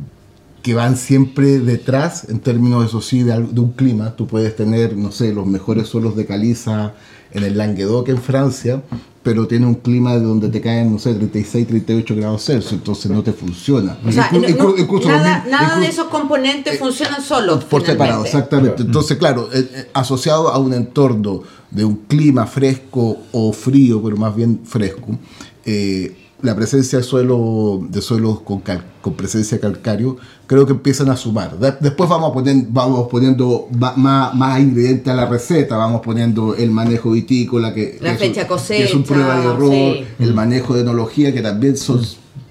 que 0.62 0.74
van 0.74 0.95
siempre 0.97 1.60
detrás 1.60 2.30
en 2.30 2.39
términos, 2.39 2.86
eso 2.86 3.02
sí, 3.02 3.24
de, 3.24 3.38
un 3.38 3.71
clima. 3.74 4.15
Tú 4.15 4.28
puedes 4.28 4.56
tener, 4.56 4.95
no 4.95 5.12
sé, 5.12 5.34
los 5.34 5.45
mejores 5.47 5.88
suelos 5.88 6.15
de 6.15 6.26
caliza 6.26 6.93
en 7.32 7.43
el 7.43 7.58
Languedoc 7.58 8.10
en 8.10 8.17
Francia, 8.21 8.84
pero 9.23 9.47
tiene 9.47 9.67
un 9.67 9.75
clima 9.75 10.15
de 10.15 10.21
donde 10.21 10.49
te 10.49 10.62
caen, 10.62 10.91
no 10.93 10.97
sé, 10.99 11.13
36, 11.13 11.67
38 11.67 12.15
grados 12.15 12.43
Celsius, 12.43 12.73
entonces 12.73 13.12
no 13.12 13.21
te 13.21 13.31
funciona. 13.34 13.97
O 14.05 14.12
sea, 14.12 14.29
Inclu- 14.31 14.41
no- 14.41 14.47
inclu- 14.47 14.57
no- 14.75 14.77
incluso 14.81 15.10
los 15.10 15.17
nada, 15.21 15.41
mil- 15.43 15.51
nada 15.51 15.79
de 15.79 15.88
esos 15.88 16.07
componentes 16.07 16.79
funcionan 16.79 17.21
solos. 17.21 17.63
por 17.65 17.86
separado, 17.86 18.25
exactamente. 18.25 18.81
Entonces, 18.84 19.17
claro, 19.17 19.49
eh, 19.53 19.69
eh, 19.73 19.89
asociado 19.93 20.49
a 20.49 20.57
un 20.57 20.73
entorno 20.73 21.43
de 21.69 21.86
un 21.86 21.97
clima 22.07 22.47
fresco 22.47 23.17
o 23.31 23.53
frío, 23.53 24.01
pero 24.03 24.17
más 24.17 24.36
bien 24.36 24.62
fresco, 24.65 25.17
eh, 25.65 26.15
la 26.41 26.56
presencia 26.56 26.97
de, 26.99 27.04
suelo, 27.04 27.82
de 27.89 28.01
suelos 28.01 28.41
con, 28.41 28.62
cal- 28.62 28.84
con 29.01 29.13
presencia 29.13 29.60
calcáreo, 29.60 30.17
creo 30.47 30.65
que 30.65 30.71
empiezan 30.73 31.10
a 31.10 31.15
sumar. 31.15 31.58
De- 31.60 31.73
después 31.80 32.10
vamos, 32.10 32.32
poniendo, 32.34 32.67
vamos 32.71 33.08
poniendo 33.10 33.67
más, 33.97 34.34
más 34.36 34.60
ingredientes 34.60 35.08
a 35.12 35.15
la 35.15 35.25
receta, 35.27 35.77
vamos 35.77 36.01
poniendo 36.01 36.56
el 36.56 36.71
manejo 36.71 37.12
vitícola, 37.12 37.73
que, 37.73 37.97
La 38.01 38.17
que 38.17 38.25
es 38.25 38.30
un- 38.30 38.36
fecha 38.36 38.47
que 38.47 38.84
es 38.84 38.93
un 38.93 39.04
cosecha, 39.04 39.13
prueba 39.13 39.39
de 39.39 39.45
error, 39.45 39.71
sí. 39.71 40.06
el 40.19 40.34
manejo 40.34 40.73
de 40.75 40.82
enología, 40.82 41.34
que 41.34 41.41
también 41.41 41.77
son 41.77 42.01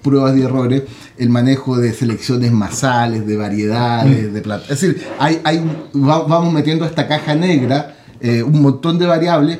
pruebas 0.01 0.33
de 0.35 0.43
errores, 0.43 0.83
el 1.17 1.29
manejo 1.29 1.77
de 1.77 1.93
selecciones 1.93 2.51
masales, 2.51 3.27
de 3.27 3.37
variedades, 3.37 4.33
de 4.33 4.41
plantas. 4.41 4.71
Es 4.71 4.81
decir, 4.81 5.03
hay, 5.19 5.39
hay, 5.43 5.63
vamos 5.93 6.51
metiendo 6.53 6.85
a 6.85 6.87
esta 6.87 7.07
caja 7.07 7.35
negra 7.35 7.97
eh, 8.19 8.41
un 8.41 8.61
montón 8.61 8.97
de 8.97 9.05
variables 9.05 9.59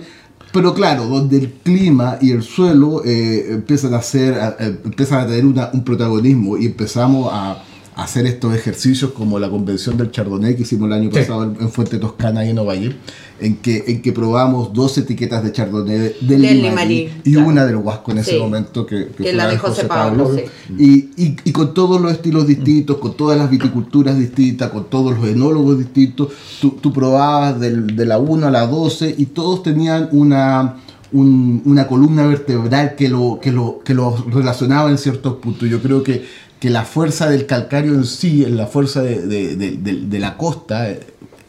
pero 0.52 0.74
claro, 0.74 1.06
donde 1.06 1.38
el 1.38 1.52
clima 1.52 2.18
y 2.22 2.32
el 2.32 2.44
suelo 2.44 3.04
eh, 3.06 3.48
empiezan 3.52 3.94
a 3.94 4.02
ser, 4.02 4.38
empiezan 4.84 5.20
a 5.22 5.28
tener 5.28 5.46
una- 5.46 5.70
un 5.74 5.84
protagonismo 5.84 6.58
y 6.58 6.66
empezamos 6.66 7.30
a 7.32 7.64
hacer 7.95 8.25
estos 8.25 8.56
ejercicios 8.56 9.12
como 9.12 9.38
la 9.38 9.49
convención 9.49 9.97
del 9.97 10.12
Chardonnay 10.12 10.56
que 10.56 10.62
hicimos 10.63 10.88
el 10.88 10.93
año 10.93 11.10
Sí. 11.12 11.19
pasado 11.19 11.43
en, 11.43 11.58
en 11.60 11.69
Fuente 11.69 11.97
Toscana 11.97 12.45
y 12.45 12.49
en 12.49 12.60
Ovalle, 12.60 12.95
en 13.39 13.58
que, 13.58 13.84
en 13.88 14.01
que 14.01 14.13
probamos 14.13 14.71
dos 14.73 14.97
etiquetas 14.97 15.43
de 15.43 15.51
Chardonnay 15.51 15.97
del, 15.97 16.15
Del 16.21 16.41
Limarí 16.41 16.62
Limarí, 16.62 17.10
y 17.25 17.34
claro. 17.34 17.47
una 17.49 17.65
del 17.65 17.75
Huasco 17.77 18.12
en 18.12 18.19
ese 18.19 18.32
Sí. 18.32 18.38
momento 18.39 18.86
que, 18.86 19.08
Que 19.08 19.23
fue 19.23 19.34
la 19.34 19.47
de 19.47 19.58
José 19.58 19.86
Pablo, 19.86 20.32
y, 20.77 20.86
y- 21.17 21.36
y 21.43 21.51
con 21.51 21.73
todos 21.73 21.99
los 21.99 22.12
estilos 22.13 22.47
distintos, 22.47 22.97
con 22.97 23.17
todas 23.17 23.38
las 23.38 23.49
viticulturas 23.49 24.17
distintas, 24.17 24.69
con 24.71 24.86
todos 24.89 25.17
los 25.19 25.27
enólogos 25.27 25.77
distintos, 25.77 26.30
tú, 26.62 26.77
tú 26.82 26.93
probabas 26.93 27.60
del- 27.60 27.95
de 27.95 28.06
la 28.06 28.19
1 28.19 28.47
a 28.47 28.51
la 28.51 28.67
12 28.67 29.13
y 29.17 29.25
todos 29.25 29.63
tenían 29.63 30.08
una, 30.13 30.77
un- 31.12 31.62
una 31.65 31.88
columna 31.88 32.25
vertebral 32.25 32.95
que 32.95 33.10
lo, 33.10 33.39
que, 33.41 33.51
lo, 33.51 33.80
que 33.84 33.93
lo 33.93 34.15
relacionaba 34.32 34.89
en 34.89 34.97
ciertos 34.97 35.36
puntos. 35.36 35.67
Yo 35.69 35.82
creo 35.82 36.04
que, 36.04 36.23
que 36.62 36.69
la 36.69 36.86
fuerza 36.86 37.28
del 37.30 37.45
calcario 37.47 37.93
en 37.95 38.06
sí, 38.06 38.45
la 38.47 38.67
fuerza 38.67 39.02
de, 39.02 39.26
de- 39.26 39.56
de- 39.58 39.71
de- 39.78 40.02
de 40.06 40.19
la 40.19 40.38
costa, 40.38 40.89
eh, 40.91 41.00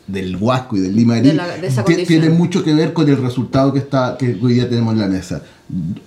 del 0.09 0.37
Huasco 0.37 0.77
y 0.77 0.81
del 0.81 0.97
Limarí, 0.97 1.29
tiene 2.07 2.29
mucho 2.31 2.65
que 2.65 2.75
ver 2.75 2.93
con 2.93 3.09
el 3.09 3.19
resultado 3.19 3.73
que, 3.73 3.79
está, 3.79 4.17
que 4.19 4.37
hoy 4.43 4.55
día 4.55 4.69
tenemos 4.69 4.95
en 4.95 5.01
la 5.01 5.07
mesa. 5.07 5.43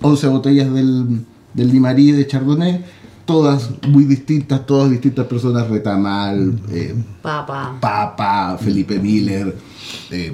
11 0.02 0.26
botellas 0.26 0.72
del, 0.74 1.20
del 1.54 1.70
Limarí 1.72 2.12
de 2.12 2.26
Chardonnay, 2.26 2.84
todas 3.26 3.68
muy 3.88 4.04
distintas, 4.04 4.64
todas 4.66 4.90
distintas 4.90 5.26
personas, 5.26 5.68
Retamal, 5.68 6.58
eh, 6.72 6.94
Papá. 7.22 7.76
Papa, 7.80 8.56
Felipe 8.58 8.98
Miller, 8.98 9.54
eh, 10.10 10.32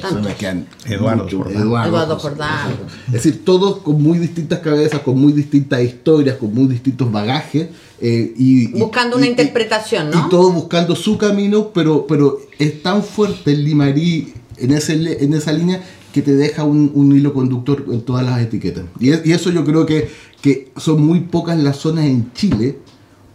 personas 0.00 0.34
que 0.36 0.46
han- 0.48 0.66
Eduardo 0.86 1.24
mucho, 1.24 1.38
Jordán. 1.44 1.62
Eduardo 1.62 2.18
Jordán. 2.18 2.70
Es 3.08 3.12
decir, 3.12 3.44
todos 3.44 3.78
con 3.78 4.02
muy 4.02 4.18
distintas 4.18 4.60
cabezas, 4.60 5.00
con 5.00 5.20
muy 5.20 5.32
distintas 5.32 5.82
historias, 5.82 6.36
con 6.36 6.52
muy 6.54 6.66
distintos 6.66 7.10
bagajes. 7.12 7.68
eh, 8.04 8.34
y, 8.36 8.66
Buscando 8.80 9.14
y- 9.14 9.18
una 9.18 9.26
y- 9.26 9.30
interpretación, 9.30 10.10
¿no? 10.10 10.26
Y 10.26 10.28
todos 10.28 10.52
buscando 10.52 10.96
su 10.96 11.16
camino, 11.16 11.68
pero, 11.72 12.04
pero 12.08 12.40
es 12.58 12.82
tan 12.82 13.04
fuerte 13.04 13.52
el 13.52 13.62
Limarí 13.64 14.34
en, 14.56 14.72
ese, 14.72 14.96
le- 14.96 15.22
en 15.22 15.34
esa 15.34 15.52
línea 15.52 15.80
que 16.12 16.22
te 16.22 16.34
deja 16.34 16.64
un, 16.64 16.90
un 16.94 17.16
hilo 17.16 17.32
conductor 17.32 17.84
en 17.90 18.02
todas 18.02 18.24
las 18.24 18.40
etiquetas. 18.40 18.84
Y, 19.00 19.10
es- 19.10 19.24
y 19.24 19.32
eso 19.32 19.50
yo 19.50 19.64
creo 19.64 19.86
que, 19.86 20.08
que 20.40 20.70
son 20.76 21.02
muy 21.04 21.20
pocas 21.20 21.58
las 21.58 21.76
zonas 21.76 22.04
en 22.06 22.32
Chile 22.34 22.78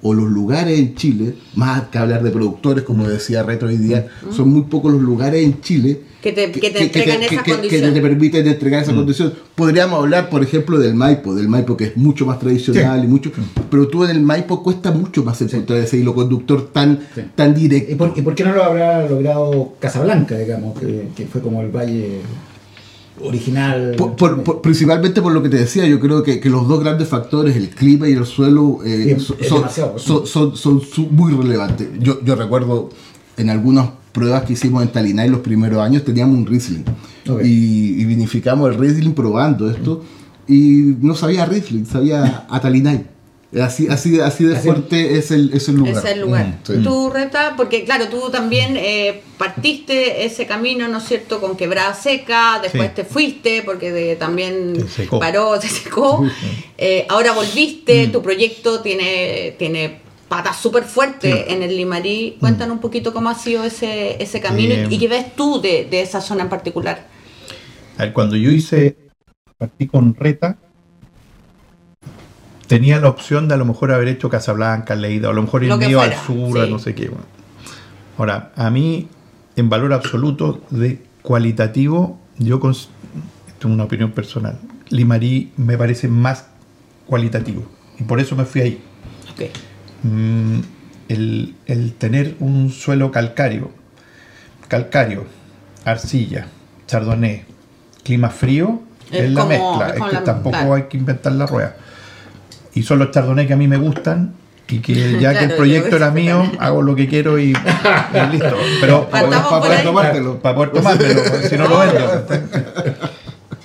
o 0.04 0.14
los 0.14 0.30
lugares 0.30 0.78
en 0.78 0.94
Chile, 0.94 1.34
más 1.56 1.88
que 1.90 1.98
hablar 1.98 2.22
de 2.22 2.30
productores, 2.30 2.84
como 2.84 3.08
decía 3.10 3.42
Reto 3.42 3.66
hoy 3.66 3.78
día, 3.78 4.08
son 4.32 4.50
muy 4.50 4.62
pocos 4.62 4.94
los 4.94 5.02
lugares 5.02 5.44
en 5.44 5.60
Chile 5.60 6.02
Que 6.22 6.32
te- 6.34 6.52
que 6.52 6.70
te 6.70 6.84
entregan 6.84 7.24
esa 7.24 7.38
que- 7.38 7.44
que 7.44 7.52
condición. 7.54 7.94
te 7.96 8.02
permiten 8.02 8.48
entregar 8.48 8.84
esa 8.84 8.94
condición. 8.94 9.34
Podríamos 9.56 10.00
hablar, 10.00 10.30
por 10.30 10.44
ejemplo, 10.44 10.78
del 10.78 10.94
Maipo, 10.94 11.34
del 11.34 11.48
Maipo 11.50 11.76
que 11.76 11.86
es 11.86 11.98
mucho 11.98 12.28
más 12.28 12.38
tradicional 12.38 13.04
y 13.04 13.08
mucho, 13.08 13.32
pero 13.72 13.88
tú 13.88 14.04
en 14.04 14.12
el 14.12 14.22
Maipo 14.22 14.62
cuesta 14.62 14.92
mucho 14.92 15.24
más 15.24 15.42
encontrar 15.42 15.80
ese 15.80 15.98
hilo 15.98 16.14
conductor 16.14 16.70
tan, 16.72 17.00
Sí. 17.16 17.22
tan 17.34 17.52
¿Y 17.58 17.62
directo. 17.62 17.98
por, 17.98 18.14
y 18.16 18.22
por 18.22 18.36
qué 18.36 18.44
no 18.44 18.54
lo 18.54 18.64
habrá 18.64 19.10
logrado 19.10 19.74
Casablanca, 19.80 20.38
digamos, 20.38 20.80
que, 20.80 21.08
que 21.16 21.26
fue 21.26 21.42
como 21.42 21.60
el 21.64 21.70
valle 21.76 22.20
original? 23.22 23.96
Por- 23.98 24.16
por- 24.16 24.44
por- 24.44 24.62
principalmente 24.62 25.22
por 25.22 25.34
lo 25.34 25.42
que 25.44 25.50
te 25.50 25.58
decía, 25.58 25.86
yo 25.88 26.00
creo 26.00 26.24
que, 26.24 26.40
que 26.40 26.50
los 26.50 26.68
dos 26.68 26.80
grandes 26.82 27.08
factores, 27.08 27.56
el 27.56 27.70
clima 27.70 28.08
y 28.08 28.14
el 28.14 28.26
suelo, 28.26 28.80
eh, 28.86 29.16
es 29.18 29.24
son, 29.24 29.38
pues. 29.38 30.02
son, 30.04 30.26
son- 30.28 30.56
son 30.56 30.82
su- 30.82 31.08
muy 31.08 31.34
relevantes. 31.34 31.88
Yo, 32.00 32.24
yo 32.24 32.36
recuerdo 32.36 32.90
en 33.38 33.50
algunas 33.50 33.90
pruebas 34.12 34.44
que 34.44 34.54
hicimos 34.54 34.82
en 34.84 34.90
Talinay 34.90 35.30
los 35.30 35.42
primeros 35.42 35.80
años, 35.80 36.04
teníamos 36.04 36.38
un 36.38 36.46
Riesling. 36.46 36.84
Ok. 37.30 37.42
Y, 37.44 38.02
y 38.02 38.06
vinificamos 38.06 38.72
el 38.72 38.80
Riesling 38.80 39.12
probando 39.14 39.70
esto, 39.70 40.04
y 40.48 40.96
no 41.02 41.14
sabía 41.14 41.46
Riesling, 41.46 41.86
sabía 41.86 42.46
a 42.50 42.60
Talinay. 42.60 43.06
Así, 43.62 43.88
así, 43.88 44.20
así 44.20 44.44
de 44.44 44.58
Así- 44.58 44.68
fuerte 44.68 45.18
es 45.18 45.32
el, 45.32 45.52
es 45.54 45.70
el 45.70 45.76
lugar. 45.78 45.98
Es 45.98 46.12
el 46.12 46.20
lugar. 46.22 46.46
Mm, 46.48 46.54
sí. 46.68 46.74
Tú, 46.84 47.10
Reta, 47.10 47.54
porque 47.56 47.86
claro, 47.86 48.10
tú 48.10 48.30
también 48.30 48.76
eh, 48.76 49.22
partiste 49.38 50.26
ese 50.26 50.46
camino, 50.46 50.88
¿no 50.90 50.98
es 50.98 51.06
cierto?, 51.06 51.40
con 51.40 51.56
quebrada 51.56 51.94
seca, 51.94 52.60
después 52.62 52.90
Sí. 52.90 52.96
te 52.96 53.04
fuiste 53.06 53.64
porque 53.64 53.94
de- 53.94 54.16
también 54.18 54.86
secó. 54.90 55.20
paró, 55.20 55.60
se 55.62 55.70
secó. 55.70 56.26
Eh, 56.78 57.06
ahora 57.08 57.32
volviste, 57.32 58.08
tu 58.10 58.22
proyecto 58.22 58.82
tiene, 58.82 59.56
tiene 59.58 60.02
patas 60.28 60.58
súper 60.58 60.84
fuertes 60.84 61.46
en 61.48 61.64
el 61.64 61.78
Limarí. 61.78 62.36
Cuéntanos 62.42 62.76
un 62.76 62.82
poquito 62.82 63.14
cómo 63.14 63.30
ha 63.30 63.36
sido 63.36 63.64
ese, 63.64 64.22
ese 64.22 64.42
camino 64.42 64.74
Eh, 64.76 64.88
y 64.90 64.98
qué 65.00 65.08
ves 65.08 65.36
tú 65.38 65.62
de, 65.62 65.86
de 65.90 66.02
esa 66.02 66.20
zona 66.20 66.44
en 66.44 66.50
particular. 66.50 67.08
A 67.98 68.04
ver, 68.04 68.14
cuando 68.14 68.36
yo 68.36 68.52
hice, 68.52 68.98
partí 69.58 69.88
con 69.88 70.14
Reta, 70.16 70.58
tenía 72.68 73.00
la 73.00 73.10
opción 73.10 73.48
de 73.48 73.54
a 73.56 73.58
lo 73.58 73.66
mejor 73.66 73.92
haber 73.92 74.08
hecho 74.10 74.30
Casablanca, 74.30 74.96
Leida, 74.96 75.30
o 75.30 75.32
a 75.32 75.34
lo 75.34 75.42
mejor 75.44 75.64
ir 75.64 75.70
Lo 75.70 75.80
que 75.80 75.86
medio 75.86 76.02
al 76.02 76.14
sur, 76.14 76.60
a 76.60 76.66
sí. 76.66 76.72
no 76.72 76.80
sé 76.80 76.94
qué. 76.96 77.08
bueno. 77.10 77.26
Ahora, 78.18 78.52
a 78.56 78.70
mí, 78.70 79.08
en 79.56 79.70
valor 79.70 79.94
absoluto 79.94 80.62
de 80.70 81.02
cualitativo, 81.22 82.20
yo, 82.38 82.60
cons- 82.60 82.88
esto 83.48 83.68
es 83.68 83.74
una 83.74 83.84
opinión 83.86 84.12
personal, 84.12 84.60
Limarí 84.90 85.52
me 85.58 85.78
parece 85.78 86.08
más 86.08 86.46
cualitativo. 87.06 87.64
Y 88.00 88.04
por 88.04 88.20
eso 88.20 88.36
me 88.36 88.46
fui 88.46 88.62
ahí. 88.62 88.84
Ok. 89.32 89.50
Mm, 90.04 90.60
el, 91.10 91.56
el 91.66 91.94
tener 91.94 92.36
un 92.40 92.70
suelo 92.72 93.12
calcáreo, 93.12 93.72
calcario, 94.68 95.26
arcilla, 95.86 96.48
chardonnay, 96.88 97.46
clima 98.04 98.30
frío, 98.30 98.82
Es 99.12 99.22
es, 99.22 99.32
la 99.32 99.46
mezcla, 99.46 99.90
es 99.96 100.04
que 100.04 100.14
la- 100.16 100.24
tampoco 100.24 100.58
claro. 100.58 100.74
hay 100.74 100.84
que 100.84 100.98
inventar 100.98 101.32
la 101.34 101.46
rueda. 101.46 101.76
Y 102.78 102.84
son 102.84 103.00
los 103.00 103.12
chardonnay 103.12 103.48
que 103.48 103.54
a 103.54 103.58
mí 103.58 103.68
me 103.68 103.78
gustan 103.78 104.34
y 104.70 104.80
que 104.80 105.18
ya 105.22 105.38
que 105.38 105.46
el 105.46 105.54
proyecto 105.56 105.96
era 105.96 106.12
mío, 106.12 106.44
hago 106.60 106.82
lo 106.82 106.96
que 106.96 107.08
quiero 107.08 107.40
y, 107.40 107.52
y 107.54 108.32
listo. 108.32 108.56
Pero 108.82 109.10
para 109.12 109.28
por 109.50 109.72
ahí. 109.72 109.84
tomártelo. 109.84 110.40
para 110.40 110.56
poder 110.56 110.72
tomármelo, 110.72 111.22
si 111.50 111.58
no 111.58 111.68
lo 111.68 111.80
vendo. 111.80 112.26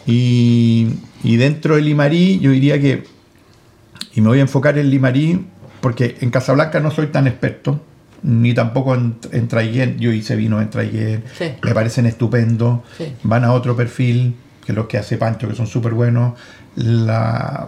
Y, 0.07 0.89
y 1.23 1.37
dentro 1.37 1.77
del 1.77 1.85
Limarí, 1.85 2.39
yo 2.41 2.51
diría 2.51 2.81
que, 2.81 3.05
y 4.15 4.21
me 4.21 4.29
voy 4.29 4.39
a 4.39 4.43
enfocar 4.43 4.79
en 4.79 4.91
Limarí, 4.91 5.47
porque 5.81 6.17
en 6.21 6.31
Casablanca 6.31 6.81
no 6.81 6.91
soy 6.91 7.09
tan 7.09 7.27
experto, 7.27 7.81
ni 8.23 8.55
tampoco 8.55 8.95
en, 8.95 9.17
en 9.33 9.49
Traiguén, 9.49 9.99
yo 9.99 10.13
hice 10.13 10.37
vinos 10.37 10.63
en 10.63 10.71
Traiguén, 10.71 11.25
Sí. 11.37 11.53
me 11.63 11.73
parecen 11.75 12.07
estupendos, 12.07 12.81
Sí. 12.97 13.13
van 13.25 13.45
a 13.45 13.53
otro 13.53 13.77
perfil, 13.77 14.35
que 14.65 14.73
los 14.73 14.87
que 14.87 14.99
hace 14.99 15.17
Pancho, 15.19 15.49
que 15.49 15.55
son 15.55 15.67
súper 15.67 15.93
buenos. 15.93 16.35
La... 16.77 17.67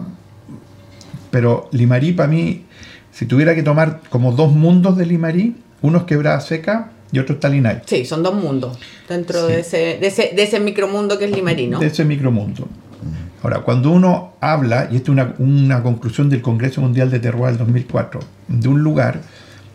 Pero 1.35 1.67
Limarí 1.73 2.13
para 2.13 2.29
mí, 2.29 2.63
si 3.11 3.25
tuviera 3.25 3.53
que 3.55 3.61
tomar 3.61 3.99
como 4.09 4.31
dos 4.31 4.53
mundos 4.53 4.95
de 4.95 5.05
Limarí, 5.05 5.57
uno 5.81 5.97
es 5.97 6.03
quebrada 6.05 6.39
seca 6.39 6.91
y 7.11 7.19
otro 7.19 7.35
es 7.35 7.41
Talinay. 7.41 7.81
Sí, 7.85 8.05
son 8.05 8.23
dos 8.23 8.35
mundos 8.35 8.79
dentro 9.09 9.45
Sí. 9.45 9.51
de, 9.51 9.59
ese, 9.59 9.77
de, 9.99 10.07
ese, 10.07 10.31
de 10.33 10.43
ese 10.43 10.61
micromundo 10.61 11.19
que 11.19 11.25
es 11.25 11.31
Limarí, 11.31 11.67
¿no? 11.67 11.79
de 11.79 11.87
ese 11.87 12.05
micromundo. 12.05 12.69
Ahora, 13.43 13.59
cuando 13.63 13.91
uno 13.91 14.35
habla, 14.39 14.87
y 14.89 14.95
esto 14.95 15.11
es 15.11 15.17
una, 15.17 15.33
una 15.39 15.83
conclusión 15.83 16.29
del 16.29 16.41
Congreso 16.41 16.79
Mundial 16.79 17.11
de 17.11 17.19
Terroir 17.19 17.49
del 17.49 17.57
2004, 17.65 18.21
de 18.47 18.67
un 18.69 18.79
lugar, 18.81 19.19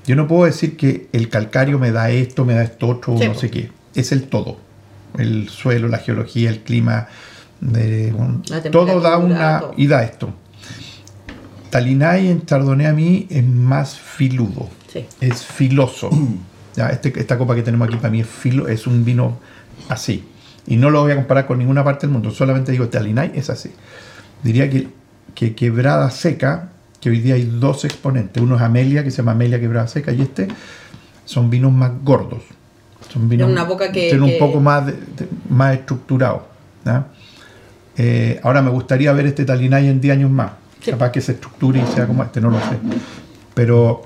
yo 0.06 0.16
no 0.16 0.26
puedo 0.26 0.46
decir 0.46 0.78
que 0.78 1.08
el 1.12 1.28
calcario 1.28 1.78
me 1.78 1.92
da 1.92 2.10
esto, 2.10 2.46
me 2.46 2.54
da 2.54 2.62
esto 2.62 2.88
otro, 2.88 3.18
Sí, 3.18 3.28
no 3.28 3.34
sé 3.34 3.50
qué. 3.50 3.70
Es 3.94 4.12
el 4.12 4.22
todo. 4.28 4.56
El 5.18 5.50
suelo, 5.50 5.88
la 5.88 5.98
geología, 5.98 6.48
el 6.48 6.60
clima, 6.60 7.08
de- 7.60 8.14
La 8.48 8.62
todo 8.62 8.98
da 9.02 9.18
una 9.18 9.60
todo. 9.60 9.74
y 9.76 9.86
da 9.88 10.02
esto. 10.04 10.30
Talinay 11.70 12.28
en 12.28 12.44
Chardonnay 12.46 12.86
a 12.86 12.92
mí 12.92 13.26
es 13.30 13.44
más 13.46 13.98
filudo, 13.98 14.68
Sí. 14.92 15.06
es 15.20 15.44
filoso. 15.44 16.10
Ya, 16.76 16.86
este- 16.90 17.12
esta 17.18 17.36
copa 17.36 17.56
que 17.56 17.62
tenemos 17.62 17.88
aquí 17.88 17.96
para 17.96 18.10
mí 18.10 18.20
es, 18.20 18.28
filo, 18.28 18.68
es 18.68 18.86
un 18.86 19.04
vino 19.04 19.38
así. 19.88 20.24
Y 20.68 20.76
no 20.76 20.88
lo 20.88 21.02
voy 21.02 21.10
a 21.10 21.16
comparar 21.16 21.44
con 21.48 21.58
ninguna 21.58 21.82
parte 21.82 22.06
del 22.06 22.12
mundo, 22.12 22.30
solamente 22.30 22.70
digo 22.70 22.88
Talinay 22.88 23.32
es 23.34 23.50
así. 23.50 23.72
Diría 24.44 24.70
que, 24.70 24.86
que 25.34 25.56
Quebrada 25.56 26.08
Seca, 26.12 26.68
que 27.00 27.10
hoy 27.10 27.20
día 27.20 27.34
hay 27.34 27.44
dos 27.44 27.84
exponentes, 27.84 28.40
uno 28.40 28.54
es 28.54 28.62
Amelia, 28.62 29.02
que 29.02 29.10
se 29.10 29.16
llama 29.18 29.32
Amelia 29.32 29.58
Quebrada 29.58 29.88
Seca, 29.88 30.12
y 30.12 30.22
este 30.22 30.46
son 31.24 31.50
vinos 31.50 31.72
más 31.72 31.90
gordos. 32.04 32.44
Son 33.12 33.28
vinos 33.28 33.50
una 33.50 33.64
boca 33.64 33.90
que- 33.90 34.08
tienen 34.10 34.28
que- 34.28 34.34
un 34.34 34.38
poco 34.38 34.60
más, 34.60 34.86
de- 34.86 34.92
de- 34.92 35.28
más. 35.48 35.76
Eh, 37.96 38.40
ahora 38.44 38.62
me 38.62 38.70
gustaría 38.70 39.12
ver 39.12 39.26
este 39.26 39.44
Talinay 39.44 39.88
en 39.88 40.00
10 40.00 40.16
años 40.16 40.30
más. 40.30 40.52
Sí. 40.80 40.90
Capaz 40.90 41.10
que 41.12 41.20
se 41.20 41.32
estructure 41.32 41.78
y 41.80 41.94
sea 41.94 42.06
como 42.06 42.22
este, 42.22 42.40
no 42.40 42.50
lo 42.50 42.58
sé. 42.58 42.78
Pero 43.54 44.02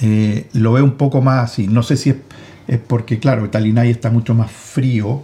eh, 0.00 0.46
lo 0.52 0.72
veo 0.72 0.84
un 0.84 0.96
poco 0.96 1.20
más 1.20 1.50
así. 1.50 1.66
No 1.66 1.82
sé 1.82 1.96
si 1.96 2.10
es, 2.10 2.16
es 2.68 2.78
porque, 2.78 3.18
claro, 3.18 3.48
Talinay 3.50 3.90
está 3.90 4.10
mucho 4.10 4.34
más 4.34 4.50
frío 4.50 5.22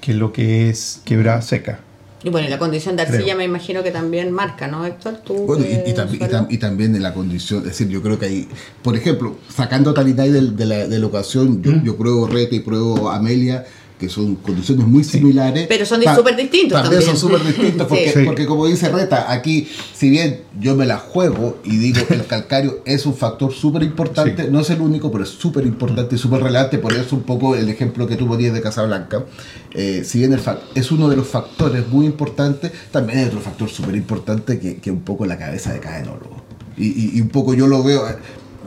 que 0.00 0.14
lo 0.14 0.32
que 0.32 0.68
es 0.70 1.00
quebrada 1.04 1.42
seca. 1.42 1.80
Y 2.24 2.30
bueno, 2.30 2.46
y 2.48 2.50
la 2.50 2.58
condición 2.58 2.96
de 2.96 3.02
arcilla 3.02 3.22
Creo. 3.24 3.36
me 3.36 3.44
imagino 3.44 3.82
que 3.82 3.90
también 3.90 4.32
marca, 4.32 4.66
¿no, 4.66 4.84
Héctor? 4.84 5.18
¿Tú, 5.24 5.34
Bueno, 5.46 5.64
y, 5.64 5.90
y 5.90 5.94
tam- 5.94 6.12
y 6.12 6.18
tam- 6.18 6.46
y 6.48 6.58
también 6.58 6.96
en 6.96 7.02
la 7.02 7.12
condición, 7.14 7.60
es 7.60 7.66
decir, 7.66 7.88
yo 7.88 8.02
creo 8.02 8.18
que 8.18 8.26
hay, 8.26 8.48
por 8.82 8.96
ejemplo, 8.96 9.36
sacando 9.54 9.92
Talinay 9.94 10.30
del- 10.30 10.56
de, 10.56 10.64
la, 10.66 10.88
de 10.88 10.98
la 10.98 11.06
ocasión, 11.06 11.62
yo, 11.62 11.72
yo 11.84 11.96
pruebo 11.96 12.26
Rete 12.26 12.56
y 12.56 12.60
pruebo 12.60 13.10
Amelia, 13.10 13.64
que 13.98 14.08
son 14.10 14.34
condiciones 14.36 14.86
muy 14.86 15.02
similares. 15.04 15.66
Pero 15.68 15.86
son 15.86 16.02
súper 16.14 16.36
distintos 16.36 16.80
También, 16.82 17.00
también. 17.02 17.02
son 17.02 17.16
súper 17.16 17.46
distintos 17.46 17.86
porque, 17.86 18.12
Sí. 18.16 18.22
Porque 18.24 18.46
como 18.46 18.66
dice 18.66 18.88
Reta, 18.90 19.32
aquí, 19.32 19.68
si 19.94 20.10
bien 20.10 20.42
yo 20.60 20.76
me 20.76 20.84
la 20.86 20.98
juego 20.98 21.58
y 21.64 21.76
digo 21.78 22.06
que 22.06 22.14
el 22.14 22.26
calcario 22.26 22.80
es 22.84 23.06
un 23.06 23.14
factor 23.14 23.52
súper 23.52 23.82
importante, 23.82 24.44
Sí. 24.44 24.48
no 24.52 24.60
es 24.60 24.70
el 24.70 24.80
único, 24.80 25.10
pero 25.10 25.24
es 25.24 25.30
súper 25.30 25.64
importante 25.66 26.16
y 26.16 26.18
súper 26.18 26.42
relevante, 26.42 26.78
por 26.78 26.92
eso 26.92 27.16
un 27.16 27.22
poco 27.22 27.56
el 27.56 27.68
ejemplo 27.68 28.06
que 28.06 28.16
tú 28.16 28.26
ponías 28.28 28.52
de 28.52 28.60
Casablanca, 28.60 29.24
eh, 29.72 30.02
si 30.04 30.18
bien 30.18 30.32
el 30.32 30.40
es 30.74 30.92
uno 30.92 31.08
de 31.08 31.16
los 31.16 31.26
factores 31.26 31.88
muy 31.88 32.06
importantes, 32.06 32.72
también 32.90 33.20
hay 33.20 33.24
otro 33.26 33.40
factor 33.40 33.68
súper 33.70 33.94
importante 33.96 34.58
que, 34.58 34.76
que 34.76 34.90
un 34.90 35.00
poco 35.00 35.24
la 35.26 35.38
cabeza 35.38 35.72
de 35.72 35.80
cada 35.80 36.00
enólogo. 36.00 36.44
Y, 36.76 36.86
y- 36.88 37.10
y 37.14 37.20
un 37.22 37.28
poco 37.30 37.54
yo 37.54 37.66
lo 37.66 37.82
veo, 37.82 38.06
eh, 38.08 38.16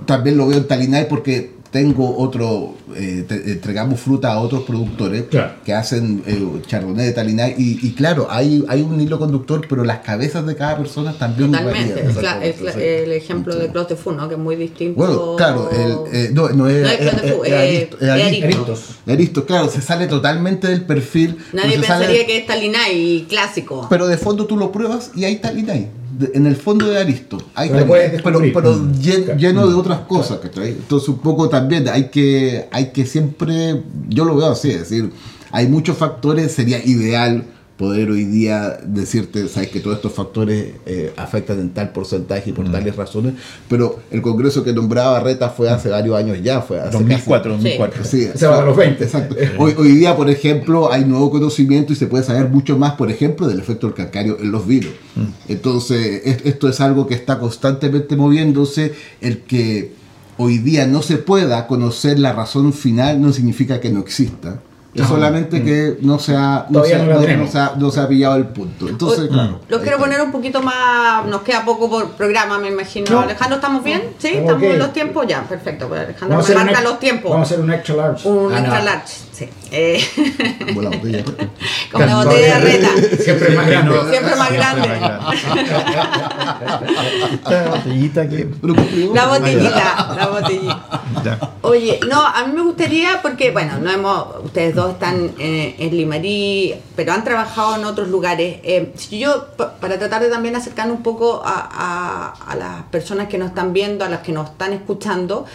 también 0.05 0.37
lo 0.37 0.47
veo 0.47 0.57
en 0.57 0.67
Talinay 0.67 1.07
porque 1.07 1.58
tengo 1.71 2.17
otro, 2.17 2.73
eh, 2.95 3.23
te- 3.27 3.51
entregamos 3.51 3.99
fruta 3.99 4.33
a 4.33 4.39
otros 4.39 4.63
productores 4.63 5.23
Claro. 5.29 5.53
que 5.63 5.73
hacen 5.73 6.23
eh, 6.25 6.41
chardonnay 6.65 7.07
de 7.07 7.11
Talinay 7.13 7.55
y, 7.57 7.85
y 7.87 7.91
claro, 7.93 8.27
hay, 8.29 8.65
hay 8.67 8.81
un 8.81 8.99
hilo 8.99 9.19
conductor, 9.19 9.61
pero 9.69 9.83
las 9.83 9.99
cabezas 9.99 10.45
de 10.47 10.55
cada 10.55 10.77
persona 10.77 11.13
también 11.13 11.51
Totalmente. 11.51 11.93
varían. 11.93 12.09
Es 12.09 12.15
la- 12.23 12.43
es 12.45 12.61
la- 12.61 12.73
sí. 12.73 12.79
el 12.81 13.11
ejemplo 13.11 13.55
de 13.55 13.67
Claude 13.69 13.95
Fu, 13.95 14.11
¿no? 14.13 14.27
Que 14.27 14.33
es 14.35 14.39
muy 14.39 14.55
distinto. 14.55 14.97
Bueno, 14.97 15.35
claro, 15.37 15.69
el, 15.71 16.15
eh, 16.15 16.29
no, 16.33 16.49
no 16.49 16.67
es, 16.67 16.81
No. 16.81 16.89
Aristos. 19.13 19.43
Claro, 19.45 19.69
se 19.69 19.81
sale 19.81 20.07
totalmente 20.07 20.67
del 20.67 20.83
perfil. 20.85 21.37
Nadie 21.53 21.79
se 21.79 21.85
sale- 21.85 22.05
pensaría 22.05 22.25
que 22.25 22.37
es 22.37 22.47
Talinay 22.47 23.25
clásico. 23.29 23.87
Pero 23.89 24.07
de 24.07 24.17
fondo 24.17 24.45
tú 24.45 24.57
lo 24.57 24.71
pruebas 24.71 25.11
y 25.15 25.25
hay 25.25 25.37
Talinay. 25.37 25.87
De- 26.19 26.31
en 26.33 26.45
el 26.45 26.57
fondo 26.57 26.85
de 26.85 26.99
Aristo. 26.99 27.37
Hay 27.55 27.69
Pero 27.69 27.87
pero, 28.53 28.73
Mm. 28.75 28.91
llen- 28.99 29.37
lleno 29.37 29.65
de 29.67 29.73
Mm. 29.73 29.79
otras 29.79 29.99
cosas, 30.01 30.39
¿cachai? 30.39 30.71
Entonces 30.71 31.07
un 31.07 31.19
poco 31.19 31.47
también 31.47 31.87
hay 31.87 32.09
que, 32.09 32.67
hay 32.71 32.87
que 32.91 33.05
siempre, 33.05 33.83
yo 34.09 34.25
lo 34.25 34.35
veo 34.35 34.47
así, 34.51 34.69
es 34.69 34.79
decir, 34.81 35.11
hay 35.51 35.67
muchos 35.69 35.95
factores, 35.97 36.51
sería 36.51 36.83
ideal 36.85 37.45
poder 37.79 38.11
hoy 38.11 38.25
día 38.25 38.77
decirte, 38.85 39.47
sabes 39.47 39.69
que 39.69 39.79
todos 39.79 39.95
estos 39.95 40.11
factores 40.11 40.73
eh, 40.85 41.13
afectan 41.15 41.59
en 41.61 41.69
tal 41.69 41.93
porcentaje 41.93 42.49
y 42.49 42.51
Mm. 42.51 42.55
por 42.55 42.69
tales 42.71 42.93
razones, 42.97 43.35
pero 43.69 43.99
el 44.11 44.21
congreso 44.21 44.65
que 44.65 44.73
nombraba 44.73 45.17
Reta 45.21 45.49
fue 45.49 45.69
hace 45.69 45.87
varios 45.87 46.17
años 46.17 46.37
ya, 46.43 46.59
fue 46.61 46.77
hace 46.81 46.91
2004, 46.91 47.53
casi- 47.53 47.63
2004. 47.63 48.03
Sí, 48.03 48.27
Se 48.35 48.47
va 48.47 48.59
a 48.59 48.65
los 48.65 48.75
20. 48.75 49.05
Exacto. 49.05 49.33
Hoy, 49.57 49.73
hoy 49.77 49.93
día, 49.93 50.13
por 50.17 50.29
ejemplo, 50.29 50.91
hay 50.91 51.05
nuevo 51.05 51.31
conocimiento 51.31 51.93
y 51.93 51.95
se 51.95 52.07
puede 52.07 52.25
saber 52.25 52.49
mucho 52.49 52.77
más, 52.77 52.95
por 52.95 53.09
ejemplo, 53.09 53.47
del 53.47 53.59
efecto 53.61 53.87
del 53.87 53.95
calcario 53.95 54.37
en 54.41 54.51
los 54.51 54.67
vinos. 54.67 54.91
Entonces, 55.47 56.21
es- 56.25 56.45
esto 56.45 56.67
es 56.67 56.81
algo 56.81 57.07
que 57.07 57.15
está 57.15 57.39
constantemente 57.39 58.15
moviéndose. 58.17 58.93
El 59.21 59.39
que 59.39 59.93
hoy 60.37 60.57
día 60.57 60.85
no 60.85 61.01
se 61.01 61.17
pueda 61.17 61.65
conocer 61.67 62.19
la 62.19 62.33
razón 62.33 62.73
final 62.73 63.21
no 63.21 63.31
significa 63.31 63.79
que 63.79 63.89
no 63.89 64.01
exista. 64.01 64.61
Es 64.93 65.05
solamente 65.07 65.63
que 65.63 65.97
no 66.01 66.17
se 66.17 66.35
ha, 66.35 66.65
no 66.69 66.83
se, 66.83 66.95
ha- 66.95 67.03
no 67.03 67.47
se 67.47 67.59
ha, 67.59 67.73
no 67.77 67.91
se 67.91 67.99
ha 67.99 68.07
pillado 68.07 68.35
el 68.37 68.47
punto. 68.47 68.89
Entonces, 68.89 69.29
claro. 69.29 69.59
Los 69.69 69.81
quiero 69.81 69.99
poner 69.99 70.19
un 70.21 70.31
poquito 70.31 70.61
más. 70.63 71.25
Nos 71.27 71.41
queda 71.43 71.63
poco 71.63 71.89
por 71.89 72.07
programa, 72.13 72.57
me 72.57 72.69
imagino. 72.69 73.05
No. 73.11 73.19
Alejandro, 73.21 73.57
¿estamos 73.57 73.83
bien? 73.83 74.01
¿Sí? 74.17 74.29
Estamos 74.29 74.41
¿Estamos 74.53 74.63
ok. 74.63 74.73
en 74.73 74.79
los 74.79 74.93
tiempos? 74.93 75.25
Ya, 75.27 75.43
perfecto. 75.43 75.87
Pues 75.87 76.01
Alejandro 76.01 76.37
Vamos 76.37 76.45
a 76.45 76.49
me 76.49 76.53
hacer 76.53 76.57
un 76.57 76.65
marca 76.65 76.79
ex- 76.81 76.89
los 76.89 76.99
tiempos. 76.99 77.31
Vamos 77.31 77.51
a 77.51 77.53
hacer 77.53 77.63
un 77.63 77.71
extra 77.73 77.95
large. 77.95 78.27
Un 78.27 78.37
Ah, 78.53 78.55
no. 78.55 78.57
extra 78.65 78.81
large, 78.83 79.13
sí. 79.39 79.49
Eh, 79.71 80.03
Como 80.67 80.81
la 80.81 80.89
botella. 80.89 81.23
como 81.91 82.05
la 82.05 82.15
botella 82.23 82.59
de 82.59 82.65
reta. 82.65 82.89
Siempre 83.23 83.55
más 83.55 83.67
grande. 83.67 83.95
Siempre 84.09 84.35
más 84.35 84.51
grande. 84.51 84.89
Esta 87.33 87.69
botellita 87.69 88.29
que. 88.29 88.47
La 89.13 89.27
botellita, 89.27 90.15
la 90.17 90.27
botellita. 90.27 91.51
Oye, 91.61 91.99
no, 92.09 92.21
a 92.25 92.45
mí 92.47 92.53
me 92.53 92.61
gustaría, 92.63 93.21
porque, 93.21 93.51
bueno, 93.51 93.77
no 93.79 93.89
hemos, 93.91 94.25
ustedes 94.43 94.75
dos 94.75 94.91
están 94.93 95.31
eh, 95.39 95.75
en 95.79 95.95
Limarí, 95.95 96.75
pero 96.95 97.13
han 97.13 97.23
trabajado 97.23 97.75
en 97.75 97.85
otros 97.85 98.07
lugares. 98.09 98.57
Eh, 98.63 98.91
si 98.95 99.19
yo, 99.19 99.47
pa- 99.57 99.75
para 99.75 99.97
tratar 99.99 100.21
de 100.21 100.29
también 100.29 100.55
acercar 100.55 100.89
un 100.91 101.03
poco 101.03 101.41
a, 101.45 101.69
a- 101.71 102.51
a 102.51 102.55
las 102.55 102.83
personas 102.83 103.27
que 103.27 103.37
nos 103.37 103.49
están 103.49 103.73
viendo, 103.73 104.05
a 104.05 104.09
las 104.09 104.21
que 104.21 104.31
nos 104.31 104.49
están 104.49 104.73
escuchando, 104.73 105.45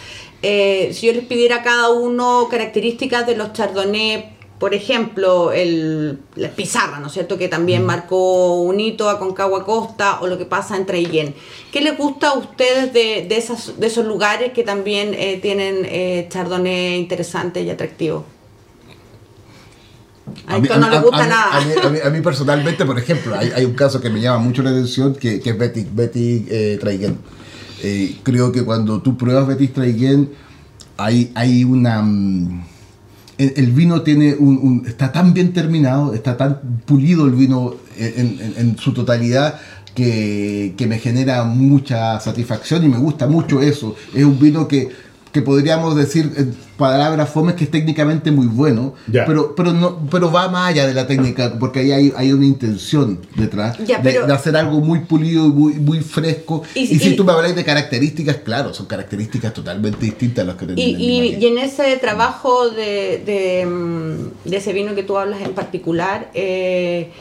eh, 0.47 0.93
si 0.93 1.07
yo 1.07 1.13
les 1.13 1.25
pidiera 1.25 1.55
a 1.57 1.63
cada 1.63 1.89
uno 1.89 2.47
características 2.49 3.25
de 3.25 3.35
los 3.35 3.53
chardonnay, 3.53 4.35
por 4.59 4.73
ejemplo, 4.73 5.51
el, 5.51 6.19
la 6.35 6.49
pizarra, 6.49 6.99
¿no 6.99 7.07
es 7.07 7.13
cierto?, 7.13 7.37
que 7.37 7.49
también 7.49 7.85
marcó 7.85 8.61
un 8.61 8.79
hito 8.79 9.09
a 9.09 9.19
Concagua 9.19 9.65
Costa, 9.65 10.19
o 10.21 10.27
lo 10.27 10.37
que 10.37 10.45
pasa 10.45 10.77
en 10.77 10.85
Traillén. 10.85 11.35
¿Qué 11.73 11.81
les 11.81 11.97
gusta 11.97 12.29
a 12.29 12.33
ustedes 12.37 12.93
de, 12.93 13.25
de, 13.27 13.37
esas, 13.37 13.77
de 13.79 13.87
esos 13.87 14.05
lugares 14.05 14.53
que 14.53 14.63
también 14.63 15.13
eh, 15.13 15.39
tienen 15.41 15.85
eh, 15.85 16.27
chardonnay 16.31 16.95
interesantes 16.95 17.65
y 17.65 17.69
atractivos? 17.69 18.23
A 20.47 20.57
esto 20.57 20.77
no 20.77 20.89
les 20.89 21.01
gusta 21.01 21.23
mí- 21.23 21.29
nada. 21.29 21.57
A 21.57 21.61
mí, 21.61 21.73
a 21.83 21.89
mí- 21.89 21.99
a 22.05 22.09
mí 22.09 22.21
personalmente, 22.21 22.85
por 22.85 22.97
ejemplo, 22.97 23.35
hay, 23.37 23.51
hay 23.55 23.65
un 23.65 23.73
caso 23.73 23.99
que 24.01 24.09
me 24.09 24.21
llama 24.21 24.39
mucho 24.39 24.63
la 24.63 24.69
atención 24.71 25.15
que, 25.15 25.39
que 25.41 25.49
es 25.51 25.57
Betty, 25.57 25.85
Betty 25.91 26.45
eh, 26.49 26.77
Traiguén. 26.79 27.17
Eh, 27.87 28.17
creo 28.23 28.51
que 28.51 28.63
cuando 28.63 28.99
tú 29.01 29.15
pruebas 29.15 29.45
Betty 29.47 29.67
Traiguén, 29.67 30.29
hay, 30.97 31.31
hay 31.35 31.63
una... 31.63 32.01
mm, 32.01 32.63
El, 33.37 33.71
vino 33.73 34.01
tiene 34.01 34.33
un, 34.39 34.83
está 34.87 35.11
tan 35.11 35.33
bien 35.33 35.51
terminado, 35.53 36.13
está 36.13 36.35
tan 36.37 36.59
pulido 36.85 37.25
el 37.27 37.33
vino 37.33 37.75
en, 37.97 38.39
en- 38.41 38.53
en 38.57 38.77
su 38.77 38.91
totalidad 38.93 39.59
que, 39.93 40.73
que 40.77 40.87
me 40.87 40.99
genera 40.99 41.43
mucha 41.43 42.19
satisfacción 42.19 42.83
y 42.85 42.87
me 42.89 42.97
gusta 42.97 43.27
mucho 43.27 43.61
eso. 43.61 43.95
Es 44.13 44.23
un 44.23 44.39
vino 44.39 44.67
que, 44.67 44.89
que 45.35 45.41
podríamos 45.41 45.97
decir 45.97 46.31
en 46.37 46.55
palabras 46.77 47.29
fomes 47.29 47.55
que 47.55 47.65
es 47.65 47.71
técnicamente 47.71 48.31
muy 48.31 48.47
bueno, 48.47 48.93
Ya. 49.11 49.25
pero, 49.25 49.53
pero, 49.53 49.73
no, 49.73 50.07
pero 50.09 50.31
va 50.31 50.47
más 50.47 50.69
allá 50.69 50.87
de 50.87 50.93
la 50.93 51.05
técnica 51.07 51.57
porque 51.59 51.81
ahí 51.81 51.91
hay, 51.91 52.13
hay 52.15 52.31
una 52.31 52.45
intención 52.45 53.19
detrás 53.35 53.77
Ya, 53.85 53.97
de- 53.97 54.03
pero- 54.13 54.27
de, 54.27 54.31
hacer 54.33 54.55
algo 54.55 54.79
muy 54.79 54.99
pulido 54.99 55.45
y 55.45 55.49
muy, 55.49 55.73
muy 55.73 55.99
fresco. 55.99 56.63
Y- 56.73 56.83
Y, 56.83 56.99
si 56.99 57.09
y- 57.09 57.15
tú 57.17 57.25
me 57.25 57.33
habláis 57.33 57.53
de 57.53 57.65
características, 57.65 58.37
claro, 58.45 58.73
son 58.73 58.85
características 58.85 59.53
totalmente 59.53 60.05
distintas 60.05 60.43
a 60.43 60.47
las 60.47 60.55
que 60.55 60.63
Y, 60.63 60.67
tenemos 60.67 61.01
y- 61.01 61.35
y 61.35 61.47
en 61.47 61.57
ese 61.57 61.97
trabajo 61.97 62.69
de, 62.69 63.21
de, 63.25 63.65
mm, 63.65 64.49
de 64.49 64.55
ese 64.55 64.71
vino 64.71 64.95
que 64.95 65.03
tú 65.03 65.17
hablas 65.17 65.41
en 65.41 65.51
particular, 65.51 66.31
eh, 66.33 67.11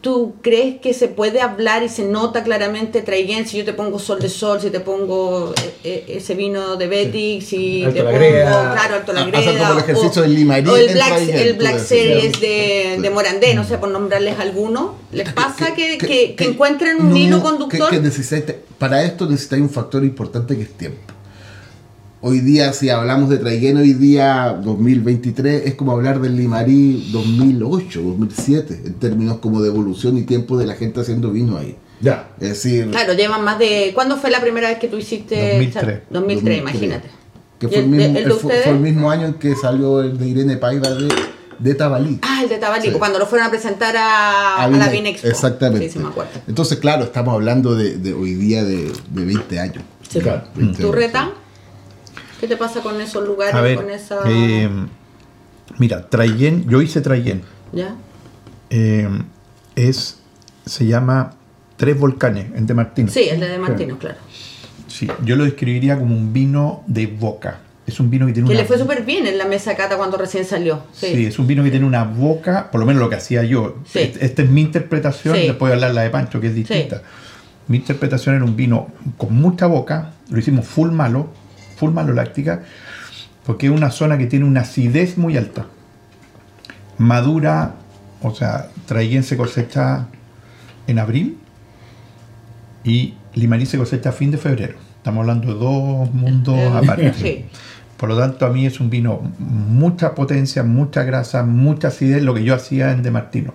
¿tú 0.00 0.34
crees 0.42 0.80
que 0.80 0.92
se 0.94 1.08
puede 1.08 1.40
hablar 1.40 1.82
y 1.82 1.88
se 1.88 2.04
nota 2.04 2.42
claramente 2.42 3.00
Traiguén 3.02 3.46
si 3.48 3.56
yo 3.58 3.64
te 3.64 3.72
pongo 3.72 3.98
Sol 3.98 4.20
de 4.20 4.28
Sol, 4.28 4.60
si 4.60 4.70
te 4.70 4.80
pongo 4.80 5.54
eh, 5.62 5.74
eh, 5.84 6.04
ese 6.16 6.34
vino 6.34 6.76
de 6.76 6.86
Betty, 6.86 7.40
si 7.40 7.84
Alto 7.84 7.96
te 7.98 8.02
la 8.04 8.10
pongo, 8.10 8.18
Greda. 8.24 8.72
claro, 8.74 8.94
Alto 8.96 9.12
la 9.12 9.20
Ah, 9.22 9.26
Greda, 9.26 9.58
como 9.58 9.72
el 9.72 9.78
ejercicio 9.78 10.22
del 10.22 10.34
Limarí 10.34 10.68
o 10.68 10.76
el 10.76 10.92
Black, 10.92 11.08
Traiguén, 11.08 11.36
el 11.36 11.52
Black. 11.54 11.78
Series 11.78 12.40
de, 12.40 12.98
de 13.00 13.10
Morandé, 13.10 13.54
no 13.54 13.64
sé, 13.64 13.78
por 13.78 13.88
nombrarles 13.90 14.38
alguno, 14.38 14.94
¿les 15.12 15.32
pasa 15.32 15.74
que, 15.74 15.96
que- 15.98 16.34
que 16.34 16.44
encuentren 16.44 17.00
un 17.00 17.10
no, 17.10 17.16
hilo 17.16 17.36
que- 17.38 17.42
conductor? 17.42 17.90
que 17.90 18.60
para 18.78 19.02
esto 19.04 19.26
necesitáis 19.26 19.62
un 19.62 19.70
factor 19.70 20.04
importante 20.04 20.56
que 20.56 20.62
es 20.62 20.72
tiempo. 20.76 21.00
Hoy 22.26 22.40
día, 22.40 22.72
si 22.72 22.88
hablamos 22.88 23.28
de 23.28 23.36
Traiguén, 23.36 23.76
hoy 23.76 23.92
día 23.92 24.58
2023 24.64 25.66
es 25.66 25.74
como 25.74 25.92
hablar 25.92 26.20
del 26.22 26.36
Limarí 26.38 27.10
2008, 27.12 28.00
2007, 28.00 28.80
en 28.86 28.94
términos 28.94 29.38
como 29.40 29.60
de 29.60 29.68
evolución 29.68 30.16
y 30.16 30.22
tiempo 30.22 30.56
de 30.56 30.64
la 30.64 30.74
gente 30.74 31.00
haciendo 31.02 31.30
vino 31.32 31.58
ahí. 31.58 31.76
Ya. 32.00 32.30
Es 32.40 32.48
decir, 32.48 32.90
Claro, 32.90 33.12
llevan 33.12 33.44
más 33.44 33.58
de... 33.58 33.90
¿Cuándo 33.94 34.16
fue 34.16 34.30
la 34.30 34.40
primera 34.40 34.70
vez 34.70 34.78
que 34.78 34.88
tú 34.88 34.96
hiciste? 34.96 35.34
2003. 35.58 36.00
2003, 36.08 36.12
2003, 36.12 36.58
imagínate. 36.60 37.08
que 37.58 37.66
¿Y 37.66 37.68
fue 37.68 37.78
el, 37.80 37.86
mismo, 37.88 38.04
el 38.06 38.14
de 38.14 38.22
fue- 38.22 38.32
ustedes? 38.32 38.64
fue 38.64 38.72
el 38.72 38.80
mismo 38.80 39.10
año 39.10 39.26
en 39.26 39.34
que 39.34 39.54
salió 39.54 40.00
el 40.00 40.16
de 40.16 40.26
Irene 40.26 40.56
Paiva 40.56 40.88
de, 40.92 41.08
de 41.58 41.74
Tabalí. 41.74 42.20
Ah, 42.22 42.40
el 42.42 42.48
de 42.48 42.56
Tabalí, 42.56 42.86
Sí. 42.88 42.92
cuando 42.98 43.18
lo 43.18 43.26
fueron 43.26 43.48
a 43.48 43.50
presentar 43.50 43.94
a, 43.98 44.62
a 44.64 44.68
la 44.70 44.78
Vine- 44.88 44.92
Vinexpo. 44.92 45.28
Exactamente. 45.28 45.88
Sí, 45.88 45.92
sí, 45.92 45.98
me 45.98 46.08
acuerdo. 46.08 46.30
Entonces, 46.48 46.78
claro, 46.78 47.04
estamos 47.04 47.34
hablando 47.34 47.74
de, 47.74 47.98
de 47.98 48.14
hoy 48.14 48.32
día 48.32 48.64
de, 48.64 48.90
de 49.10 49.24
20 49.26 49.60
años. 49.60 49.84
Sí. 50.08 50.20
Claro. 50.20 50.44
20 50.54 50.78
¿Tu 50.78 50.82
años, 50.84 50.94
reta? 50.96 51.30
¿Qué 52.44 52.48
te 52.48 52.56
pasa 52.58 52.82
con 52.82 53.00
esos 53.00 53.26
lugares, 53.26 53.54
A 53.54 53.62
ver, 53.62 53.76
con 53.76 53.88
esa... 53.88 54.18
eh, 54.26 54.68
mira, 55.78 56.10
Traillén, 56.10 56.68
yo 56.68 56.82
hice 56.82 57.00
Traillén. 57.00 57.40
¿Ya? 57.72 57.94
Eh, 58.68 59.08
es, 59.76 60.18
se 60.66 60.84
llama 60.86 61.32
Tres 61.78 61.98
Volcanes, 61.98 62.48
en 62.54 62.66
De 62.66 62.74
Martino. 62.74 63.10
Sí, 63.10 63.22
el 63.30 63.40
de 63.40 63.56
Martino, 63.58 63.98
claro. 63.98 64.18
Sí, 64.88 65.08
yo 65.24 65.36
lo 65.36 65.44
describiría 65.44 65.98
como 65.98 66.14
un 66.14 66.34
vino 66.34 66.82
de 66.86 67.06
boca. 67.06 67.60
Es 67.86 67.98
un 67.98 68.10
vino 68.10 68.26
que 68.26 68.34
tiene 68.34 68.46
Que 68.46 68.52
una 68.52 68.60
le 68.60 68.68
fue 68.68 68.76
súper 68.78 69.04
bien 69.06 69.26
en 69.26 69.38
la 69.38 69.46
mesa 69.46 69.74
cata 69.74 69.96
cuando 69.96 70.18
recién 70.18 70.44
salió. 70.44 70.82
Sí. 70.92 71.14
Sí. 71.14 71.24
es 71.24 71.38
un 71.38 71.46
vino 71.46 71.64
que 71.64 71.70
tiene 71.70 71.86
una 71.86 72.04
boca, 72.04 72.70
por 72.70 72.78
lo 72.78 72.84
menos 72.84 73.00
lo 73.00 73.08
que 73.08 73.16
hacía 73.16 73.42
yo. 73.42 73.76
Sí. 73.86 74.00
Est- 74.00 74.22
Esta 74.22 74.42
es 74.42 74.50
mi 74.50 74.60
interpretación, 74.60 75.34
después 75.34 75.70
de 75.70 75.76
hablar 75.76 75.94
la 75.94 76.02
de 76.02 76.10
Pancho, 76.10 76.42
que 76.42 76.48
es 76.48 76.54
distinta. 76.54 77.00
Mi 77.68 77.78
interpretación 77.78 78.34
era 78.34 78.44
un 78.44 78.54
vino 78.54 78.88
con 79.16 79.34
mucha 79.34 79.64
boca, 79.64 80.10
lo 80.28 80.38
hicimos 80.38 80.66
full 80.66 80.90
malo, 80.90 81.28
full 81.76 81.92
malo 81.92 82.12
láctica, 82.12 82.62
porque 83.44 83.66
es 83.66 83.72
una 83.72 83.90
zona 83.90 84.18
que 84.18 84.26
tiene 84.26 84.44
una 84.44 84.62
acidez 84.62 85.18
muy 85.18 85.36
alta. 85.36 85.66
Madura, 86.98 87.74
o 88.22 88.34
sea, 88.34 88.68
Traiguén 88.86 89.22
se 89.22 89.36
cosecha 89.36 90.06
en 90.86 90.98
abril 90.98 91.38
y 92.84 93.14
Limarí 93.34 93.66
se 93.66 93.78
cosecha 93.78 94.10
a 94.10 94.12
fin 94.12 94.30
de 94.30 94.38
febrero. 94.38 94.78
Estamos 94.96 95.22
hablando 95.22 95.52
de 95.52 95.58
dos 95.58 96.14
mundos 96.14 96.58
aparte. 96.74 97.12
sí. 97.14 97.44
Por 97.96 98.08
lo 98.08 98.18
tanto, 98.18 98.44
a 98.44 98.50
mí 98.50 98.66
es 98.66 98.80
un 98.80 98.90
vino 98.90 99.22
mucha 99.38 100.14
potencia, 100.14 100.62
mucha 100.62 101.04
grasa, 101.04 101.44
mucha 101.44 101.88
acidez, 101.88 102.22
lo 102.22 102.34
que 102.34 102.44
yo 102.44 102.54
hacía 102.54 102.90
en 102.90 103.02
De 103.02 103.10
Martino. 103.10 103.54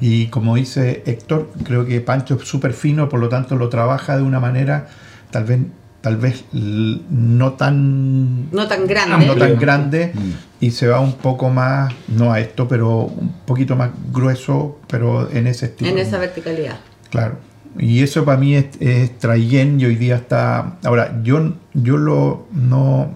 Y 0.00 0.28
como 0.28 0.56
dice 0.56 1.02
Héctor, 1.06 1.50
creo 1.64 1.84
que 1.84 2.00
Pancho 2.00 2.36
es 2.36 2.48
súper 2.48 2.72
fino, 2.72 3.08
por 3.08 3.20
lo 3.20 3.28
tanto 3.28 3.56
lo 3.56 3.68
trabaja 3.68 4.16
de 4.16 4.22
una 4.22 4.40
manera 4.40 4.88
tal 5.30 5.44
vez, 5.44 5.60
tal 6.02 6.16
vez 6.18 6.44
l- 6.52 7.00
no 7.10 7.52
tan 7.54 8.50
No 8.50 8.66
tan 8.68 8.86
grande. 8.86 9.24
no 9.26 9.34
tan 9.36 9.58
grande 9.58 10.12
Mm. 10.14 10.64
y 10.64 10.70
se 10.72 10.88
va 10.88 11.00
un 11.00 11.14
poco 11.14 11.48
más, 11.48 11.92
no 12.08 12.32
a 12.32 12.40
esto, 12.40 12.68
pero 12.68 12.98
un 13.04 13.32
poquito 13.46 13.76
más 13.76 13.90
grueso, 14.12 14.78
pero 14.88 15.30
en 15.30 15.46
ese 15.46 15.66
estilo. 15.66 15.90
en 15.90 15.98
esa 15.98 16.18
verticalidad. 16.18 16.76
Claro. 17.10 17.36
Y 17.78 18.02
eso 18.02 18.24
para 18.26 18.36
mí 18.36 18.54
es, 18.54 18.66
es 18.80 19.18
Trayen 19.18 19.80
y 19.80 19.86
hoy 19.86 19.94
día 19.96 20.16
está... 20.16 20.76
Ahora, 20.84 21.20
yo, 21.22 21.54
yo 21.72 21.96
lo, 21.96 22.46
no, 22.52 23.14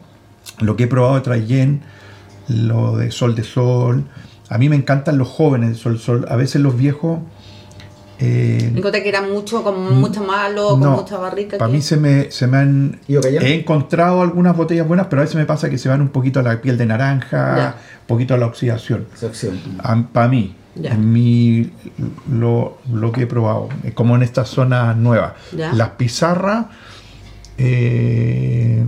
lo 0.61 0.77
que 0.77 0.85
he 0.85 0.87
probado 0.87 1.17
de 1.17 1.21
Trayen, 1.21 1.83
lo 2.49 2.97
de 2.97 3.11
Sol 3.11 3.35
de 3.35 3.43
Sol, 3.45 4.05
a 4.49 4.57
mí 4.59 4.69
me 4.69 4.77
encantan 4.77 5.19
los 5.19 5.29
jóvenes 5.29 5.71
de 5.71 5.75
Sol 5.75 5.95
de 5.95 5.99
Sol. 5.99 6.27
A 6.31 6.37
veces 6.37 6.63
los 6.63 6.77
viejos... 6.77 7.19
eh, 8.19 8.73
Encontré 8.75 9.03
que 9.03 9.09
era 9.11 9.21
mucho, 9.23 9.63
con 9.63 9.99
mucho 10.01 10.25
malo, 10.25 10.71
con 10.71 10.81
no, 10.81 10.91
mucha 10.97 11.19
barrica. 11.19 11.59
Para 11.59 11.71
que- 11.71 11.77
mí 11.77 11.83
se 11.83 11.97
me, 11.97 12.31
se 12.31 12.47
me 12.47 12.57
han... 12.57 13.01
He 13.09 13.55
encontrado 13.55 14.23
algunas 14.23 14.57
botellas 14.57 14.87
buenas, 14.89 15.07
pero 15.09 15.21
a 15.23 15.25
veces 15.25 15.37
me 15.37 15.45
pasa 15.47 15.69
que 15.71 15.79
se 15.79 15.89
van 15.89 16.01
un 16.01 16.09
poquito 16.09 16.41
a 16.41 16.43
la 16.43 16.61
piel 16.61 16.79
de 16.79 16.87
naranja, 16.87 17.77
un 18.03 18.07
poquito 18.07 18.35
a 18.35 18.39
la 18.39 18.47
oxidación. 18.47 19.07
Para 20.13 20.29
mí, 20.29 20.55
Ya. 20.75 20.93
en 20.93 21.13
mi, 21.13 21.71
lo, 22.31 22.79
lo 22.93 23.13
que 23.13 23.23
he 23.23 23.27
probado, 23.27 23.69
como 23.95 24.15
en 24.17 24.23
estas 24.23 24.49
zonas 24.49 24.97
nuevas. 24.97 25.33
Ya. 25.57 25.73
Las 25.73 25.91
pizarras, 25.91 26.67
eh, 27.59 28.85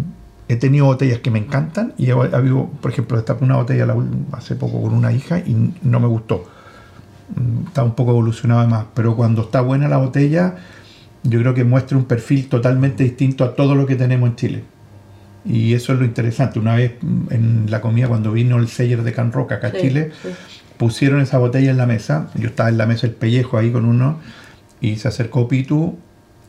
he 0.48 0.56
tenido 0.56 0.86
botellas 0.86 1.18
que 1.20 1.30
me 1.30 1.38
encantan 1.38 1.94
y 1.98 2.06
he, 2.10 2.12
ha 2.12 2.36
habido, 2.36 2.66
por 2.80 2.90
ejemplo, 2.90 3.16
destapé 3.16 3.44
una 3.44 3.56
botella 3.56 3.86
hace 4.32 4.54
poco 4.54 4.80
con 4.82 4.94
una 4.94 5.12
hija 5.12 5.38
y 5.38 5.72
no 5.82 6.00
me 6.00 6.06
gustó. 6.06 6.44
Está 7.66 7.82
un 7.82 7.94
poco 7.94 8.12
evolucionada 8.12 8.66
más, 8.66 8.86
pero 8.94 9.14
cuando 9.16 9.42
está 9.42 9.60
buena 9.60 9.88
la 9.88 9.98
botella, 9.98 10.56
yo 11.22 11.40
creo 11.40 11.54
que 11.54 11.64
muestra 11.64 11.98
un 11.98 12.04
perfil 12.04 12.48
totalmente 12.48 13.04
distinto 13.04 13.44
a 13.44 13.54
todo 13.54 13.74
lo 13.74 13.86
que 13.86 13.96
tenemos 13.96 14.30
en 14.30 14.36
Chile. 14.36 14.64
Y 15.44 15.74
eso 15.74 15.92
es 15.92 15.98
lo 15.98 16.04
interesante. 16.04 16.58
Una 16.58 16.74
vez 16.74 16.92
mm, 17.00 17.32
en 17.32 17.66
la 17.70 17.80
comida, 17.80 18.08
cuando 18.08 18.32
vino 18.32 18.56
el 18.56 18.68
seller 18.68 19.02
de 19.02 19.12
Can 19.12 19.32
Roca 19.32 19.56
acá 19.56 19.68
a 19.68 19.72
Chile, 19.72 20.10
sí. 20.22 20.28
pusieron 20.76 21.20
esa 21.20 21.38
botella 21.38 21.70
en 21.70 21.76
la 21.76 21.86
mesa. 21.86 22.28
Yo 22.34 22.48
estaba 22.48 22.68
en 22.68 22.78
la 22.78 22.86
mesa 22.86 23.06
el 23.06 23.12
pellejo 23.12 23.58
ahí 23.58 23.70
con 23.70 23.84
uno 23.84 24.18
y 24.80 24.96
se 24.96 25.08
acercó 25.08 25.48
Pitu 25.48 25.96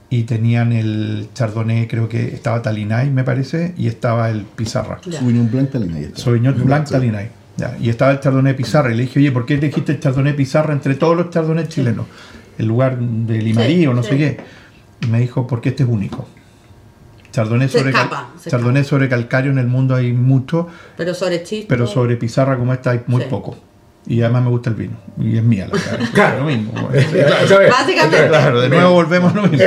y 0.10 0.24
tenían 0.24 0.74
el 0.74 1.30
chardonnay, 1.34 1.88
creo 1.88 2.10
que 2.10 2.34
estaba 2.34 2.62
Talinay, 2.62 3.12
me 3.12 3.24
parece, 3.24 3.76
y 3.78 3.88
estaba 3.88 4.30
el 4.32 4.42
Pizarra. 4.42 5.00
Sauvignon 5.08 5.52
Blanc 5.52 5.70
Talina, 5.72 5.98
ahí 5.98 6.04
está. 6.06 6.20
Sauvignon 6.22 6.66
Blanc 6.66 6.88
Sí. 6.88 6.94
Talinay. 6.94 7.30
Ya, 7.60 7.78
y 7.80 7.90
estaba 7.90 8.12
el 8.12 8.20
Chardonnay 8.22 8.56
Pizarra. 8.56 8.92
Y 8.92 8.96
le 8.96 9.04
dije, 9.04 9.20
oye, 9.20 9.32
¿por 9.32 9.46
qué 9.46 9.56
elegiste 9.56 9.92
el 9.92 10.00
Chardonnay 10.00 10.34
Pizarra 10.36 10.74
entre 10.74 10.96
todos 10.96 11.18
los 11.18 11.30
Chardonnay 11.30 11.68
chilenos? 11.68 12.06
El 12.58 12.68
lugar 12.68 12.98
de 12.98 13.42
Limarí 13.42 13.78
Sí, 13.80 13.88
o 13.88 13.94
no 13.94 14.02
sí. 14.02 14.10
sé 14.12 14.18
qué. 14.18 14.38
Y 15.02 15.08
me 15.08 15.20
dijo, 15.20 15.46
porque 15.46 15.70
este 15.70 15.84
es 15.84 15.90
único. 15.90 16.28
Chardonnay 17.32 17.70
sobre, 17.70 17.90
escapa, 17.90 18.32
Chardonnay 18.46 18.84
sobre 18.84 19.08
calcario 19.08 19.52
en 19.52 19.60
el 19.60 19.68
mundo 19.68 19.94
hay 19.96 20.14
mucho, 20.14 20.68
Pero 20.98 21.14
sobre 21.14 21.44
pero 21.68 21.86
sobre 21.86 22.16
pizarra 22.18 22.58
como 22.58 22.74
esta 22.74 22.92
hay 22.92 23.02
muy 23.08 23.24
poco. 23.26 23.56
Y 24.08 24.22
además 24.22 24.44
me 24.44 24.50
gusta 24.50 24.70
el 24.72 24.76
vino. 24.76 24.98
Y 25.20 25.38
es 25.38 25.44
mía 25.44 25.68
la. 25.72 25.80
Claro. 26.14 26.40
Lo 26.40 26.46
mismo. 26.46 26.72
Básicamente. 27.70 28.28
Claro, 28.28 28.62
de 28.62 28.70
nuevo 28.70 28.94
volvemos 28.94 29.34
a 29.34 29.36
lo 29.36 29.44
mismo. 29.44 29.66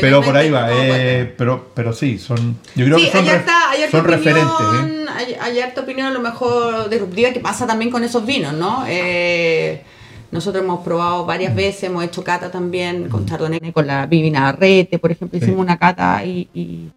Pero 0.00 0.22
por 0.22 0.36
ahí 0.36 0.50
va. 0.50 0.68
Eh, 0.72 1.32
pero, 1.36 1.70
pero 1.74 1.92
sí, 1.92 2.18
son. 2.18 2.56
Yo 2.74 2.86
creo 2.86 2.98
Sí, 2.98 3.04
que 3.06 3.10
son, 3.12 3.20
hay 3.24 3.30
re- 3.30 3.36
harta, 3.36 3.70
hay 3.70 3.82
harta 3.82 3.90
son 3.98 4.00
opinión, 4.00 4.24
referentes. 4.24 5.06
¿eh? 5.06 5.06
hay, 5.16 5.36
hay 5.40 5.60
harta 5.60 5.80
opinión 5.82 6.06
a 6.08 6.10
lo 6.10 6.20
mejor 6.20 6.88
disruptiva 6.90 7.30
que 7.30 7.40
pasa 7.40 7.66
también 7.66 7.90
con 7.90 8.02
esos 8.04 8.24
vinos, 8.24 8.52
¿no? 8.54 8.84
Eh, 8.88 9.82
nosotros 10.30 10.62
hemos 10.64 10.80
probado 10.84 11.24
Mm. 11.24 11.26
varias 11.26 11.54
veces, 11.54 11.84
hemos 11.84 12.04
hecho 12.04 12.22
cata 12.24 12.50
también 12.50 13.08
con 13.08 13.26
Chardonnay, 13.26 13.72
con 13.72 13.86
la 13.86 14.06
Vivina 14.06 14.48
Arrete, 14.48 14.98
por 14.98 15.10
ejemplo, 15.12 15.38
Sí. 15.38 15.44
hicimos 15.44 15.60
una 15.62 15.78
cata 15.78 16.24
y, 16.24 16.48
y, 16.52 16.90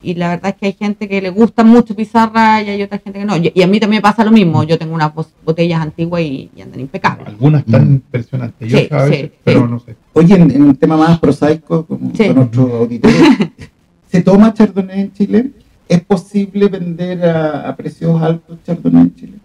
y 0.00 0.14
la 0.14 0.28
verdad 0.28 0.50
es 0.50 0.56
que 0.56 0.66
hay 0.66 0.72
gente 0.74 1.08
que 1.08 1.20
le 1.20 1.30
gusta 1.30 1.64
mucho 1.64 1.96
pizarra 1.96 2.62
y 2.62 2.68
hay 2.70 2.82
otra 2.82 2.98
gente 2.98 3.18
que 3.18 3.24
no. 3.24 3.36
Y 3.36 3.52
y 3.54 3.62
a 3.62 3.66
mí 3.66 3.80
también 3.80 3.98
me 3.98 4.02
pasa 4.02 4.24
lo 4.24 4.30
mismo, 4.30 4.62
yo 4.62 4.78
tengo 4.78 4.94
unas 4.94 5.12
botellas 5.44 5.80
antiguas 5.80 6.22
y, 6.22 6.50
y 6.54 6.60
andan 6.62 6.80
impecables. 6.80 7.26
Algunas 7.26 7.64
tan 7.64 7.94
impresionantes. 7.94 8.70
Yo 8.70 8.78
Sí, 8.78 8.88
a 8.90 9.02
veces, 9.04 9.30
sí, 9.32 9.38
pero 9.44 9.60
sí. 9.62 9.66
no 9.70 9.78
sé. 9.80 9.96
Oye, 10.12 10.34
en, 10.36 10.50
en 10.50 10.62
un 10.62 10.76
tema 10.76 10.96
más 10.96 11.18
prosaico, 11.18 11.84
como 11.84 12.14
Sí. 12.14 12.26
con 12.28 12.36
nuestros 12.36 12.70
auditores, 12.72 13.16
¿se 14.06 14.22
toma 14.22 14.54
Chardonnay 14.54 15.00
en 15.00 15.12
Chile? 15.12 15.50
¿Es 15.88 16.00
posible 16.04 16.68
vender 16.68 17.24
a, 17.24 17.68
a 17.68 17.74
precios 17.76 18.20
altos 18.22 18.58
Chardonnay 18.64 19.02
en 19.02 19.14
Chile? 19.16 19.38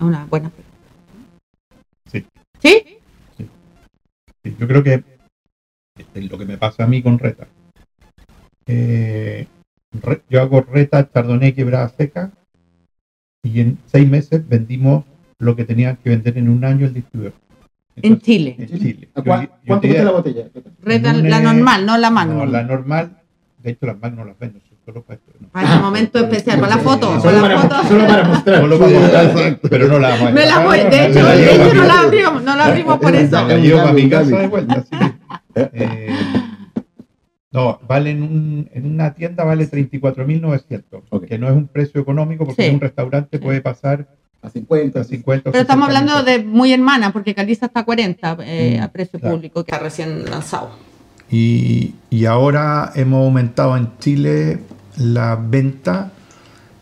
Una 0.00 0.24
buena 0.26 0.50
Sí. 2.10 2.24
¿Sí? 2.62 2.82
Sí, 3.36 3.46
Yo 4.58 4.66
creo 4.66 4.82
que 4.82 5.02
es 6.14 6.30
lo 6.30 6.38
que 6.38 6.46
me 6.46 6.56
pasa 6.56 6.84
a 6.84 6.86
mí 6.86 7.02
con 7.02 7.18
Reta. 7.18 7.46
Eh, 8.66 9.46
re- 9.92 10.22
yo 10.28 10.40
hago 10.40 10.60
Reta 10.62 11.08
Chardonnay 11.10 11.52
quebrada 11.52 11.88
seca 11.88 12.30
y 13.42 13.60
en 13.60 13.78
seis 13.86 14.08
meses 14.08 14.46
vendimos 14.48 15.04
lo 15.38 15.54
que 15.56 15.64
tenían 15.64 15.96
que 15.96 16.10
vender 16.10 16.36
en 16.38 16.48
un 16.48 16.64
año 16.64 16.86
el 16.86 16.94
distribuidor. 16.94 17.34
En 17.96 18.20
Chile. 18.20 18.56
En 18.58 18.68
Chile. 18.78 19.08
¿A 19.14 19.20
Yo- 19.20 19.24
cua- 19.24 19.42
yo 19.42 19.48
¿Cuánto 19.66 19.86
cuesta 19.88 20.04
la 20.04 20.10
botella? 20.12 20.44
Reta, 20.82 21.12
la 21.12 21.40
normal, 21.40 21.86
no 21.86 21.96
la 21.98 22.10
Magnum. 22.10 22.36
No, 22.38 22.46
la 22.46 22.62
normal. 22.62 23.10
De 23.62 23.70
hecho, 23.70 23.86
las 23.86 23.98
Magnum 24.00 24.20
no 24.20 24.24
las 24.26 24.38
vendo, 24.38 24.60
solo 24.84 25.02
para 25.02 25.18
esto. 25.18 25.32
¿no? 25.40 25.48
Para 25.48 25.74
el 25.74 25.80
momento 25.80 26.18
especial, 26.20 26.60
para 26.60 26.76
la 26.76 26.82
foto. 26.82 27.20
Solo 27.20 27.40
Para 27.40 27.54
la 27.54 27.62
para, 27.62 27.78
foto. 27.82 27.88
solo 27.88 28.06
para 28.06 28.24
mostrar. 28.24 28.60
Solo 28.60 28.78
para 28.78 28.92
mostrar, 28.92 29.58
pero 29.68 29.88
no 29.88 29.98
la 29.98 30.08
vamos 30.10 30.28
a 30.28 30.30
la 30.30 30.84
de 30.90 31.06
hecho, 31.06 31.22
la 31.22 31.32
de 31.34 31.54
hecho 31.54 31.74
no 31.74 31.84
la 31.84 32.00
abrimos, 32.00 32.42
no 32.44 32.56
la 32.56 32.64
abrimos 32.66 32.98
por 32.98 33.14
eso. 33.16 33.48
la 33.48 33.56
llevo 33.58 33.80
a 33.80 33.92
mi 33.92 34.08
casa 34.08 34.38
de 34.38 34.46
vuelta. 34.46 34.74
así 34.74 34.90
que, 34.96 35.70
eh, 35.72 36.08
no, 37.50 37.80
vale 37.88 38.10
en, 38.10 38.22
un, 38.22 38.70
en 38.74 38.86
una 38.86 39.14
tienda 39.14 39.42
vale 39.44 39.70
34.900, 39.70 40.82
Ok. 41.10 41.24
que 41.26 41.38
no 41.38 41.48
es 41.48 41.54
un 41.54 41.66
precio 41.66 42.00
económico 42.00 42.44
porque 42.44 42.62
Sí. 42.62 42.68
en 42.68 42.74
un 42.74 42.80
restaurante 42.80 43.38
puede 43.38 43.60
pasar 43.62 44.06
A 44.42 44.50
50. 44.50 45.00
a 45.00 45.04
50 45.04 45.48
o 45.48 45.52
Pero 45.52 45.62
estamos 45.62 45.88
60 45.88 45.98
hablando 46.12 46.30
mil 46.30 46.42
de 46.42 46.48
muy 46.48 46.72
hermana, 46.72 47.12
porque 47.12 47.34
Caliza 47.34 47.66
está 47.66 47.80
a 47.80 47.84
40 47.84 48.36
eh, 48.44 48.76
Mm, 48.78 48.82
a 48.82 48.88
precio 48.92 49.18
claro. 49.18 49.34
público, 49.36 49.64
que 49.64 49.70
está 49.72 49.82
recién 49.82 50.24
lanzado. 50.30 50.70
Y, 51.30 51.94
y 52.10 52.24
ahora 52.26 52.92
hemos 52.94 53.24
aumentado 53.24 53.76
en 53.76 53.90
Chile 53.98 54.58
la 54.96 55.36
venta 55.36 56.10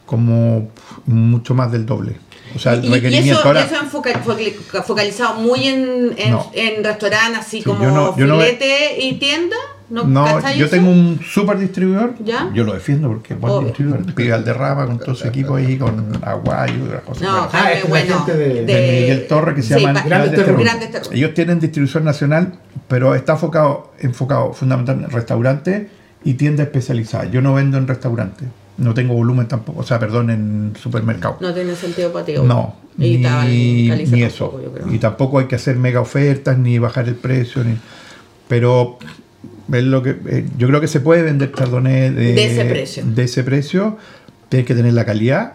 como 0.05 0.69
mucho 1.07 1.55
más 1.55 1.73
del 1.73 1.87
doble. 1.87 2.17
O 2.55 2.59
sea, 2.59 2.75
el 2.75 2.85
Y, 2.85 2.89
y 2.89 2.91
requerimiento 2.91 3.33
eso, 3.41 3.49
ahora. 3.49 3.63
eso 3.65 3.75
enfoca- 3.77 4.19
foca- 4.21 4.83
focalizado 4.83 5.41
muy 5.41 5.67
en, 5.67 6.15
en, 6.17 6.31
No. 6.33 6.51
en 6.55 6.85
restaurantes, 6.85 7.41
así 7.41 7.59
Sí, 7.59 7.65
como 7.65 7.83
yo 7.83 7.91
no- 7.91 8.17
yo 8.17 8.27
no- 8.27 8.39
filete 8.39 9.01
y 9.05 9.15
tienda. 9.15 9.57
¿No, 9.89 10.05
No, 10.05 10.25
¿Cachai 10.25 10.59
yo 10.59 10.67
eso? 10.67 10.75
tengo 10.75 10.91
un 10.91 11.21
super 11.25 11.59
distribuidor. 11.59 12.15
¿Ya? 12.25 12.51
Yo 12.53 12.65
lo 12.65 12.75
defiendo 12.75 13.09
porque 13.09 13.35
es 13.35 13.41
buen 13.41 13.53
Obvio. 13.53 13.69
distribuidor. 13.69 14.15
Pide 14.15 14.33
al 14.33 14.45
derrama 14.45 14.87
con 14.87 14.99
todo 14.99 15.15
su 15.15 15.27
equipo 15.29 15.55
ahí, 15.57 15.79
con 15.79 16.19
aguayo 16.23 16.75
y 16.77 16.83
otras 16.89 17.03
cosas. 17.03 17.23
No, 17.23 17.49
Ah, 17.53 17.71
es 17.73 17.85
la 17.85 17.89
bueno. 17.89 18.17
gente 18.25 18.37
de- 18.37 18.65
de 18.65 19.01
Miguel 19.01 19.27
Torre 19.29 19.55
que 19.55 19.63
se 19.63 19.75
sí, 19.75 19.81
llaman 19.81 20.03
pa- 20.03 20.09
Grandes 20.09 20.35
Terruños. 20.35 20.65
Grandes 20.65 20.91
Terruños. 20.91 21.15
Ellos 21.15 21.35
tienen 21.35 21.61
distribución 21.61 22.05
nacional, 22.05 22.55
pero 22.89 23.15
está 23.15 23.33
enfocado, 23.35 23.93
enfocado 24.01 24.53
fundamentalmente 24.53 25.11
en 25.13 25.17
restaurantes 25.17 25.87
y 26.25 26.35
tiendas 26.35 26.67
especializadas. 26.67 27.31
Yo 27.31 27.41
no 27.41 27.55
vendo 27.55 27.79
en 27.79 27.87
restaurantes. 27.87 28.49
No 28.79 28.93
tengo 28.93 29.15
volumen 29.15 29.47
tampoco, 29.49 29.81
o 29.81 29.85
sea, 29.85 29.99
perdón, 29.99 30.29
en 30.31 30.73
supermercado. 30.79 31.39
No 31.41 31.55
tiene 31.55 31.75
sentido 31.77 32.13
para 32.13 32.27
ti. 32.27 32.35
No, 32.45 32.75
Y 32.99 33.19
ni, 33.19 34.23
eso. 34.23 34.61
yo 34.63 34.71
creo. 34.73 34.93
Y 34.93 34.99
tampoco 34.99 35.39
hay 35.39 35.47
que 35.47 35.55
hacer 35.55 35.77
mega 35.77 36.01
ofertas 36.01 36.59
ni 36.59 36.79
bajar 36.79 37.09
el 37.09 37.15
precio. 37.15 37.65
Ni, 37.65 37.77
pero 38.49 38.99
es 39.73 39.85
lo 39.85 40.03
que 40.03 40.17
eh, 40.27 40.47
yo 40.59 40.69
creo 40.69 40.81
que 40.81 40.89
se 40.89 41.01
puede 41.01 41.23
vender 41.23 41.53
chardonnay 41.53 42.11
de, 42.11 42.33
De 42.35 42.45
ese 42.45 42.65
precio. 42.65 43.05
De 43.07 43.25
ese 43.25 43.43
precio. 43.45 43.97
Tienes 44.49 44.67
que 44.67 44.75
tener 44.75 44.93
la 44.95 45.05
calidad. 45.05 45.55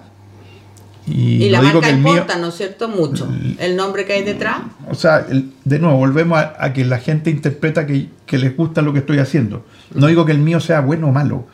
Y, 1.08 1.46
Y 1.46 1.50
la 1.50 1.60
no 1.60 1.64
digo 1.68 1.76
marca 1.82 1.88
que 1.88 1.94
el 1.96 2.02
mío. 2.02 2.12
importa, 2.14 2.38
¿no 2.38 2.50
es 2.50 2.56
cierto? 2.56 2.88
Mucho. 2.88 3.28
El 3.60 3.76
nombre 3.76 4.06
que 4.06 4.14
hay 4.14 4.24
detrás. 4.24 4.62
O 4.90 4.94
sea, 4.96 5.26
el- 5.30 5.52
de 5.66 5.80
nuevo, 5.80 5.98
volvemos 5.98 6.38
a, 6.38 6.54
a 6.64 6.74
que 6.74 6.86
la 6.86 7.00
gente 7.00 7.30
interpreta 7.32 7.86
que, 7.88 8.10
que 8.26 8.38
les 8.38 8.56
gusta 8.56 8.82
lo 8.82 8.94
que 8.94 9.00
estoy 9.00 9.18
haciendo. 9.20 9.66
No 9.96 10.08
digo 10.08 10.26
que 10.26 10.32
el 10.32 10.40
mío 10.40 10.60
sea 10.60 10.82
bueno 10.82 11.08
o 11.08 11.12
malo. 11.12 11.46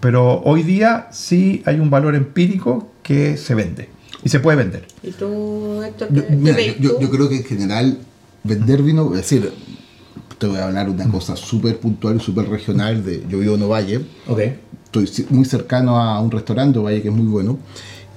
Pero 0.00 0.40
hoy 0.44 0.62
día 0.62 1.08
sí 1.12 1.62
hay 1.66 1.78
un 1.78 1.90
valor 1.90 2.14
empírico 2.14 2.90
que 3.02 3.36
se 3.36 3.54
vende. 3.54 3.90
Y 4.24 4.28
se 4.28 4.40
puede 4.40 4.56
vender. 4.58 4.86
¿Y 5.02 5.10
tú, 5.12 5.82
Héctor, 5.82 6.08
Yo, 6.12 6.22
qué, 6.22 6.28
qué 6.28 6.36
mira, 6.36 6.56
veis 6.56 6.76
yo- 6.78 6.94
tú? 6.96 7.00
yo 7.02 7.10
creo 7.10 7.28
que 7.28 7.36
en 7.36 7.44
general 7.44 7.98
vender 8.44 8.82
vino, 8.82 9.10
es 9.10 9.16
decir, 9.18 9.52
te 10.40 10.46
voy 10.46 10.56
a 10.56 10.64
hablar 10.64 10.88
una 10.88 11.08
cosa 11.08 11.36
súper 11.36 11.78
puntual 11.78 12.16
y 12.16 12.20
súper 12.20 12.48
regional. 12.48 13.04
De, 13.04 13.24
yo 13.28 13.38
vivo 13.38 13.54
en 13.54 13.62
Ovalle, 13.62 14.00
Ok. 14.26 14.40
estoy 14.94 15.26
muy 15.30 15.44
cercano 15.44 16.00
a 16.00 16.18
un 16.20 16.30
restaurante 16.30 16.78
Ovalle 16.78 17.02
que 17.02 17.08
es 17.08 17.14
muy 17.14 17.26
bueno 17.26 17.58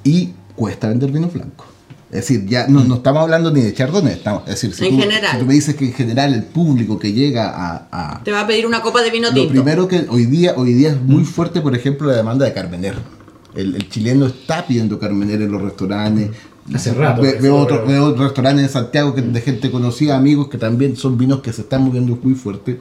y 0.04 0.30
cuesta 0.56 0.88
vender 0.88 1.12
vino 1.12 1.28
blanco. 1.28 1.66
Es 2.10 2.28
decir, 2.28 2.46
ya 2.48 2.68
no, 2.68 2.84
no 2.84 2.96
estamos 2.96 3.24
hablando 3.24 3.52
ni 3.52 3.62
de 3.62 3.74
Chardonnay, 3.74 4.14
estamos, 4.14 4.44
es 4.44 4.50
decir, 4.62 4.74
si 4.74 4.86
En 4.86 4.96
tú, 4.96 5.02
general. 5.02 5.32
si 5.34 5.38
tú 5.40 5.46
me 5.46 5.54
dices 5.56 5.76
que 5.76 5.86
en 5.86 5.94
general 5.94 6.34
el 6.34 6.44
público 6.44 6.98
que 7.00 7.12
llega 7.12 7.50
a, 7.50 7.88
a- 7.92 8.24
Te 8.24 8.32
va 8.32 8.42
a 8.42 8.48
pedir 8.48 8.66
una 8.68 8.82
copa 8.82 9.02
de 9.02 9.10
vino 9.10 9.28
lo 9.30 9.34
tinto. 9.34 9.50
primero 9.52 9.88
que 9.88 10.06
hoy 10.10 10.26
día 10.26 10.54
hoy 10.56 10.74
día 10.74 10.92
es 10.92 11.02
muy 11.02 11.26
fuerte, 11.26 11.60
por 11.60 11.76
ejemplo, 11.76 12.08
la 12.08 12.16
demanda 12.16 12.46
de 12.46 12.54
Carmener. 12.54 12.96
El, 13.56 13.76
el 13.76 13.90
chileno 13.90 14.28
está 14.28 14.66
pidiendo 14.66 14.98
Carmener 15.00 15.42
en 15.42 15.52
los 15.52 15.62
restaurantes. 15.62 16.30
Hace 16.74 16.94
rato, 16.94 17.22
Ve- 17.22 17.38
veo, 17.42 17.58
otro- 17.58 17.86
veo 17.86 18.06
otros 18.06 18.28
restaurantes 18.28 18.64
en 18.66 18.70
Santiago 18.72 19.14
que, 19.14 19.22
de 19.22 19.42
gente 19.42 19.70
conocida, 19.72 20.16
amigos, 20.18 20.48
que 20.48 20.58
también 20.58 20.96
son 20.96 21.18
vinos 21.18 21.42
que 21.42 21.52
se 21.52 21.62
están 21.62 21.84
moviendo 21.84 22.18
muy 22.22 22.36
fuerte. 22.36 22.80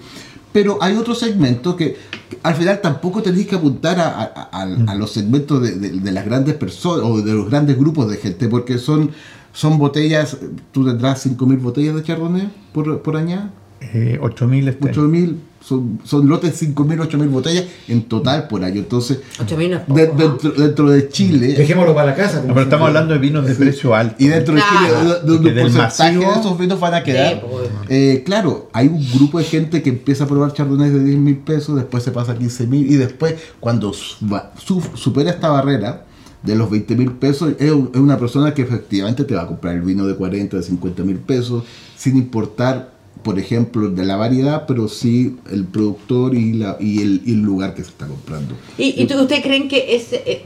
Pero 0.53 0.79
hay 0.83 0.97
otro 0.97 1.15
segmento 1.15 1.77
que, 1.77 1.97
que 2.29 2.39
al 2.43 2.55
final 2.55 2.81
tampoco 2.83 3.23
tenéis 3.23 3.47
que 3.47 3.57
apuntar 3.57 3.99
a, 3.99 4.09
a- 4.09 4.49
a- 4.53 4.63
a 4.93 4.95
los 4.95 5.11
segmentos 5.13 5.63
de, 5.63 5.73
de- 5.77 5.91
de 5.99 6.13
las 6.13 6.25
grandes 6.25 6.55
personas 6.55 7.05
o 7.07 7.21
de 7.23 7.33
los 7.33 7.49
grandes 7.51 7.77
grupos 7.79 8.09
de 8.11 8.19
gente, 8.19 8.49
porque 8.49 8.79
son, 8.79 9.11
son 9.53 9.79
botellas, 9.79 10.37
tú 10.71 10.85
tendrás 10.85 11.27
5.000 11.27 11.59
botellas 11.59 11.95
de 11.95 12.03
Chardonnay 12.03 12.51
por, 12.73 13.01
por 13.01 13.17
año. 13.17 13.51
Eh, 13.95 14.19
8.000 14.21 14.69
este. 14.69 14.93
8.000, 14.93 15.37
son, 15.61 16.01
son 16.05 16.29
lotes 16.29 16.61
5.000, 16.63 16.99
8.000 17.09 17.29
botellas 17.29 17.65
en 17.89 18.03
total 18.05 18.49
por 18.49 18.65
año. 18.65 18.77
Entonces, 18.81 19.21
8.000 19.39 19.69
no 19.71 19.77
es 19.77 19.83
poco, 19.83 19.95
de- 19.99 20.07
dentro, 20.29 20.51
dentro 20.53 20.91
de 20.91 21.09
Chile, 21.09 21.55
Dejémoslo 21.55 21.95
para 21.95 22.11
la 22.11 22.15
casa. 22.17 22.37
como 22.39 22.49
No, 22.49 22.55
pero 22.55 22.65
estamos 22.65 22.89
hablando 22.89 23.13
de 23.15 23.21
vinos 23.21 23.47
de 23.47 23.55
precio 23.55 23.95
alto. 23.95 24.17
y 24.19 24.27
dentro 24.29 24.55
de. 24.55 24.61
Chile, 24.61 24.91
de- 24.91 25.05
de, 25.05 25.53
de 25.55 25.61
un 25.63 25.71
porcentaje 25.73 26.17
masivo- 26.17 26.33
de 26.35 26.41
esos 26.41 26.59
vinos 26.59 26.81
van 26.81 26.95
a 26.95 27.03
quedar. 27.05 27.35
Sí. 27.35 27.69
Eh, 27.89 28.23
claro, 28.27 28.71
hay 28.73 28.89
un 28.89 29.07
grupo 29.13 29.39
de 29.39 29.45
gente 29.45 29.83
que 29.83 29.91
empieza 29.91 30.25
a 30.25 30.27
probar 30.27 30.53
chardonnay 30.53 30.91
de 30.91 31.03
10 31.05 31.19
mil 31.19 31.37
pesos, 31.39 31.77
después 31.77 32.03
se 32.03 32.11
pasa 32.11 32.33
a 32.33 32.37
15 32.39 32.67
mil 32.67 32.91
y 32.91 32.97
después, 32.97 33.35
cuando 33.61 33.93
su- 33.93 34.83
supera 34.95 35.31
esta 35.31 35.49
barrera 35.49 36.05
de 36.43 36.57
los 36.57 36.69
20 36.71 36.97
mil 36.97 37.13
pesos, 37.13 37.53
es 37.61 37.71
una 37.71 38.19
persona 38.19 38.53
que 38.53 38.63
efectivamente 38.63 39.23
te 39.23 39.35
va 39.37 39.43
a 39.43 39.47
comprar 39.47 39.75
el 39.77 39.83
vino 39.83 40.05
de 40.07 40.17
40, 40.17 40.57
de 40.57 40.63
50 40.65 41.05
mil 41.05 41.19
pesos, 41.19 41.63
sin 41.97 42.17
importar, 42.17 42.92
por 43.23 43.39
ejemplo, 43.39 43.89
de 43.91 44.05
la 44.05 44.17
variedad, 44.17 44.65
pero 44.67 44.89
sí 44.89 45.37
el 45.51 45.65
productor 45.65 46.35
y, 46.35 46.55
la, 46.55 46.77
y, 46.81 47.01
el, 47.03 47.23
y 47.25 47.33
el 47.33 47.41
lugar 47.43 47.75
que 47.75 47.83
se 47.83 47.91
está 47.91 48.07
comprando. 48.07 48.55
¿Y, 48.79 49.01
y 49.01 49.05
ustedes 49.05 49.43
creen 49.43 49.69
que 49.69 49.95
ese, 49.95 50.23
eh, 50.27 50.43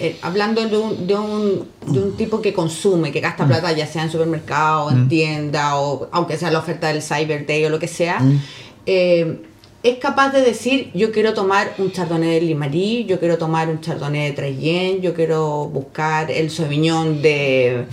eh, 0.00 0.16
hablando 0.22 0.66
de 0.68 0.76
un, 0.76 1.06
de, 1.06 1.14
un, 1.14 1.64
de 1.86 2.00
un 2.00 2.16
tipo 2.16 2.40
que 2.42 2.52
consume, 2.52 3.12
que 3.12 3.20
Mm. 3.20 3.22
gasta 3.22 3.46
plata, 3.46 3.72
ya 3.72 3.86
sea 3.86 4.02
en 4.02 4.10
supermercado, 4.10 4.90
en 4.90 5.08
tienda, 5.08 5.76
o 5.78 6.08
aunque 6.12 6.36
sea 6.36 6.50
la 6.50 6.58
oferta 6.58 6.88
del 6.88 7.02
Cyber 7.02 7.46
Day 7.46 7.64
o 7.64 7.70
lo 7.70 7.78
que 7.78 7.88
sea, 7.88 8.18
Mm. 8.20 8.40
eh, 8.86 9.42
es 9.84 9.98
capaz 9.98 10.30
de 10.30 10.42
decir, 10.42 10.90
yo 10.94 11.10
quiero 11.10 11.34
tomar 11.34 11.74
un 11.78 11.90
chardonnay 11.90 12.34
de 12.34 12.40
Limarí, 12.42 13.04
yo 13.04 13.18
quiero 13.18 13.36
tomar 13.36 13.68
un 13.68 13.80
chardonnay 13.80 14.26
de 14.30 14.32
Treyen, 14.32 15.00
yo 15.02 15.12
quiero 15.12 15.66
buscar 15.66 16.30
el 16.30 16.50
Sauvignon 16.52 17.20
de, 17.20 17.78
eh, 17.78 17.86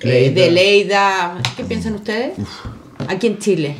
Leida. 0.00 0.40
de 0.40 0.50
Leida. 0.50 1.42
¿Qué 1.56 1.64
piensan 1.64 1.94
ustedes? 1.96 2.32
Aquí 3.08 3.26
en 3.28 3.38
Chile. 3.38 3.76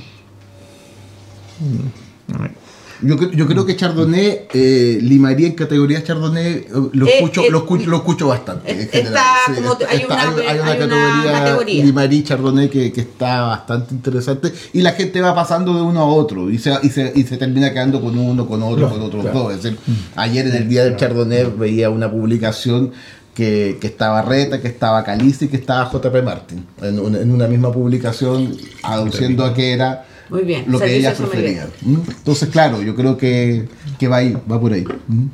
Yo, 3.02 3.16
cre- 3.18 3.34
yo 3.34 3.46
creo 3.46 3.66
que 3.66 3.76
Chardonnay, 3.76 4.46
eh, 4.54 4.98
Limaría 5.02 5.48
en 5.48 5.54
categoría 5.54 6.02
Chardonnay, 6.02 6.46
eh, 6.46 6.68
lo 6.92 7.06
Eh, 7.06 7.10
escucho, 7.16 7.42
eh, 7.42 7.50
lo 7.50 7.58
escucho, 7.58 7.90
lo 7.90 7.96
escucho 7.98 8.28
bastante. 8.28 8.70
en 8.72 8.80
está 8.80 9.24
como 9.54 9.76
hay 9.88 10.04
una- 10.06 10.20
hay, 10.22 10.46
hay 10.48 10.58
una 10.60 10.76
categoría, 10.78 11.32
categoría. 11.32 11.84
Limarí 11.84 12.22
Chardonnay 12.22 12.70
que, 12.70 12.92
que 12.92 13.00
está 13.02 13.42
bastante 13.42 13.94
interesante 13.94 14.52
y 14.72 14.80
la 14.80 14.92
gente 14.92 15.20
va 15.20 15.34
pasando 15.34 15.74
de 15.74 15.82
uno 15.82 16.00
a 16.00 16.04
otro 16.06 16.48
y 16.50 16.58
se, 16.58 16.72
y 16.82 16.88
se, 16.88 17.12
y 17.14 17.24
se 17.24 17.36
termina 17.36 17.72
quedando 17.72 18.00
con 18.00 18.16
uno, 18.16 18.46
con 18.46 18.62
otro, 18.62 18.88
con 18.88 19.02
otros 19.02 19.22
claro. 19.22 19.38
dos. 19.40 19.52
Es 19.54 19.62
decir, 19.64 19.78
ayer 20.16 20.46
en 20.46 20.54
el 20.54 20.68
día 20.68 20.84
del 20.84 20.96
Chardonnay 20.96 21.52
veía 21.58 21.90
una 21.90 22.10
publicación 22.10 22.92
que, 23.34 23.78
que 23.80 23.86
estaba 23.88 24.22
Reta, 24.22 24.60
que 24.60 24.68
estaba 24.68 25.02
Caliza 25.04 25.44
y 25.46 25.48
que 25.48 25.56
estaba 25.56 25.90
JP 25.90 26.22
Martin 26.24 26.64
en 26.82 26.98
una, 27.00 27.18
en 27.18 27.30
una 27.32 27.46
misma 27.48 27.72
publicación 27.72 28.56
aduciendo 28.82 29.44
a 29.44 29.52
que 29.52 29.72
era 29.72 30.06
Muy 30.30 30.42
bien. 30.42 30.64
lo 30.68 30.78
que 30.78 30.96
ellas 30.96 31.18
preferían. 31.18 31.68
Entonces, 31.84 32.48
claro, 32.48 32.80
yo 32.82 32.94
creo 32.94 33.16
que, 33.16 33.68
que 33.98 34.08
va 34.08 34.18
ahí, 34.18 34.36
va 34.50 34.60
por 34.60 34.72
ahí. 34.72 34.84
¿m? 35.08 35.28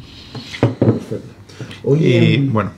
Oye, 1.84 2.34
Eh, 2.34 2.48
bueno, 2.50 2.72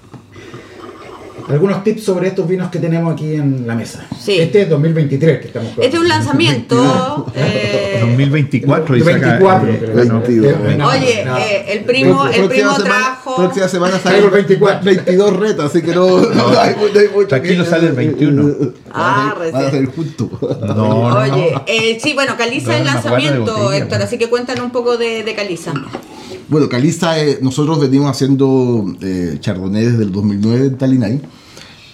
algunos 1.48 1.82
tips 1.84 2.04
sobre 2.04 2.28
estos 2.28 2.46
vinos 2.48 2.70
que 2.70 2.78
tenemos 2.78 3.12
aquí 3.12 3.34
en 3.34 3.66
la 3.66 3.74
mesa. 3.74 4.06
Sí. 4.20 4.38
Este 4.38 4.62
es 4.62 4.68
2023 4.70 5.40
que 5.40 5.46
estamos 5.48 5.70
Este 5.78 5.86
es 5.96 5.98
un 6.02 6.08
lanzamiento. 6.08 7.26
eh, 7.34 7.98
2024 8.00 8.96
y 8.96 9.00
saca, 9.00 9.12
24, 9.18 9.68
eh, 9.68 9.78
creo. 9.78 9.96
ganó. 9.96 10.20
22. 10.20 10.52
Eh, 10.52 10.74
no, 10.78 10.88
Oye, 10.88 11.24
no. 11.24 11.38
eh, 11.38 11.64
el 11.68 11.84
primo, 11.84 12.26
el 12.26 12.48
primo 12.48 12.74
semana- 12.74 12.84
trajo. 12.84 13.36
Próxima 13.36 13.68
semana 13.68 13.98
sale 14.02 14.18
el 14.18 14.30
24. 14.30 14.80
22 14.84 15.36
retas, 15.36 15.66
así 15.66 15.82
que 15.82 15.94
no, 15.94 16.06
no 16.20 16.48
hay, 16.58 16.74
no 16.94 17.00
hay 17.00 17.08
mucho 17.14 17.28
Tranquilo, 17.28 17.64
que- 17.64 17.70
sale 17.70 17.86
el 17.88 17.92
21. 17.94 18.72
Ah, 18.92 19.34
a 19.36 19.38
recién. 19.38 19.70
salir 19.70 19.88
juntos. 19.94 20.28
No, 20.60 20.74
no, 20.74 21.18
Oye, 21.18 21.50
no. 21.52 21.62
eh, 21.66 21.98
sí, 22.02 22.14
bueno, 22.14 22.34
Caliza 22.36 22.72
No, 22.72 22.76
el 22.78 22.84
lanzamiento, 22.84 23.72
Héctor, 23.72 23.98
¿no? 23.98 24.04
así 24.04 24.18
que 24.18 24.28
cuéntanos 24.28 24.64
un 24.64 24.70
poco 24.72 24.96
de, 24.96 25.22
de 25.24 25.34
Caliza. 25.34 25.72
Bueno, 26.48 26.68
Caliza, 26.68 27.18
eh, 27.18 27.38
nosotros 27.40 27.80
venimos 27.80 28.10
haciendo 28.10 28.84
eh, 29.00 29.36
Chardonnay 29.40 29.84
desde 29.86 30.02
el 30.04 30.12
2009 30.12 30.66
en 30.66 30.78
Talinay. 30.78 31.20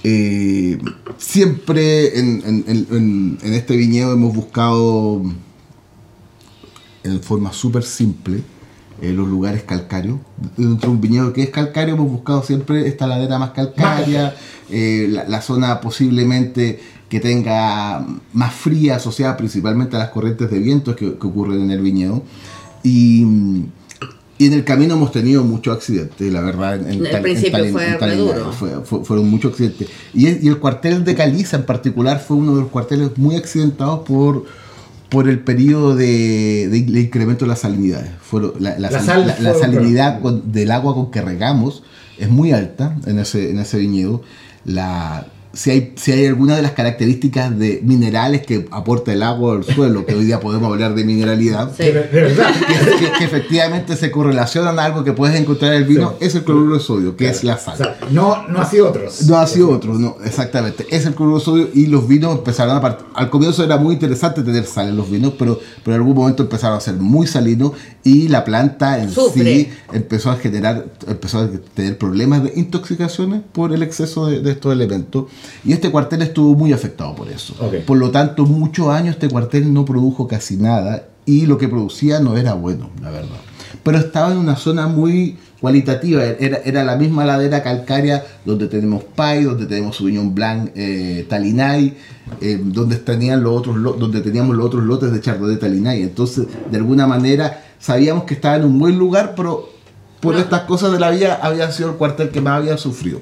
Eh, 0.05 0.79
siempre 1.17 2.19
en, 2.19 2.43
en- 2.45 2.65
en- 2.67 2.87
en- 2.91 3.39
en 3.43 3.55
este 3.55 3.77
viñedo 3.77 4.13
hemos 4.13 4.35
buscado 4.35 5.23
en 7.05 7.21
forma 7.23 7.53
súper 7.53 7.83
simple 7.85 8.43
eh, 9.01 9.13
los 9.13 9.29
lugares 9.29 9.63
calcáreos. 9.63 10.19
Dentro 10.57 10.91
de 10.91 10.95
un 10.97 11.01
viñedo 11.01 11.33
que 11.33 11.43
es 11.43 11.51
calcáreo 11.51 11.95
hemos 11.95 12.11
buscado 12.11 12.43
siempre 12.43 12.89
esta 12.89 13.07
ladera 13.07 13.39
más 13.39 13.51
calcárea, 13.51 14.35
eh, 14.71 15.07
la, 15.11 15.25
la 15.29 15.41
zona 15.41 15.81
posiblemente 15.81 16.81
que 17.09 17.21
tenga 17.21 18.05
más 18.33 18.55
fría 18.55 18.97
asociada 18.97 19.37
principalmente 19.37 19.97
a 19.97 20.01
las 20.01 20.11
corrientes 20.11 20.51
de 20.51 20.59
vientos 20.59 20.97
que, 20.97 21.17
que 21.17 21.27
ocurren 21.27 21.61
en 21.63 21.71
el 21.71 21.81
viñedo. 21.81 22.23
Y, 22.83 23.25
y 24.39 24.47
en 24.47 24.53
el 24.53 24.65
camino 24.65 24.95
hemos 24.95 25.11
tenido 25.13 25.43
muchos 25.45 25.77
accidentes, 25.77 26.33
la 26.33 26.41
verdad. 26.41 26.77
En, 26.77 26.93
en 26.93 27.07
Al 27.07 27.13
Tal- 27.13 27.23
principio 27.23 27.67
fue 27.73 27.89
en 27.89 28.01
re 28.01 28.17
duro. 28.17 28.53
fue- 28.53 28.85
fue- 28.85 29.05
fueron 29.05 29.29
muchos 29.29 29.53
accidentes. 29.53 29.89
Y 30.15 30.27
el, 30.27 30.45
y 30.45 30.49
el 30.49 30.59
cuartel 30.59 31.05
de 31.05 31.15
Caliza 31.15 31.57
en 31.57 31.65
particular 31.67 32.21
fue 32.21 32.37
uno 32.37 32.55
de 32.55 32.63
los 32.63 32.71
cuarteles 32.71 33.19
muy 33.19 33.35
accidentados 33.37 34.01
por, 34.07 34.45
por 35.09 35.29
el 35.29 35.41
periodo 35.41 35.97
de, 35.97 36.69
de- 36.71 36.83
de 36.83 37.01
incremento 37.01 37.45
de 37.45 37.49
las 37.49 37.61
salinidades. 37.61 38.11
Fueron- 38.23 38.53
la, 38.61 38.79
la 38.79 38.91
La 38.91 38.99
sal- 39.01 39.07
sal 39.07 39.27
la- 39.27 39.39
la 39.41 39.53
fue- 39.53 39.61
salinidad 39.61 40.21
con- 40.21 40.53
del 40.53 40.71
agua 40.71 40.95
con 40.95 41.11
que 41.11 41.21
regamos 41.21 41.83
es 42.19 42.29
muy 42.29 42.53
alta 42.53 42.97
en 43.07 43.19
ese, 43.19 43.51
en 43.51 43.59
ese 43.59 43.79
viñedo. 43.79 44.23
La, 44.65 45.27
si, 45.53 45.71
hay, 45.71 45.93
si 45.97 46.13
hay 46.13 46.27
alguna 46.27 46.55
de 46.57 46.63
las 46.63 46.73
características 46.73 47.59
de 47.59 47.81
minerales 47.85 48.43
que 48.47 48.69
aporta 48.71 49.13
el 49.13 49.23
agua 49.23 49.55
al 49.57 49.65
suelo, 49.65 50.05
que 50.07 50.15
hoy 50.15 50.25
día 50.25 50.41
podemos 50.41 50.71
hablar 50.71 50.95
de 50.95 51.05
mineralidad, 51.05 51.71
Sí. 51.77 51.85
Que, 51.85 51.93
que- 52.11 53.13
que 53.19 53.25
efectivamente 53.25 53.97
se 53.97 54.11
correlacionan 54.11 54.79
a 54.79 54.85
algo 54.85 55.05
que 55.05 55.13
puedes 55.13 55.41
encontrar 55.41 55.73
en 55.73 55.79
el 55.83 55.89
vino, 55.89 56.11
Sí. 56.19 56.27
es 56.27 56.35
el 56.35 56.45
cloruro 56.45 56.75
de 56.75 56.81
sodio, 56.81 57.17
que 57.17 57.29
es 57.29 57.45
la 57.45 57.55
O 57.55 57.59
sal. 57.59 57.77
sea, 57.77 57.99
no, 58.11 58.47
no 58.49 58.61
ha 58.61 58.67
sido 58.71 58.89
otros. 58.91 59.23
No 59.27 59.37
ha 59.39 59.47
sido 59.47 59.71
otro, 59.71 59.95
no, 59.95 60.17
exactamente. 60.25 60.87
Es 60.91 61.07
el 61.07 61.15
cloruro 61.15 61.39
de 61.39 61.45
sodio 61.45 61.69
y 61.75 61.87
los 61.87 62.07
vinos 62.07 62.37
empezaron 62.39 62.77
a 62.77 62.83
part- 62.83 62.99
Al 63.15 63.31
comienzo 63.31 63.65
era 63.65 63.79
muy 63.79 63.95
interesante 63.95 64.43
tener 64.43 64.65
sal 64.67 64.89
en 64.89 64.97
los 64.97 65.11
vinos, 65.11 65.33
pero, 65.39 65.59
pero 65.83 65.97
en 65.97 66.03
algún 66.03 66.15
momento 66.15 66.43
empezaron 66.45 66.77
a 66.77 66.81
ser 66.81 66.95
muy 66.95 67.27
salinos 67.27 67.73
y 68.05 68.29
la 68.29 68.45
planta 68.45 69.03
en 69.03 69.11
Sufre. 69.11 69.43
sí 69.45 69.69
empezó 69.93 70.31
a 70.31 70.37
generar, 70.37 70.85
empezó 71.07 71.39
a 71.41 71.49
tener 71.75 71.99
problemas 71.99 72.45
de 72.45 72.53
intoxicaciones 72.57 73.41
por 73.53 73.73
el 73.73 73.83
exceso 73.83 74.27
de, 74.27 74.41
de 74.41 74.53
estos 74.53 74.73
elementos. 74.73 75.25
Y 75.65 75.73
este 75.73 75.91
cuartel 75.91 76.23
estuvo 76.23 76.55
muy 76.55 76.73
afectado 76.73 77.15
por 77.15 77.29
eso. 77.29 77.55
Por 77.87 77.99
lo 77.99 78.11
tanto, 78.11 78.47
muchos 78.47 78.89
años 78.89 79.15
este 79.15 79.29
cuartel 79.29 79.73
no 79.73 79.85
produjo 79.85 80.27
casi 80.27 80.57
nada 80.57 81.05
y 81.27 81.47
lo 81.47 81.59
que 81.59 81.69
producía 81.69 82.21
no 82.21 82.37
era 82.37 82.55
bueno, 82.55 82.91
la 83.03 83.11
verdad. 83.11 83.37
Pero 83.83 83.99
estaba 83.99 84.33
en 84.33 84.39
una 84.39 84.57
zona 84.57 84.87
muy 84.87 85.37
cualitativa, 85.61 86.25
era, 86.25 86.59
era 86.65 86.85
la 86.85 86.97
misma 86.97 87.25
ladera 87.25 87.63
calcárea 87.63 88.25
donde 88.45 88.67
tenemos 88.69 89.03
Pai, 89.05 89.45
donde 89.45 89.67
tenemos 89.67 89.97
Sauvignon 89.97 90.35
Blanc, 90.35 90.71
eh, 90.75 91.27
Talinay, 91.29 91.97
eh, 92.41 92.61
donde, 92.63 92.97
tenían 92.97 93.43
los 93.43 93.57
otros, 93.57 93.77
donde 93.99 94.21
teníamos 94.21 94.57
los 94.57 94.67
otros 94.67 94.85
lotes 94.85 95.13
de 95.13 95.21
Chardonnay 95.21 95.59
Talinay. 95.59 96.03
Entonces, 96.03 96.47
de 96.71 96.77
alguna 96.77 97.07
manera, 97.07 97.65
sabíamos 97.79 98.25
que 98.25 98.35
estaba 98.35 98.57
en 98.57 98.65
un 98.65 98.79
buen 98.79 98.99
lugar, 98.99 99.35
pero 99.37 99.69
por 100.21 100.35
No. 100.35 100.41
estas 100.41 100.63
cosas 100.63 100.93
de 100.93 101.01
la 101.01 101.11
vida 101.11 101.39
había 101.43 101.71
sido 101.71 101.91
el 101.91 101.97
cuartel 101.97 102.31
que 102.31 102.41
más 102.41 102.55
había 102.59 102.77
sufrido. 102.79 103.21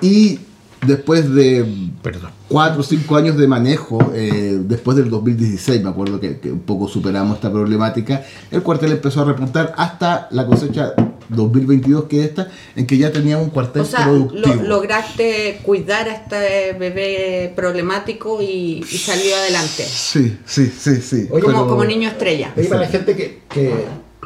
Y 0.00 0.40
después 0.86 1.32
de 1.34 1.64
Perdón. 2.02 2.30
cuatro 2.48 2.80
o 2.80 2.84
cinco 2.84 3.16
años 3.16 3.36
de 3.36 3.46
manejo, 3.48 4.12
eh, 4.14 4.58
después 4.60 4.96
del 4.96 5.10
2016, 5.10 5.82
me 5.82 5.90
acuerdo 5.90 6.20
que, 6.20 6.38
que 6.38 6.50
un 6.52 6.60
poco 6.60 6.88
superamos 6.88 7.36
esta 7.36 7.50
problemática, 7.52 8.24
el 8.50 8.62
cuartel 8.62 8.92
empezó 8.92 9.22
a 9.22 9.24
repuntar 9.24 9.72
hasta 9.76 10.28
la 10.30 10.46
cosecha 10.46 10.92
2022, 11.28 12.04
que 12.04 12.20
es 12.20 12.26
esta, 12.26 12.48
en 12.76 12.86
que 12.86 12.96
ya 12.98 13.10
teníamos 13.10 13.46
un 13.46 13.50
cuartel 13.50 13.82
O 13.82 13.84
sea, 13.84 14.04
productivo. 14.04 14.54
lo- 14.54 14.62
lograste 14.62 15.58
cuidar 15.64 16.08
a 16.08 16.12
este 16.14 16.72
bebé 16.78 17.52
problemático 17.56 18.40
y, 18.40 18.84
y 18.88 18.96
salió 18.98 19.34
adelante. 19.36 19.84
Sí, 19.84 20.36
sí, 20.46 20.66
sí, 20.78 21.00
sí. 21.00 21.26
Oye, 21.30 21.42
Como, 21.42 21.56
pero- 21.56 21.66
como 21.68 21.84
niño 21.84 22.08
estrella. 22.08 22.52
Oye, 22.56 22.68
para 22.68 22.82
la 22.82 22.86
gente 22.88 23.16
que, 23.16 23.40
que, 23.48 23.74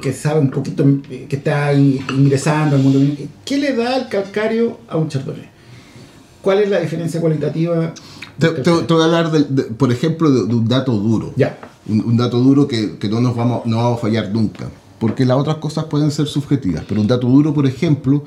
que 0.02 0.12
sabe 0.12 0.40
un 0.40 0.50
poquito, 0.50 0.84
que 1.08 1.36
está 1.36 1.72
in- 1.72 2.04
ingresando 2.10 2.76
al 2.76 2.82
mundo, 2.82 3.00
¿qué 3.46 3.56
le 3.58 3.74
da 3.74 3.96
el 3.96 4.08
calcario 4.08 4.78
a 4.88 4.98
un 4.98 5.08
chardonnay? 5.08 5.48
¿Cuál 6.42 6.60
es 6.60 6.70
la 6.70 6.80
diferencia 6.80 7.20
cualitativa? 7.20 7.92
Te, 8.38 8.48
te- 8.48 8.62
te 8.62 8.92
voy 8.94 9.02
a 9.02 9.04
hablar, 9.04 9.30
de- 9.30 9.44
de- 9.44 9.62
por 9.64 9.92
ejemplo, 9.92 10.30
de, 10.30 10.46
de 10.46 10.54
un 10.54 10.66
dato 10.68 10.92
duro. 10.92 11.32
Ya. 11.36 11.58
Un, 11.86 12.00
un 12.04 12.16
dato 12.16 12.38
duro 12.38 12.66
que, 12.66 12.96
que 12.98 13.08
no 13.08 13.20
nos 13.20 13.36
vamos, 13.36 13.66
no 13.66 13.76
vamos 13.78 13.98
a 13.98 14.00
fallar 14.02 14.30
nunca. 14.30 14.66
Porque 14.98 15.24
las 15.24 15.36
otras 15.38 15.56
cosas 15.56 15.84
pueden 15.84 16.10
ser 16.10 16.26
subjetivas. 16.26 16.84
Pero 16.88 17.00
un 17.00 17.06
dato 17.06 17.26
duro, 17.26 17.52
por 17.54 17.66
ejemplo, 17.66 18.24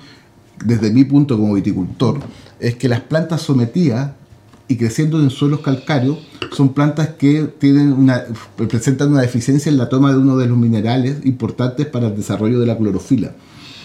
desde 0.64 0.92
mi 0.92 1.04
punto 1.04 1.38
como 1.38 1.54
viticultor, 1.56 2.20
es 2.60 2.76
que 2.76 2.88
las 2.88 3.02
plantas 3.02 3.42
sometidas 3.42 4.12
y 4.68 4.78
creciendo 4.78 5.20
en 5.20 5.30
suelos 5.30 5.60
calcáreos 5.60 6.20
son 6.52 6.70
plantas 6.74 7.10
que 7.10 7.44
tienen 7.60 7.92
una, 7.94 8.24
presentan 8.70 9.12
una 9.12 9.22
deficiencia 9.22 9.70
en 9.72 9.78
la 9.78 9.90
toma 9.90 10.12
de 10.12 10.18
uno 10.18 10.38
de 10.38 10.48
los 10.48 10.58
minerales 10.58 11.18
importantes 11.26 11.86
para 11.88 12.08
el 12.08 12.16
desarrollo 12.16 12.60
de 12.60 12.66
la 12.68 12.78
clorofila, 12.78 13.32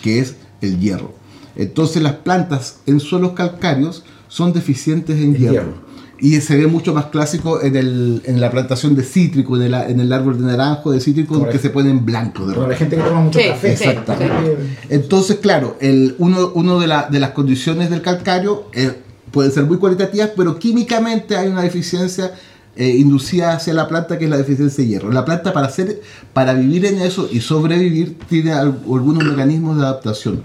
que 0.03 0.21
es 0.21 0.37
el 0.61 0.79
hierro. 0.79 1.15
Entonces 1.57 2.03
las 2.03 2.15
plantas 2.15 2.79
en 2.87 3.01
suelos 3.01 3.33
calcáreos 3.33 4.05
son 4.29 4.53
deficientes 4.53 5.19
en 5.21 5.35
hierro. 5.35 5.53
hierro. 5.53 5.89
Y 6.21 6.41
se 6.41 6.57
ve 6.57 6.67
mucho 6.67 6.93
más 6.95 7.07
clásico 7.07 7.63
en, 7.63 7.77
el, 7.77 8.23
en 8.25 8.41
la 8.41 8.51
plantación 8.51 8.97
de 8.97 9.05
cítrico, 9.05 9.57
en 9.57 9.63
el, 9.63 9.75
en 9.75 10.01
el 10.01 10.13
árbol 10.13 10.37
de 10.37 10.45
naranjo, 10.47 10.91
de 10.91 10.99
cítrico, 11.01 11.49
que 11.49 11.59
se 11.59 11.71
ponen 11.71 12.05
blancos 12.05 12.49
de 12.49 12.57
la 12.69 12.75
gente 12.75 12.97
que 12.97 13.03
toma 13.03 13.21
mucho 13.21 13.39
Sí, 13.39 13.47
café. 13.49 13.77
sí, 13.77 13.85
Exactamente. 13.85 14.57
Entonces, 14.89 15.37
claro, 15.37 15.77
el, 15.81 16.17
uno, 16.19 16.51
uno 16.55 16.81
de, 16.81 16.89
la- 16.89 17.09
de 17.09 17.21
las 17.21 17.31
condiciones 17.31 17.89
del 17.91 18.03
calcario 18.03 18.65
eh, 18.75 18.95
pueden 19.31 19.53
ser 19.53 19.65
muy 19.67 19.77
cualitativas, 19.77 20.31
pero 20.37 20.59
químicamente 20.59 21.37
hay 21.37 21.49
una 21.49 21.63
deficiencia 21.63 22.35
eh, 22.75 22.89
inducida 22.97 23.53
hacia 23.53 23.73
la 23.75 23.87
planta 23.87 24.19
que 24.19 24.25
es 24.25 24.31
la 24.31 24.39
deficiencia 24.39 24.83
de 24.83 24.91
hierro. 24.91 25.13
La 25.13 25.25
planta 25.25 25.53
para, 25.53 25.69
hacer, 25.69 26.01
para 26.33 26.53
vivir 26.55 26.85
en 26.87 27.01
eso 27.01 27.29
y 27.31 27.41
sobrevivir 27.41 28.17
tiene 28.29 28.51
al- 28.53 28.81
algunos 28.93 29.23
mecanismos 29.23 29.77
de 29.77 29.83
adaptación. 29.85 30.43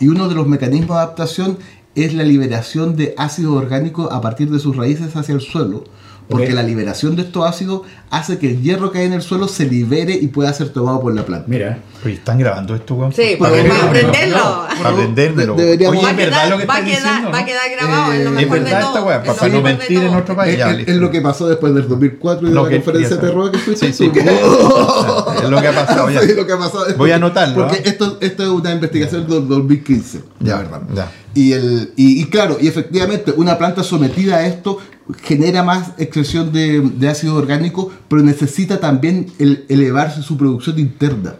Y 0.00 0.06
uno 0.06 0.28
de 0.28 0.36
los 0.36 0.46
mecanismos 0.46 0.90
de 0.90 0.94
adaptación 1.02 1.58
es 2.04 2.14
la 2.14 2.24
liberación 2.24 2.96
de 2.96 3.14
ácido 3.16 3.54
orgánico 3.54 4.12
a 4.12 4.20
partir 4.20 4.50
de 4.50 4.58
sus 4.58 4.76
raíces 4.76 5.16
hacia 5.16 5.34
el 5.34 5.40
suelo. 5.40 5.84
Porque 6.28 6.52
la 6.52 6.62
liberación 6.62 7.16
de 7.16 7.22
estos 7.22 7.46
ácidos 7.48 7.82
hace 8.10 8.38
que 8.38 8.50
el 8.50 8.60
hierro 8.62 8.92
que 8.92 8.98
hay 8.98 9.06
en 9.06 9.14
el 9.14 9.22
suelo 9.22 9.48
se 9.48 9.64
libere 9.64 10.12
y 10.14 10.26
pueda 10.28 10.52
ser 10.52 10.68
tomado 10.68 11.00
por 11.00 11.14
la 11.14 11.24
planta. 11.24 11.46
Mira, 11.48 11.78
Oye, 12.04 12.14
¿están 12.14 12.38
grabando 12.38 12.74
esto, 12.74 12.94
weón? 12.94 13.12
Sí, 13.12 13.36
Para 13.38 13.50
porque 13.54 13.68
para 13.68 13.84
aprenderlo. 13.84 14.36
aprenderlo. 14.38 15.56
Para 15.56 15.62
deberíamos- 15.64 16.04
Oye, 16.04 16.12
verdad 16.14 16.36
quedar- 16.36 16.50
lo 16.50 16.58
que 16.58 16.66
va 16.66 16.74
a 16.74 16.78
estás 16.78 16.90
quedar- 16.92 17.02
diciendo. 17.12 17.30
va 17.32 17.38
a 17.38 17.44
quedar 17.44 17.62
grabado, 17.70 18.12
es 18.12 18.24
lo 18.24 18.30
Eh, 18.30 18.32
mejor 18.34 18.60
de 18.60 18.70
todo, 18.70 18.78
esta 18.80 19.02
weá, 19.04 19.22
para 19.22 19.48
no 19.48 19.62
mentir 19.62 20.02
en 20.02 20.14
otro 20.14 20.36
país. 20.36 20.52
Es, 20.52 20.58
ya, 20.58 20.70
es- 20.70 20.76
listo. 20.76 20.92
es 20.92 20.98
lo 20.98 21.10
que 21.10 21.20
pasó 21.22 21.48
después 21.48 21.74
del 21.74 21.88
2004 21.88 22.46
y 22.46 22.50
de 22.50 22.54
la 22.62 22.68
que 22.68 22.74
conferencia 22.76 23.16
de 23.16 23.22
terror 23.26 23.50
que 23.50 23.58
fuiste 23.58 23.86
Sí, 23.86 23.92
sí, 23.94 24.06
tú. 24.08 24.12
que- 24.12 24.20
es 24.20 25.50
lo 25.50 25.60
que 25.60 25.68
ha 25.68 25.72
pasado 25.74 26.10
ya. 26.10 26.20
Sí, 26.20 26.34
lo 26.34 26.46
que 26.46 26.52
ha 26.52 26.58
pasado. 26.58 26.86
Voy 26.96 27.10
a 27.10 27.16
anotarlo, 27.16 27.54
Porque 27.66 27.76
¿ah? 27.78 27.88
esto, 27.88 28.18
esto 28.20 28.42
es 28.42 28.48
una 28.48 28.70
investigación 28.72 29.26
del 29.28 29.48
2015, 29.48 30.20
Ya, 30.40 30.56
verdad. 30.58 30.82
ya. 30.94 31.10
Y, 31.34 31.52
el, 31.52 31.92
y, 31.96 32.20
y 32.22 32.24
claro, 32.26 32.58
y 32.60 32.68
efectivamente, 32.68 33.32
una 33.36 33.56
planta 33.58 33.82
sometida 33.82 34.36
a 34.36 34.46
esto 34.46 34.78
genera 35.22 35.62
más 35.62 35.92
excreción 35.98 36.52
de, 36.52 36.80
de 36.80 37.08
ácido 37.08 37.34
orgánico, 37.36 37.90
pero 38.08 38.22
necesita 38.22 38.78
también 38.80 39.26
el- 39.38 39.64
elevarse 39.68 40.22
su 40.22 40.36
producción 40.36 40.78
interna. 40.78 41.36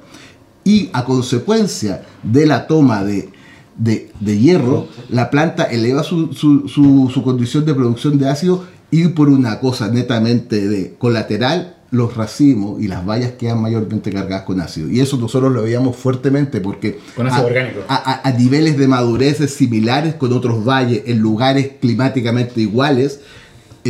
Y 0.64 0.90
a 0.92 1.04
consecuencia 1.04 2.02
de 2.22 2.46
la 2.46 2.66
toma 2.66 3.04
de, 3.04 3.28
de- 3.76 4.10
de 4.20 4.38
hierro, 4.38 4.88
la 5.08 5.30
planta 5.30 5.64
eleva 5.64 6.02
su, 6.02 6.32
su- 6.32 6.68
su- 6.68 7.10
su 7.12 7.22
condición 7.22 7.64
de 7.64 7.74
producción 7.74 8.18
de 8.18 8.28
ácido 8.28 8.64
y 8.90 9.08
por 9.08 9.28
una 9.28 9.60
cosa 9.60 9.88
netamente 9.88 10.66
de 10.68 10.94
colateral, 10.98 11.74
los 11.90 12.14
racimos 12.18 12.82
y 12.82 12.88
las 12.88 13.04
bayas 13.06 13.32
quedan 13.38 13.62
mayormente 13.62 14.12
cargadas 14.12 14.42
con 14.44 14.60
ácido. 14.60 14.90
Y 14.90 15.00
eso 15.00 15.16
nosotros 15.16 15.50
lo 15.52 15.62
veíamos 15.62 15.96
fuertemente 15.96 16.60
porque 16.60 16.98
Con 17.16 17.26
ácido 17.26 17.44
a, 17.44 17.46
orgánico. 17.46 17.80
a- 17.88 17.94
a- 18.22 18.28
a 18.28 18.32
niveles 18.32 18.76
de 18.76 18.88
madureces 18.88 19.54
similares 19.54 20.14
con 20.14 20.32
otros 20.34 20.64
valles 20.66 21.02
en 21.06 21.18
lugares 21.20 21.72
climáticamente 21.80 22.60
iguales, 22.60 23.20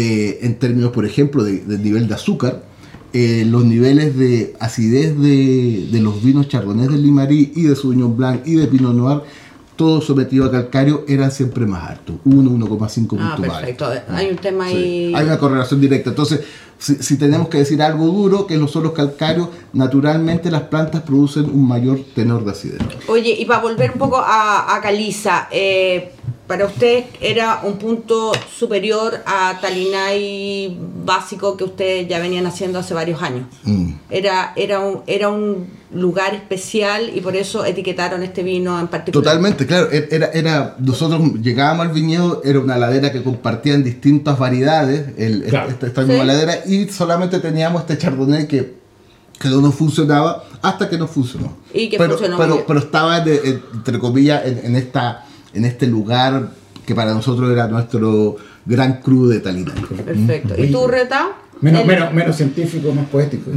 eh, 0.00 0.38
en 0.42 0.54
términos, 0.60 0.92
por 0.92 1.04
ejemplo, 1.04 1.42
de, 1.42 1.58
del 1.58 1.82
nivel 1.82 2.06
de 2.06 2.14
azúcar, 2.14 2.62
eh, 3.12 3.44
los 3.46 3.64
niveles 3.64 4.16
de 4.16 4.54
acidez 4.60 5.18
de, 5.18 5.88
de 5.90 6.00
los 6.00 6.22
vinos 6.22 6.46
chardonnay 6.46 6.86
del 6.86 7.02
Limarí 7.02 7.52
y 7.56 7.62
de 7.62 7.74
Sauvignon 7.74 8.16
Blanc 8.16 8.46
y 8.46 8.54
de 8.54 8.66
Pinot 8.68 8.94
Noir, 8.94 9.22
todo 9.74 10.00
sometido 10.00 10.44
a 10.44 10.50
calcario, 10.52 11.04
eran 11.08 11.30
siempre 11.32 11.64
más 11.66 11.90
altos, 11.90 12.16
1, 12.24 12.50
1,5 12.50 13.16
Ah, 13.20 13.34
puntos 13.34 13.46
más 13.46 13.58
perfecto. 13.58 13.88
Hay 14.08 14.28
un 14.28 14.36
tema 14.36 14.68
Sí, 14.68 14.74
ahí. 14.76 15.12
Hay 15.16 15.24
una 15.24 15.38
correlación 15.38 15.80
directa. 15.80 16.10
Entonces, 16.10 16.40
si, 16.78 16.96
si 16.96 17.16
tenemos 17.16 17.48
que 17.48 17.58
decir 17.58 17.80
algo 17.82 18.06
duro, 18.06 18.46
que 18.46 18.56
no 18.56 18.68
son 18.68 18.82
los 18.84 18.92
calcáreos, 18.92 19.48
naturalmente 19.72 20.50
las 20.50 20.62
plantas 20.62 21.02
producen 21.02 21.46
un 21.46 21.66
mayor 21.66 22.00
tenor 22.14 22.44
de 22.44 22.50
acidez. 22.52 22.78
Oye, 23.08 23.34
y 23.38 23.44
para 23.46 23.60
volver 23.62 23.90
un 23.92 23.98
poco 23.98 24.18
a, 24.18 24.76
a 24.76 24.80
Caliza, 24.80 25.48
eh, 25.50 26.12
para 26.48 26.64
usted 26.66 27.04
era 27.20 27.60
un 27.62 27.76
punto 27.78 28.32
superior 28.58 29.20
a 29.26 29.58
Talinay 29.60 30.76
básico 31.04 31.56
que 31.56 31.64
ustedes 31.64 32.08
ya 32.08 32.18
venían 32.18 32.46
haciendo 32.46 32.78
hace 32.78 32.94
varios 32.94 33.22
años. 33.22 33.46
Mm. 33.64 33.92
Era, 34.10 34.54
era, 34.56 34.80
un, 34.80 35.02
era 35.06 35.28
un 35.28 35.66
lugar 35.92 36.34
especial 36.34 37.10
y 37.14 37.20
por 37.20 37.36
eso 37.36 37.64
etiquetaron 37.66 38.22
este 38.22 38.42
vino 38.42 38.80
en 38.80 38.88
particular. 38.88 39.24
Totalmente, 39.24 39.66
claro. 39.66 39.88
e- 39.92 40.08
Era, 40.10 40.26
era, 40.32 40.76
nosotros 40.78 41.20
llegábamos 41.42 41.86
al 41.86 41.92
viñedo, 41.92 42.40
era 42.44 42.58
una 42.60 42.78
ladera 42.78 43.12
que 43.12 43.22
compartían 43.22 43.84
distintas 43.84 44.38
variedades, 44.38 45.18
el, 45.18 45.44
Claro. 45.44 45.68
esta, 45.70 45.86
esta 45.86 46.00
misma 46.02 46.22
Sí. 46.22 46.26
ladera, 46.28 46.54
y 46.66 46.88
solamente 46.88 47.40
teníamos 47.40 47.82
este 47.82 47.98
chardonnay 47.98 48.48
que, 48.48 48.74
que 49.38 49.48
no 49.48 49.60
nos 49.60 49.74
funcionaba 49.74 50.44
hasta 50.62 50.88
que 50.88 50.96
nos 50.98 51.10
funcionó. 51.10 51.56
Y 51.74 51.90
que 51.90 51.98
pero, 51.98 52.12
funcionó 52.12 52.38
pero, 52.38 52.64
pero 52.66 52.80
estaba, 52.80 53.20
de- 53.20 53.60
entre 53.74 53.98
comillas, 53.98 54.46
en, 54.46 54.60
en 54.64 54.76
esta, 54.76 55.24
en 55.54 55.64
este 55.64 55.86
lugar 55.86 56.50
que 56.86 56.94
para 56.94 57.12
nosotros 57.14 57.50
era 57.50 57.66
nuestro 57.68 58.36
gran 58.64 59.00
cru 59.00 59.28
de 59.28 59.40
Talina. 59.40 59.74
Perfecto. 60.04 60.54
¿Y 60.56 60.70
tú, 60.70 60.86
Reta? 60.86 61.28
menos, 61.60 61.80
El- 61.80 61.86
menos, 61.88 62.12
menos 62.14 62.36
científico, 62.36 62.92
más 62.92 63.06
poético. 63.08 63.50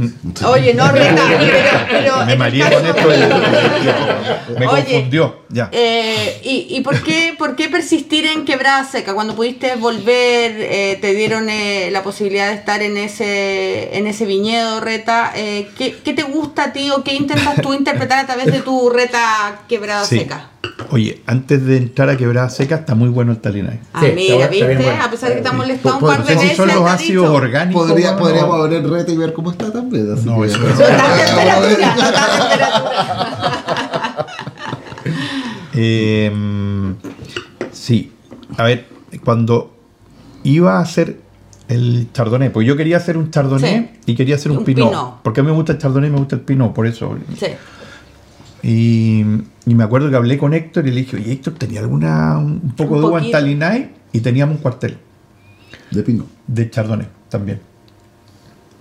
Oye, 0.48 0.74
no, 0.74 0.90
Reta, 0.90 1.22
pero, 1.38 1.78
pero 1.88 2.26
Me 2.26 2.36
mareé 2.36 2.64
con 2.72 2.84
esto. 2.84 3.08
y- 3.14 4.58
Me 4.58 4.66
Oye, 4.66 4.84
confundió. 4.84 5.36
Ya. 5.50 5.68
Eh, 5.72 6.40
¿Y, 6.42 6.66
y 6.76 6.80
por, 6.80 7.00
qué, 7.02 7.34
por 7.38 7.54
qué 7.56 7.68
persistir 7.68 8.26
en 8.26 8.44
Quebrada 8.44 8.84
Seca? 8.84 9.14
Cuando 9.14 9.34
pudiste 9.36 9.76
volver, 9.76 10.52
eh, 10.58 10.98
te 11.00 11.14
dieron 11.14 11.48
eh, 11.48 11.90
la 11.92 12.02
posibilidad 12.02 12.48
de 12.48 12.54
estar 12.56 12.82
en 12.82 12.96
ese, 12.96 13.96
en 13.96 14.06
ese 14.06 14.24
viñedo, 14.26 14.80
Reta. 14.80 15.32
Eh, 15.36 15.68
¿qué, 15.78 15.96
qué 16.04 16.12
te 16.12 16.22
gusta 16.24 16.64
a 16.64 16.72
ti 16.72 16.90
o 16.90 17.04
qué 17.04 17.14
intentas 17.14 17.62
tú 17.62 17.72
interpretar 17.72 18.18
a 18.18 18.26
través 18.26 18.46
de 18.46 18.60
tu 18.60 18.90
Reta 18.90 19.62
Quebrada 19.68 20.04
Sí. 20.04 20.18
Seca? 20.18 20.48
Oye, 20.92 21.22
antes 21.26 21.64
de 21.64 21.78
entrar 21.78 22.10
a 22.10 22.16
Quebrada 22.18 22.50
Seca, 22.50 22.74
está 22.76 22.94
muy 22.94 23.08
bueno 23.08 23.32
el 23.32 23.38
Talinay. 23.38 23.80
Ah, 23.94 24.00
Sí, 24.04 24.12
mira, 24.14 24.46
¿viste? 24.46 24.76
bueno. 24.76 25.02
A 25.02 25.10
pesar 25.10 25.30
de 25.30 25.36
que 25.36 25.40
te 25.42 25.48
Sí. 25.48 25.56
molestado 25.56 25.94
un 25.96 26.00
par 26.02 26.18
de 26.22 26.26
sé 26.26 26.32
si 26.38 26.42
veces. 26.42 26.56
son 26.58 26.68
los 26.68 26.76
ha 26.86 26.92
ácidos 26.92 27.24
dicho. 27.28 27.34
orgánicos. 27.34 27.88
Podría, 27.88 28.12
¿no? 28.12 28.18
podríamos 28.18 28.60
abrir 28.60 28.86
reta 28.90 29.10
y 29.10 29.16
ver 29.16 29.32
cómo 29.32 29.50
está 29.52 29.72
también. 29.72 30.12
así 30.12 30.26
No, 30.26 30.44
eso 30.44 30.58
temperatura, 30.58 31.68
temperatura. 31.68 32.26
Eh, 35.74 36.30
sí, 37.72 38.12
a 38.58 38.64
ver, 38.64 38.86
cuando 39.24 39.74
iba 40.44 40.76
a 40.76 40.80
hacer 40.80 41.18
el 41.68 42.08
chardonnay, 42.12 42.50
pues 42.52 42.66
yo 42.66 42.76
quería 42.76 42.98
hacer 42.98 43.16
un 43.16 43.30
chardonnay 43.30 43.92
y 44.04 44.14
quería 44.14 44.34
hacer 44.34 44.52
un, 44.52 44.58
Un 44.58 44.64
pinot, 44.64 44.90
pinot. 44.90 45.22
porque 45.22 45.40
a 45.40 45.42
mí 45.42 45.48
me 45.50 45.56
gusta 45.56 45.72
el 45.72 45.78
chardonnay 45.78 46.10
y 46.10 46.12
me 46.12 46.18
gusta 46.18 46.36
el 46.36 46.42
pinot, 46.42 46.74
por 46.74 46.86
eso. 46.86 47.16
Sí. 47.38 47.46
Y, 48.62 49.20
y 49.66 49.74
me 49.74 49.82
acuerdo 49.84 50.08
que 50.10 50.16
hablé 50.16 50.38
con 50.38 50.54
Héctor 50.54 50.86
y 50.86 50.90
le 50.92 51.00
dije, 51.00 51.16
oye 51.16 51.32
Héctor, 51.32 51.54
¿tenía 51.54 51.80
alguna 51.80 52.38
un 52.38 52.74
poco 52.76 52.94
Un 52.94 53.00
de 53.02 53.06
uva 53.08 53.18
en. 53.20 53.30
Talinay? 53.30 53.90
Y 54.12 54.20
teníamos 54.20 54.56
un 54.56 54.62
cuartel 54.62 54.98
De 55.90 56.02
pino. 56.02 56.26
de 56.46 56.70
chardonnay 56.70 57.08
también. 57.28 57.60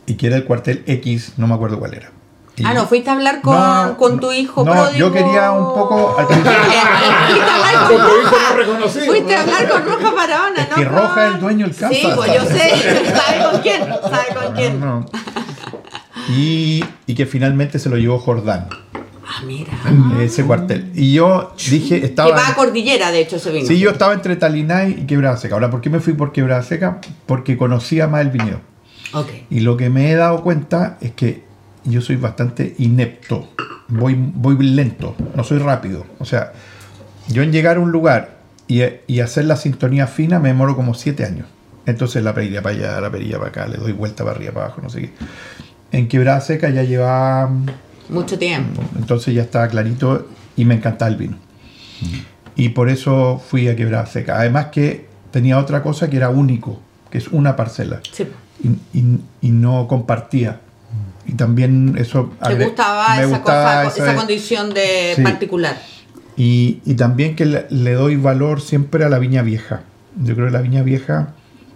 Y 0.05 0.15
que 0.15 0.27
era 0.27 0.35
el 0.35 0.43
cuartel 0.45 0.83
X, 0.85 1.33
no 1.37 1.47
me 1.47 1.55
acuerdo 1.55 1.79
cuál 1.79 1.93
era. 1.95 2.11
Y- 2.57 2.63
Ah, 2.65 2.73
no, 2.73 2.85
fuiste 2.85 3.09
a 3.09 3.13
hablar 3.13 3.41
con, 3.41 3.55
No, 3.55 3.97
con 3.97 4.19
tu 4.19 4.31
hijo 4.33 4.63
no, 4.65 4.71
pródigo. 4.73 4.97
yo 4.97 5.11
quería 5.13 5.51
un 5.51 5.73
poco 5.73 6.15
al 6.19 6.27
principio- 6.27 6.51
Fuiste 6.51 7.49
a 7.49 7.55
hablar 7.55 7.87
Con 7.87 7.97
con 7.97 8.07
tu 8.07 8.21
hijo 8.21 8.35
Roja. 8.35 8.49
no 8.51 8.57
reconocido. 8.57 9.05
Fuiste 9.05 9.35
a 9.35 9.41
hablar 9.41 9.69
con 9.69 9.83
Roja 9.85 10.11
Barahona, 10.13 10.67
¿no? 10.69 10.75
que 10.75 10.85
Roja 10.85 11.27
es 11.27 11.33
el 11.33 11.39
dueño 11.39 11.65
del 11.67 11.75
campo. 11.75 11.95
Sí, 11.95 12.07
pues 12.15 12.33
yo 12.35 12.45
sé. 12.45 13.05
¿Sabe 13.15 13.51
con 13.51 13.61
quién? 13.61 13.81
¿Sabe 13.81 14.45
con 14.45 14.55
quién? 14.55 14.79
No. 14.79 15.05
Y, 16.29 16.83
y 17.07 17.15
que 17.15 17.25
finalmente 17.25 17.79
se 17.79 17.89
lo 17.89 17.95
llevó 17.97 18.19
Jordán, 18.19 18.67
Ah, 19.33 19.43
mira. 19.45 19.71
ese 20.21 20.43
cuartel. 20.43 20.91
Y 20.93 21.13
yo 21.13 21.53
dije, 21.69 22.01
Que 22.01 22.07
estaba... 22.07 22.31
va 22.31 22.49
a 22.49 22.55
Cordillera, 22.55 23.11
de 23.11 23.21
hecho, 23.21 23.37
ese 23.37 23.51
vino. 23.51 23.65
Sí, 23.65 23.79
yo 23.79 23.91
estaba 23.91 24.13
entre 24.13 24.35
Talinay 24.35 25.01
y 25.01 25.05
Quebrada 25.05 25.37
Seca. 25.37 25.55
Ahora, 25.55 25.69
¿por 25.69 25.79
qué 25.79 25.89
me 25.89 25.99
fui 25.99 26.13
por 26.13 26.33
Quebrada 26.33 26.63
Seca? 26.63 26.99
Porque 27.25 27.55
conocía 27.55 28.07
más 28.07 28.21
el 28.21 28.29
viñedo. 28.31 28.59
Y 29.49 29.61
lo 29.61 29.77
que 29.77 29.89
me 29.89 30.11
he 30.11 30.15
dado 30.15 30.41
cuenta 30.41 30.97
es 31.01 31.11
que 31.11 31.43
yo 31.83 32.01
soy 32.01 32.15
bastante 32.15 32.75
inepto. 32.77 33.49
Voy, 33.87 34.15
voy 34.17 34.57
lento, 34.57 35.15
no 35.35 35.43
soy 35.43 35.59
rápido. 35.59 36.05
O 36.19 36.25
sea, 36.25 36.53
yo 37.27 37.43
en 37.43 37.51
llegar 37.51 37.77
a 37.77 37.79
un 37.81 37.91
lugar 37.91 38.37
y, 38.67 38.81
y 39.07 39.19
hacer 39.19 39.45
la 39.45 39.57
sintonía 39.57 40.07
fina 40.07 40.39
me 40.39 40.49
demoro 40.49 40.75
como 40.75 40.93
siete 40.93 41.25
años. 41.25 41.47
Entonces 41.85 42.23
la 42.23 42.33
perilla 42.33 42.61
para 42.61 42.75
allá, 42.75 43.01
la 43.01 43.09
perilla 43.11 43.37
para 43.37 43.49
acá, 43.49 43.67
le 43.67 43.77
doy 43.77 43.91
vuelta 43.91 44.23
para 44.23 44.35
arriba, 44.35 44.53
para 44.53 44.65
abajo, 44.67 44.81
no 44.81 44.89
sé 44.89 45.01
qué. 45.01 45.13
En 45.91 46.07
Quebrada 46.07 46.39
Seca 46.39 46.69
ya 46.69 46.83
llevaba 46.83 47.51
Mucho 48.09 48.37
tiempo. 48.37 48.81
entonces 48.97 49.33
ya 49.33 49.43
estaba 49.43 49.67
clarito 49.67 50.27
y 50.55 50.65
me 50.65 50.75
encantaba 50.75 51.09
el 51.11 51.17
vino. 51.17 51.37
Y 52.55 52.69
por 52.69 52.89
eso 52.89 53.41
fui 53.49 53.67
a 53.69 53.75
Quebrada 53.75 54.05
Seca. 54.05 54.37
Además 54.39 54.67
que 54.67 55.07
tenía 55.31 55.57
otra 55.57 55.81
cosa 55.83 56.09
que 56.09 56.17
era 56.17 56.29
único, 56.29 56.79
que 57.09 57.17
es 57.17 57.27
una 57.29 57.55
parcela. 57.55 58.01
Sí. 58.11 58.27
Y, 58.63 58.97
y- 58.99 59.19
y 59.41 59.51
no 59.51 59.87
compartía. 59.87 60.59
Y 61.25 61.33
también 61.33 61.95
eso... 61.97 62.33
Te 62.45 62.55
gustaba, 62.65 63.15
me 63.15 63.23
esa, 63.23 63.37
gustaba 63.37 63.83
cosa, 63.85 63.95
esa- 63.95 64.11
esa 64.11 64.15
condición 64.15 64.73
de 64.73 65.13
Sí. 65.15 65.21
particular. 65.21 65.77
Y, 66.35 66.79
y 66.85 66.95
también 66.95 67.35
que 67.35 67.45
le, 67.45 67.65
le 67.69 67.93
doy 67.93 68.15
valor 68.17 68.61
siempre 68.61 69.05
a 69.05 69.09
la 69.09 69.19
viña 69.19 69.41
vieja. 69.43 69.81
Yo 70.21 70.33
creo 70.35 70.47
que 70.47 70.51
la 70.53 70.61
viña 70.61 70.83
vieja, 70.83 71.33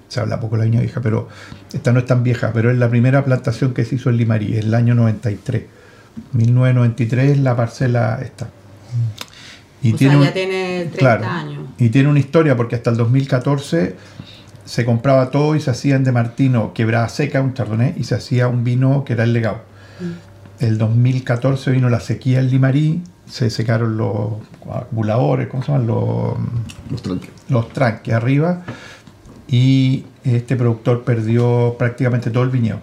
se 0.10 0.20
habla 0.20 0.40
poco 0.40 0.56
de 0.58 0.64
la 0.64 0.70
viña 0.70 0.82
vieja, 0.82 1.02
pero 1.02 1.30
esta 1.72 1.94
no 1.94 2.00
es 2.00 2.06
tan 2.06 2.24
vieja, 2.24 2.52
pero 2.54 2.72
es 2.72 2.78
la 2.78 2.90
primera 2.90 3.24
plantación 3.24 3.74
que 3.74 3.86
se 3.86 3.96
hizo 3.96 4.10
en 4.10 4.18
Limarí, 4.18 4.56
el 4.58 4.74
año 4.74 4.96
93. 4.96 5.64
1993 6.34 7.32
es 7.32 7.40
la 7.40 7.56
parcela 7.56 8.20
esta. 8.22 8.48
Y 9.82 9.94
o 9.94 9.98
sea, 9.98 10.18
un- 10.18 10.24
ya 10.24 10.34
tiene 10.34 10.80
30 10.94 10.98
claro, 10.98 11.26
años. 11.26 11.64
Y 11.78 11.90
tiene 11.90 12.10
una 12.10 12.20
historia 12.20 12.56
porque 12.56 12.76
hasta 12.76 12.90
el 12.90 12.98
2014 12.98 13.96
se 14.66 14.86
compraba 14.86 15.30
todo 15.30 15.56
y 15.56 15.62
se 15.62 15.70
hacía 15.72 15.96
en 15.96 16.04
De 16.04 16.12
Martino 16.12 16.74
quebrada 16.74 17.08
seca, 17.10 17.42
un 17.42 17.54
chardonnay, 17.54 17.94
y 17.98 18.04
se 18.06 18.16
hacía 18.16 18.48
un 18.48 18.64
vino 18.64 19.04
que 19.06 19.14
era 19.14 19.24
el 19.24 19.34
legado. 19.34 19.62
El 20.60 20.78
2014 20.78 21.70
vino 21.72 21.90
la 21.90 22.00
sequía 22.00 22.40
en 22.40 22.50
Limarí, 22.50 23.02
se 23.30 23.50
secaron 23.50 23.98
los 23.98 24.34
acumuladores, 24.74 25.48
¿cómo 25.50 25.62
se 25.64 25.72
llaman? 25.72 25.88
Los, 25.88 26.36
Los 26.90 27.02
tranques. 27.02 27.30
los 27.50 27.70
tranques 27.74 28.14
arriba 28.14 28.64
y 29.48 30.06
este 30.24 30.56
productor 30.56 31.04
perdió 31.04 31.76
prácticamente 31.78 32.32
todo 32.32 32.44
el 32.44 32.50
viñedo. 32.50 32.80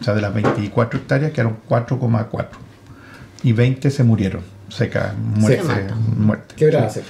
O 0.00 0.04
sea, 0.04 0.14
de 0.14 0.20
las 0.20 0.34
24 0.34 0.98
hectáreas 1.00 1.32
quedaron 1.32 1.56
4,4 1.68 2.46
y 3.44 3.52
20 3.52 3.90
se 3.90 4.02
murieron, 4.02 4.42
seca, 4.68 5.14
muerte, 5.36 5.62
mata. 5.62 5.94
muerte. 6.16 6.54
Quebrada 6.56 6.90
seca. 6.90 7.06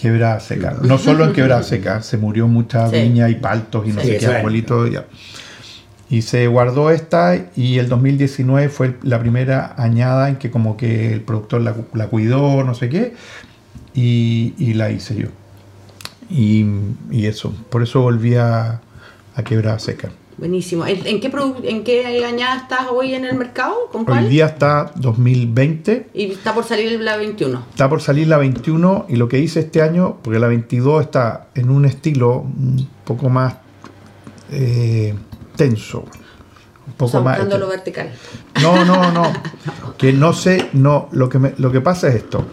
Quebrada 0.00 0.40
seca. 0.40 0.76
No 0.82 0.96
solo 0.98 1.24
en 1.24 1.32
quebrada 1.32 1.62
seca, 1.62 2.02
se 2.02 2.16
murió 2.16 2.48
mucha 2.48 2.88
Sí. 2.88 2.96
viña 3.02 3.28
y 3.28 3.34
paltos 3.36 3.86
y 3.86 3.92
no 3.92 4.00
Sí, 4.00 4.08
sé 4.08 4.16
qué 4.18 4.26
arbolitos. 4.26 4.90
ya. 4.90 5.04
Y 6.08 6.22
se 6.22 6.46
guardó 6.46 6.90
esta 6.90 7.36
y 7.56 7.78
el 7.78 7.88
2019 7.88 8.68
fue 8.68 8.96
la 9.02 9.18
primera 9.18 9.74
añada 9.76 10.28
en 10.28 10.36
que 10.36 10.50
como 10.52 10.76
que 10.76 11.12
el 11.12 11.20
productor 11.22 11.62
la, 11.62 11.74
la 11.94 12.06
cuidó, 12.06 12.62
no 12.62 12.74
sé 12.74 12.88
qué, 12.88 13.14
y, 13.94 14.54
y 14.58 14.74
la 14.74 14.90
hice 14.90 15.16
yo. 15.16 15.28
Y, 16.30 16.64
y 17.10 17.26
eso, 17.26 17.52
por 17.70 17.82
eso 17.82 18.02
volví 18.02 18.34
a, 18.36 18.80
a 19.34 19.42
quebrada 19.44 19.78
seca. 19.80 20.10
Buenísimo. 20.38 20.86
¿En, 20.86 21.20
qué, 21.20 21.32
¿En 21.64 21.82
qué 21.82 22.24
añada 22.26 22.56
estás 22.56 22.88
hoy 22.90 23.14
en 23.14 23.24
el 23.24 23.36
mercado? 23.36 23.74
¿Con 23.90 24.04
cuál? 24.04 24.24
Hoy 24.24 24.30
día 24.30 24.46
está 24.46 24.92
2020, 24.96 26.08
Y 26.12 26.32
está 26.32 26.52
por 26.54 26.64
salir 26.64 27.00
la 27.00 27.16
21. 27.16 27.64
está 27.70 27.88
por 27.88 28.02
salir 28.02 28.28
la 28.28 28.36
21 28.36 29.06
y 29.08 29.16
lo 29.16 29.28
que 29.28 29.38
hice 29.38 29.60
este 29.60 29.80
año, 29.80 30.18
porque 30.22 30.38
la 30.38 30.48
22 30.48 31.02
está 31.04 31.48
en 31.54 31.70
un 31.70 31.86
estilo 31.86 32.40
un 32.40 32.86
poco 33.04 33.30
más 33.30 33.54
eh, 34.52 35.14
tenso, 35.56 36.00
un 36.00 36.92
O 36.92 36.96
poco 36.98 37.10
sea, 37.12 37.20
más... 37.22 37.48
lo 37.58 37.68
vertical. 37.68 38.10
No, 38.62 38.84
no, 38.84 39.10
no. 39.12 39.32
Que 39.96 40.12
no 40.12 40.34
sé, 40.34 40.68
no. 40.74 41.08
Lo 41.12 41.30
que, 41.30 41.38
me- 41.38 41.54
lo 41.56 41.72
que 41.72 41.80
pasa 41.80 42.08
es 42.08 42.16
esto. 42.16 42.44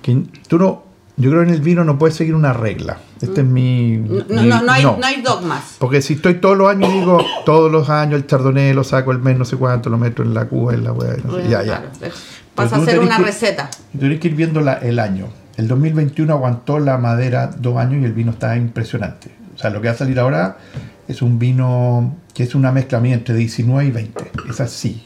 Que 0.00 0.22
tú 0.46 0.58
no. 0.58 0.84
Yo 1.16 1.30
creo 1.30 1.42
que 1.42 1.48
en 1.48 1.54
el 1.54 1.60
vino 1.60 1.84
no 1.84 1.96
puedes 1.98 2.16
seguir 2.16 2.34
una 2.34 2.52
regla. 2.52 2.98
Este 3.20 3.42
es 3.42 3.46
mi. 3.46 3.96
No, 3.98 4.24
no, 4.28 4.42
mi- 4.42 4.48
no, 4.48 4.62
no 4.62 4.72
hay, 4.72 4.82
no 4.82 4.98
hay 5.02 5.22
dogmas. 5.22 5.76
Porque 5.78 6.02
si 6.02 6.14
estoy 6.14 6.34
todos 6.34 6.56
los 6.58 6.68
años, 6.68 6.92
digo, 6.92 7.18
todos 7.46 7.70
los 7.70 7.88
años 7.88 8.14
el 8.20 8.26
chardonnay 8.26 8.72
lo 8.74 8.82
saco 8.82 9.12
el 9.12 9.18
mes, 9.20 9.38
no 9.38 9.44
sé 9.44 9.56
cuánto, 9.56 9.90
lo 9.90 9.96
meto 9.98 10.22
en 10.22 10.34
la 10.34 10.46
cuba, 10.46 10.74
en 10.74 10.82
la 10.84 10.92
weá, 10.92 11.16
no 11.24 11.32
Bueno, 11.32 11.48
ya, 11.48 11.62
claro, 11.62 11.86
ya. 12.00 12.08
Pasa 12.54 12.76
a 12.76 12.84
tenés 12.84 13.00
una 13.00 13.16
que- 13.18 13.22
receta. 13.24 13.70
Tienes 13.98 14.18
que 14.20 14.28
ir 14.28 14.34
viendo 14.34 14.60
la- 14.60 14.74
el 14.74 14.98
año. 14.98 15.28
El 15.56 15.68
2021 15.68 16.32
aguantó 16.32 16.80
la 16.80 16.98
madera 16.98 17.46
dos 17.46 17.76
años 17.76 18.02
y 18.02 18.04
el 18.06 18.12
vino 18.12 18.32
está 18.32 18.56
impresionante. 18.56 19.30
O 19.54 19.58
sea, 19.58 19.70
lo 19.70 19.80
que 19.80 19.86
va 19.88 19.94
a 19.94 19.96
salir 19.96 20.18
ahora 20.18 20.58
es 21.06 21.22
un 21.22 21.38
vino 21.38 22.16
que 22.34 22.42
es 22.42 22.56
una 22.56 22.72
mezcla 22.72 22.98
mía 22.98 23.14
entre 23.14 23.36
19 23.36 23.86
y 23.86 23.92
20. 23.92 24.32
Es 24.50 24.60
así, 24.60 25.04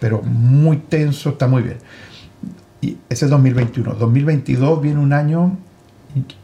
pero 0.00 0.20
muy 0.22 0.78
tenso, 0.78 1.30
está 1.30 1.46
muy 1.46 1.62
bien. 1.62 1.76
Y 2.84 2.98
ese 3.08 3.24
es 3.24 3.30
2021. 3.30 3.94
2022 3.94 4.82
viene 4.82 5.00
un 5.00 5.14
año 5.14 5.56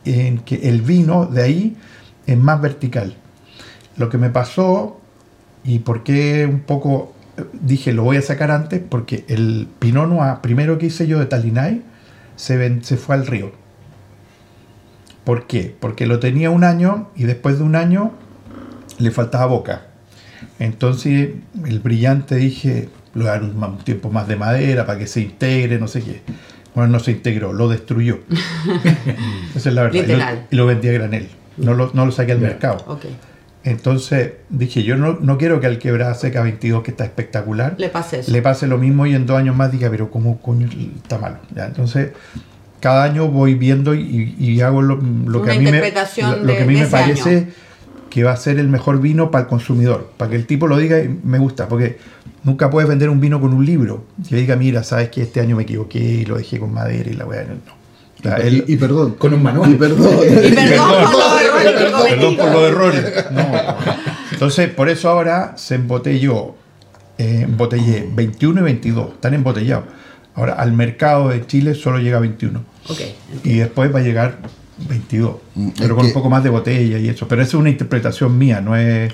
en 0.07 0.39
que 0.39 0.71
el 0.71 0.81
vino 0.81 1.27
de 1.27 1.43
ahí 1.43 1.77
es 2.27 2.39
más 2.39 2.63
vertical. 2.63 3.15
Lo 3.99 4.09
que 4.09 4.17
me 4.17 4.31
pasó 4.31 4.99
y 5.65 5.81
por 5.81 6.03
qué 6.03 6.49
un 6.51 6.61
poco 6.61 7.13
eh, 7.37 7.45
dije 7.61 7.93
lo 7.93 8.05
voy 8.05 8.17
a 8.17 8.23
sacar 8.23 8.51
antes, 8.51 8.81
porque 8.81 9.27
el 9.29 9.69
Pinot 9.81 10.09
Noir 10.09 10.37
primero 10.41 10.79
que 10.79 10.87
hice 10.87 11.07
yo 11.07 11.19
de 11.19 11.27
Talinay 11.27 11.83
se, 12.37 12.83
se 12.85 12.97
fue 12.97 13.17
al 13.17 13.27
río. 13.27 13.53
¿Por 15.25 15.47
qué? 15.47 15.77
Porque 15.79 16.07
lo 16.07 16.21
tenía 16.21 16.49
un 16.49 16.65
año 16.65 17.11
y 17.17 17.25
después 17.25 17.59
de 17.59 17.65
un 17.65 17.77
año 17.77 18.13
le 18.99 19.11
faltaba 19.11 19.45
boca. 19.45 19.89
Entonces 20.59 21.35
el 21.67 21.81
brillante 21.81 22.37
dije, 22.37 22.89
le 23.15 23.25
dar 23.25 23.43
un, 23.43 23.79
tiempo 23.79 24.11
más 24.11 24.29
de 24.29 24.37
madera 24.37 24.87
para 24.87 24.99
que 24.99 25.07
se 25.07 25.21
integre, 25.21 25.79
no 25.79 25.89
sé 25.89 26.03
qué. 26.03 26.21
Bueno, 26.75 26.91
no 26.93 27.01
se 27.01 27.11
integró, 27.11 27.53
lo 27.53 27.69
destruyó. 27.69 28.21
Esa 29.57 29.69
es 29.69 29.75
la 29.75 29.83
verdad. 29.83 29.97
Y 29.97 30.03
lo- 30.03 30.07
Literal. 30.09 30.47
Y 30.51 30.57
lo, 30.57 30.67
vendí 30.67 30.89
a 30.89 30.93
granel. 30.93 31.29
No 31.57 31.75
lo, 31.75 31.91
no 31.95 32.07
lo 32.07 32.13
saqué 32.13 32.33
al 32.33 32.39
mercado. 32.41 32.85
Ok. 32.87 33.07
Entonces 33.63 34.33
dije, 34.49 34.83
yo 34.85 34.97
no, 34.97 35.19
no 35.21 35.37
quiero 35.37 35.61
que 35.61 35.67
al 35.67 35.79
quebrada 35.79 36.15
seca 36.15 36.43
22, 36.43 36.83
que 36.83 36.93
está 36.93 37.05
espectacular, 37.05 37.75
Le 37.77 37.89
pase 37.91 38.21
eso. 38.21 38.33
le 38.33 38.41
pase 38.41 38.67
lo 38.67 38.79
mismo 38.79 39.05
y 39.07 39.15
en 39.15 39.27
dos 39.27 39.37
años 39.37 39.55
más 39.55 39.71
diga, 39.71 39.91
pero 39.91 40.11
¿cómo 40.11 40.41
coño 40.41 40.67
está 41.03 41.19
malo? 41.19 41.37
¿Ya? 41.55 41.67
Entonces, 41.67 42.13
cada 42.81 43.05
año 43.05 43.29
voy 43.29 43.55
viendo 43.57 43.95
y, 43.95 44.35
y 44.39 44.61
hago 44.63 44.81
lo, 44.81 44.97
lo 44.97 45.43
que 45.43 45.51
a 45.51 45.55
mí 45.55 45.59
me, 45.65 45.65
interpretación 45.67 46.31
lo, 46.31 46.37
lo 46.39 46.45
de- 46.47 46.57
que 46.57 46.63
a 46.63 46.67
mí 46.67 46.75
me 46.75 46.87
parece 46.87 47.37
año. 47.37 47.47
Que 48.11 48.25
va 48.25 48.33
a 48.33 48.37
ser 48.37 48.59
el 48.59 48.69
mejor 48.69 49.01
vino 49.01 49.31
para 49.31 49.45
el 49.45 49.49
consumidor, 49.49 50.11
para 50.17 50.31
que 50.31 50.37
el 50.37 50.47
tipo 50.47 50.67
lo 50.67 50.77
diga 50.77 51.01
y 51.01 51.09
me 51.23 51.39
gusta, 51.39 51.69
porque 51.69 51.99
nunca 52.43 52.69
puedes 52.69 52.89
vender 52.89 53.09
un 53.09 53.21
vino 53.21 53.41
con 53.41 53.55
un 53.55 53.65
libro 53.65 54.05
que 54.29 54.37
diga, 54.37 54.57
mira, 54.57 54.83
sabes 54.83 55.09
que 55.11 55.23
este 55.23 55.41
año 55.41 55.57
me 55.57 55.63
equivoqué 55.63 55.99
y 55.99 56.25
lo 56.25 56.37
dejé 56.37 56.59
con 56.59 56.75
madera 56.75 57.09
y 57.09 57.15
la 57.15 57.25
weá, 57.25 57.45
no. 57.45 57.81
Y, 58.67 58.77
perdón. 58.77 59.15
Con 59.15 59.35
un 59.35 59.43
manual. 59.43 59.73
Y 59.73 59.75
perdón. 59.77 60.15
Y 60.23 60.53
perdón 60.53 60.77
por 61.17 61.19
los 61.19 61.43
errores 61.43 62.11
Perdón 62.11 62.37
por 62.37 62.53
los 62.53 62.63
errores. 62.63 63.25
No. 63.31 63.77
Entonces, 64.33 64.71
por 64.71 64.89
eso 64.89 65.09
ahora 65.09 65.55
se 65.57 65.77
embotelló, 65.77 66.55
eh, 67.19 67.43
embotellé 67.45 68.09
21 68.13 68.61
y 68.61 68.65
22, 68.65 69.13
están 69.15 69.35
embotellados. 69.35 69.85
Ahora, 70.35 70.55
al 70.55 70.73
mercado 70.73 71.29
de 71.29 71.47
Chile 71.47 71.75
solo 71.75 71.99
llega 71.99 72.19
a 72.19 72.21
21. 72.21 72.63
Ok. 72.89 73.01
Y 73.45 73.59
después 73.59 73.95
va 73.95 74.01
a 74.01 74.03
llegar 74.03 74.39
22, 74.89 75.37
Mm, 75.55 75.69
pero 75.79 75.97
con 75.97 76.07
un 76.07 76.13
poco 76.13 76.29
más 76.31 76.43
de 76.45 76.51
botella 76.51 76.99
y 76.99 77.09
eso. 77.09 77.27
Pero 77.29 77.43
eso 77.43 77.57
es 77.57 77.61
una 77.61 77.71
interpretación 77.71 78.37
mía, 78.39 78.61
no 78.61 78.77
es... 78.77 79.13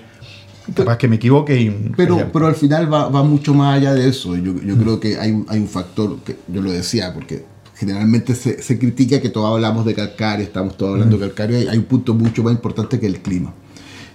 Capaz 0.75 0.99
que 0.99 1.07
me 1.07 1.15
equivoque 1.17 1.61
y... 1.61 1.71
Pero, 1.97 2.31
pero 2.33 2.49
al 2.49 2.57
final 2.57 2.93
va, 2.93 3.09
va 3.09 3.23
mucho 3.23 3.55
más 3.55 3.77
allá 3.77 3.95
de 3.95 4.09
eso. 4.09 4.37
Yo, 4.37 4.61
yo 4.61 4.77
creo 4.77 4.99
que 4.99 5.17
hay, 5.17 5.31
un- 5.31 5.47
hay 5.49 5.61
un 5.61 5.69
factor 5.69 6.19
que 6.25 6.37
yo 6.49 6.61
lo 6.61 6.73
decía, 6.73 7.15
porque 7.15 7.45
generalmente 7.77 8.35
se, 8.35 8.61
se 8.63 8.77
critica 8.79 9.21
que 9.21 9.29
todos 9.29 9.49
hablamos 9.55 9.87
de 9.87 9.95
calcario, 9.95 10.45
estamos 10.45 10.77
todos 10.77 10.95
hablando 10.95 11.19
de 11.19 11.27
calcario, 11.29 11.63
y 11.63 11.69
hay 11.69 11.79
un 11.79 11.85
punto 11.85 12.15
mucho 12.15 12.43
más 12.43 12.53
importante 12.53 12.99
que 12.99 13.07
el 13.07 13.21
clima. 13.21 13.55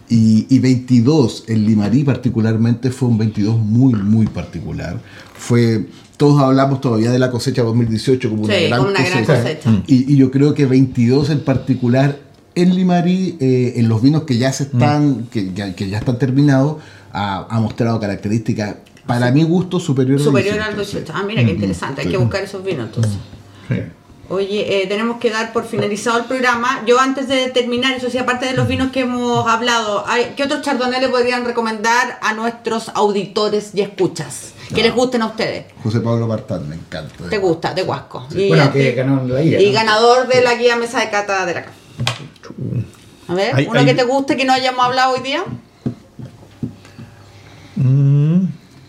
Y, 0.10 0.45
y 0.49 0.60
22, 0.60 1.45
el 1.47 1.66
Limarí 1.66 2.04
particularmente 2.04 2.91
fue 2.91 3.08
un 3.08 3.18
22 3.18 3.58
muy, 3.58 3.93
muy 3.93 4.28
particular. 4.28 4.99
Fue, 5.34 5.86
todos 6.22 6.39
hablamos 6.39 6.82
todavía 6.82 7.09
de 7.09 7.17
la 7.17 7.32
cosecha 7.32 7.63
2018 7.63 8.30
como 8.30 8.43
una 8.43 8.53
Sí, 8.55 8.67
gran 8.67 8.78
como 8.80 8.91
una 8.91 9.01
gran 9.03 9.26
cosecha. 9.26 9.41
cosecha. 9.41 9.69
Y, 9.88 10.13
y 10.13 10.17
yo 10.17 10.30
creo 10.30 10.53
que 10.53 10.67
22 10.67 11.32
en 11.32 11.39
particular 11.43 12.19
en 12.53 12.76
Limarí, 12.76 13.38
eh, 13.39 13.74
en 13.78 13.89
los 13.89 14.03
vinos 14.03 14.24
que 14.24 14.38
ya 14.38 14.53
se 14.53 14.63
están, 14.65 15.28
que, 15.32 15.51
que- 15.51 15.74
que 15.74 15.89
ya 15.89 15.97
están 15.97 16.19
terminados, 16.19 16.78
ha, 17.11 17.47
ha 17.49 17.59
mostrado 17.59 17.99
características, 17.99 18.76
para 19.07 19.32
mi 19.32 19.41
gusto, 19.43 19.80
superiores 19.80 20.24
Superior 20.24 20.59
al 20.59 20.69
al 20.69 20.76
18. 20.76 20.99
18. 20.99 21.13
Ah, 21.15 21.24
mira 21.28 21.43
qué 21.43 21.51
interesante. 21.51 22.01
Hay 22.01 22.07
que 22.09 22.17
buscar 22.17 22.43
esos 22.43 22.63
vinos 22.63 22.86
entonces. 22.88 23.13
Sí. 23.67 23.76
Oye, 24.30 24.84
eh, 24.84 24.88
tenemos 24.88 25.17
que 25.17 25.30
dar 25.32 25.51
por 25.51 25.65
finalizado 25.65 26.19
el 26.19 26.26
programa. 26.26 26.84
Yo 26.86 26.99
antes 26.99 27.28
de 27.28 27.49
terminar, 27.49 27.93
eso 27.95 28.09
sí, 28.11 28.17
aparte 28.19 28.45
de 28.45 28.53
los 28.53 28.67
vinos 28.67 28.91
que 28.91 29.01
hemos 29.01 29.47
hablado, 29.47 30.05
hay- 30.07 30.34
¿qué 30.38 30.43
otros 30.43 30.61
chardonnay 30.61 31.01
le 31.01 31.09
podrían 31.09 31.43
recomendar 31.45 32.19
a 32.22 32.34
nuestros 32.34 32.89
auditores 32.95 33.72
y 33.74 33.82
escuchas? 33.82 34.53
Que 34.74 34.84
les 34.84 34.93
gusten 34.93 35.22
a 35.22 35.28
ustedes. 35.28 35.65
José 35.84 35.99
Pablo 35.99 36.28
Martán, 36.28 36.67
me 36.69 36.76
encanta. 36.76 37.30
¿Te 37.30 37.38
gusta? 37.38 37.74
De 37.74 37.84
Huasco. 37.84 38.26
Y, 38.32 38.47
Bueno, 38.47 38.72
que 38.72 38.91
ganó 38.93 39.24
la 39.26 39.41
guía. 39.41 39.59
y 39.61 39.67
¿no? 39.67 39.74
ganador 39.74 40.28
de 40.28 40.41
la 40.41 40.55
guía 40.55 40.76
mesa 40.78 40.99
de 40.99 41.09
cata 41.09 41.45
de 41.45 41.53
la 41.55 41.63
CAF. 41.65 41.74
A 43.28 43.34
ver, 43.34 43.55
Hay- 43.55 43.67
uno 43.67 43.80
hay- 43.80 43.86
que 43.86 43.93
te 43.93 44.03
guste 44.03 44.36
que 44.38 44.45
no 44.45 44.53
hayamos 44.53 44.86
hablado 44.86 45.13
hoy 45.13 45.22
día. 45.22 45.43
Mm, 47.76 48.45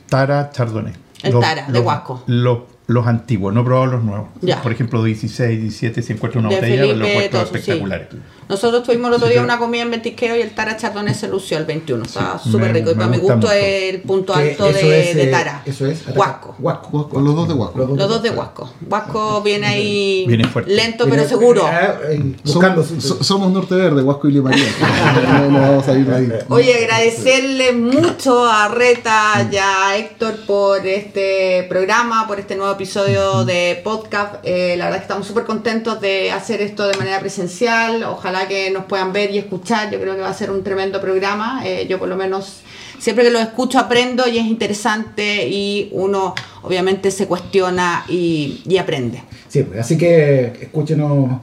Tara 0.09 0.51
Chardonnay. 0.51 0.93
El 1.23 1.39
Tara, 1.39 1.67
de 1.69 1.81
Huasco. 1.81 2.23
Los, 2.27 2.59
los 2.93 3.07
antiguos, 3.07 3.53
no 3.55 3.63
he 3.63 3.65
probado 3.65 3.87
los 3.87 4.05
nuevos. 4.05 4.29
Ya. 4.41 4.61
Por 4.63 4.73
ejemplo, 4.73 5.03
16, 5.03 5.61
17, 5.61 6.03
si 6.03 6.13
encuentro 6.13 6.41
una 6.41 6.49
De 6.51 6.57
botella, 6.57 6.83
Felipe, 6.83 6.99
los 6.99 7.09
sí. 7.09 7.39
espectaculares. 7.57 8.09
Nosotros 8.49 8.83
tuvimos 8.83 9.09
el 9.09 9.15
otro 9.15 9.29
día 9.29 9.41
una 9.43 9.59
comida 9.59 9.83
en 9.83 9.91
Ventisqueo 9.93 10.37
y 10.37 10.41
el 10.43 10.51
Tara 10.51 10.77
Chardonnay 10.77 11.15
se 11.15 11.29
lució 11.29 11.57
el 11.57 11.65
21. 11.65 12.05
Estaba 12.05 12.39
Sí, 12.39 12.51
súper 12.51 12.73
rico. 12.75 12.91
Y 12.91 12.95
me 12.95 12.99
para 12.99 13.11
mi 13.11 13.17
gusta 13.19 13.35
gusto 13.37 13.53
es 13.53 13.95
el 13.95 14.03
punto 14.03 14.35
alto 14.35 14.65
de, 14.71 15.11
es, 15.11 15.17
de 15.17 15.23
eh, 15.23 15.27
Tara. 15.29 15.63
Eso 15.65 15.87
es. 15.87 16.05
Huasco. 16.15 16.55
Huasco. 16.59 17.09
Los 17.21 17.35
dos 17.35 17.49
de 17.49 17.55
Huasco. 17.55 17.79
Los 17.79 18.09
dos 18.09 18.23
de 18.23 18.31
Huasco. 18.31 18.71
Huasco 18.91 19.41
viene 19.43 19.67
ahí 19.69 20.25
Viene 20.27 20.47
fuerte. 20.49 20.71
lento 20.75 21.07
Viene- 21.07 21.23
pero 21.23 21.29
seguro. 21.31 21.63
ah, 21.65 21.95
eh, 22.11 22.35
Buscando 22.45 22.85
Somos, 22.85 23.27
somos 23.27 23.53
Norte 23.53 23.75
Verde, 23.75 24.03
Huasco 24.03 24.29
y 24.29 24.33
Limaría. 24.33 24.67
no, 25.41 25.51
no 25.51 25.61
vamos 25.61 25.89
a 25.89 25.93
ir 25.95 26.05
de 26.07 26.15
ahí. 26.17 26.29
Oye, 26.49 26.75
agradecerle 26.85 27.73
mucho 27.73 28.45
a 28.45 28.69
Reta 28.69 29.49
y 29.51 29.57
a 29.57 29.97
Héctor 29.97 30.35
por 30.47 30.87
este 30.87 31.65
programa, 31.71 32.27
por 32.27 32.39
este 32.39 32.57
nuevo 32.57 32.77
episodio 32.83 33.45
de 33.45 33.81
podcast. 33.85 34.35
Eh, 34.43 34.75
la 34.77 34.87
verdad 34.87 34.99
que 34.99 35.05
estamos 35.05 35.25
súper 35.25 35.45
contentos 35.45 36.01
de 36.01 36.33
hacer 36.33 36.61
esto 36.61 36.89
de 36.89 36.97
manera 36.99 37.21
presencial. 37.21 38.03
Ojalá 38.03 38.49
que 38.49 38.73
nos 38.73 38.87
puedan 38.87 39.13
ver 39.13 39.31
y 39.31 39.39
escuchar. 39.39 39.93
Yo 39.93 40.01
creo 40.01 40.17
que 40.17 40.21
va 40.21 40.31
a 40.31 40.35
ser 40.35 40.51
un 40.51 40.65
tremendo 40.65 41.01
programa. 41.01 41.63
Eh, 41.65 41.87
yo 41.89 42.01
por 42.01 42.09
lo 42.09 42.17
menos 42.17 42.63
siempre 42.99 43.25
que 43.25 43.31
lo 43.31 43.39
escucho 43.39 43.79
aprendo 43.79 44.27
y 44.27 44.39
es 44.39 44.47
interesante 44.47 45.47
y 45.47 45.91
uno 45.93 46.35
obviamente 46.63 47.13
se 47.13 47.29
cuestiona 47.29 48.05
y, 48.09 48.63
y 48.67 48.77
aprende. 48.79 49.23
Sí, 49.47 49.63
pues, 49.63 49.79
así 49.79 49.97
que 49.97 50.47
escúchenos 50.63 51.41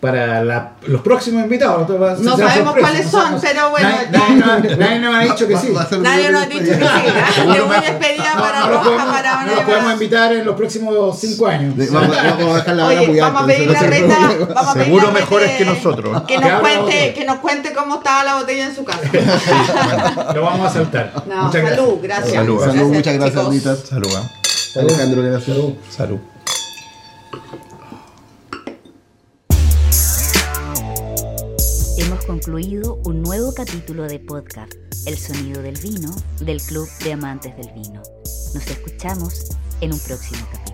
para 0.00 0.42
la- 0.42 0.72
los 0.86 1.02
próximos 1.02 1.42
invitados. 1.44 1.86
No, 2.20 2.36
sabemos 2.36 2.74
cuáles 2.80 3.04
no 3.04 3.10
son, 3.10 3.20
sabemos. 3.22 3.42
pero 3.42 3.70
bueno, 3.70 3.88
Nadie, 4.10 4.36
nos- 4.36 4.78
nadie 4.78 4.98
nos 4.98 5.14
ha 5.14 5.20
dicho 5.20 5.46
que 5.46 5.56
sí. 5.58 5.68
a 5.76 5.96
Nadie 5.98 6.30
nos 6.30 6.42
ha 6.42 6.46
dicho 6.46 6.64
que 6.64 6.74
sí. 6.74 6.80
¿ah? 6.82 7.52
De 7.52 7.60
una 7.62 7.80
despedida 7.82 8.34
No, 8.34 8.40
para 8.40 8.66
Roja, 8.66 8.82
podemos, 8.84 9.06
para 9.06 9.34
no 9.34 9.42
una 9.42 9.52
lo 9.52 9.56
podemos 9.62 9.82
para- 9.82 9.92
invitar 9.92 10.32
en 10.32 10.44
los 10.46 10.56
próximos 10.56 11.20
cinco 11.20 11.46
años. 11.46 11.74
Vamos, 11.92 12.16
vamos 12.16 12.54
a 12.54 12.56
dejar 12.56 12.76
la 12.76 12.86
Oye, 12.86 13.06
muy 13.08 13.20
vamos 13.20 13.42
a 13.42 13.44
a 13.44 13.52
es 13.52 13.60
el 13.60 13.76
Reta, 13.90 14.16
a 14.56 14.72
Seguro 14.72 15.08
a 15.08 15.10
mejores 15.12 15.50
que 15.58 15.64
nosotros. 15.66 16.22
Que 16.26 16.38
nos, 16.38 16.50
la 16.50 16.60
cuente, 16.60 17.14
que 17.14 17.24
nos 17.26 17.38
cuente 17.40 17.72
cómo 17.74 17.96
estaba 17.96 18.24
la 18.24 18.34
botella 18.36 18.66
en 18.66 18.74
su 18.74 18.84
casa. 18.84 19.02
Lo 20.34 20.42
vamos 20.42 20.66
a 20.66 20.72
saltar. 20.72 21.12
No, 21.26 21.44
Muchas 21.44 21.68
salud, 21.68 21.98
gracias. 22.02 22.32
Salud. 22.34 22.64
Salud, 22.64 22.92
muchas 22.94 23.14
gracias. 23.14 23.46
Anita. 23.46 23.76
Salud. 23.76 24.08
¿ah? 24.16 24.80
Alejandro, 24.80 25.22
gracias. 25.22 25.56
Salud. 25.90 26.18
Concluido 32.30 33.00
un 33.06 33.22
nuevo 33.22 33.52
capítulo 33.52 34.04
de 34.04 34.20
podcast, 34.20 34.72
El 35.04 35.18
sonido 35.18 35.62
del 35.62 35.76
vino, 35.80 36.14
del 36.40 36.62
Club 36.62 36.88
de 37.02 37.14
Amantes 37.14 37.56
del 37.56 37.72
Vino. 37.72 38.02
Nos 38.54 38.64
escuchamos 38.68 39.48
en 39.80 39.92
un 39.92 39.98
próximo 39.98 40.46
capítulo. 40.52 40.69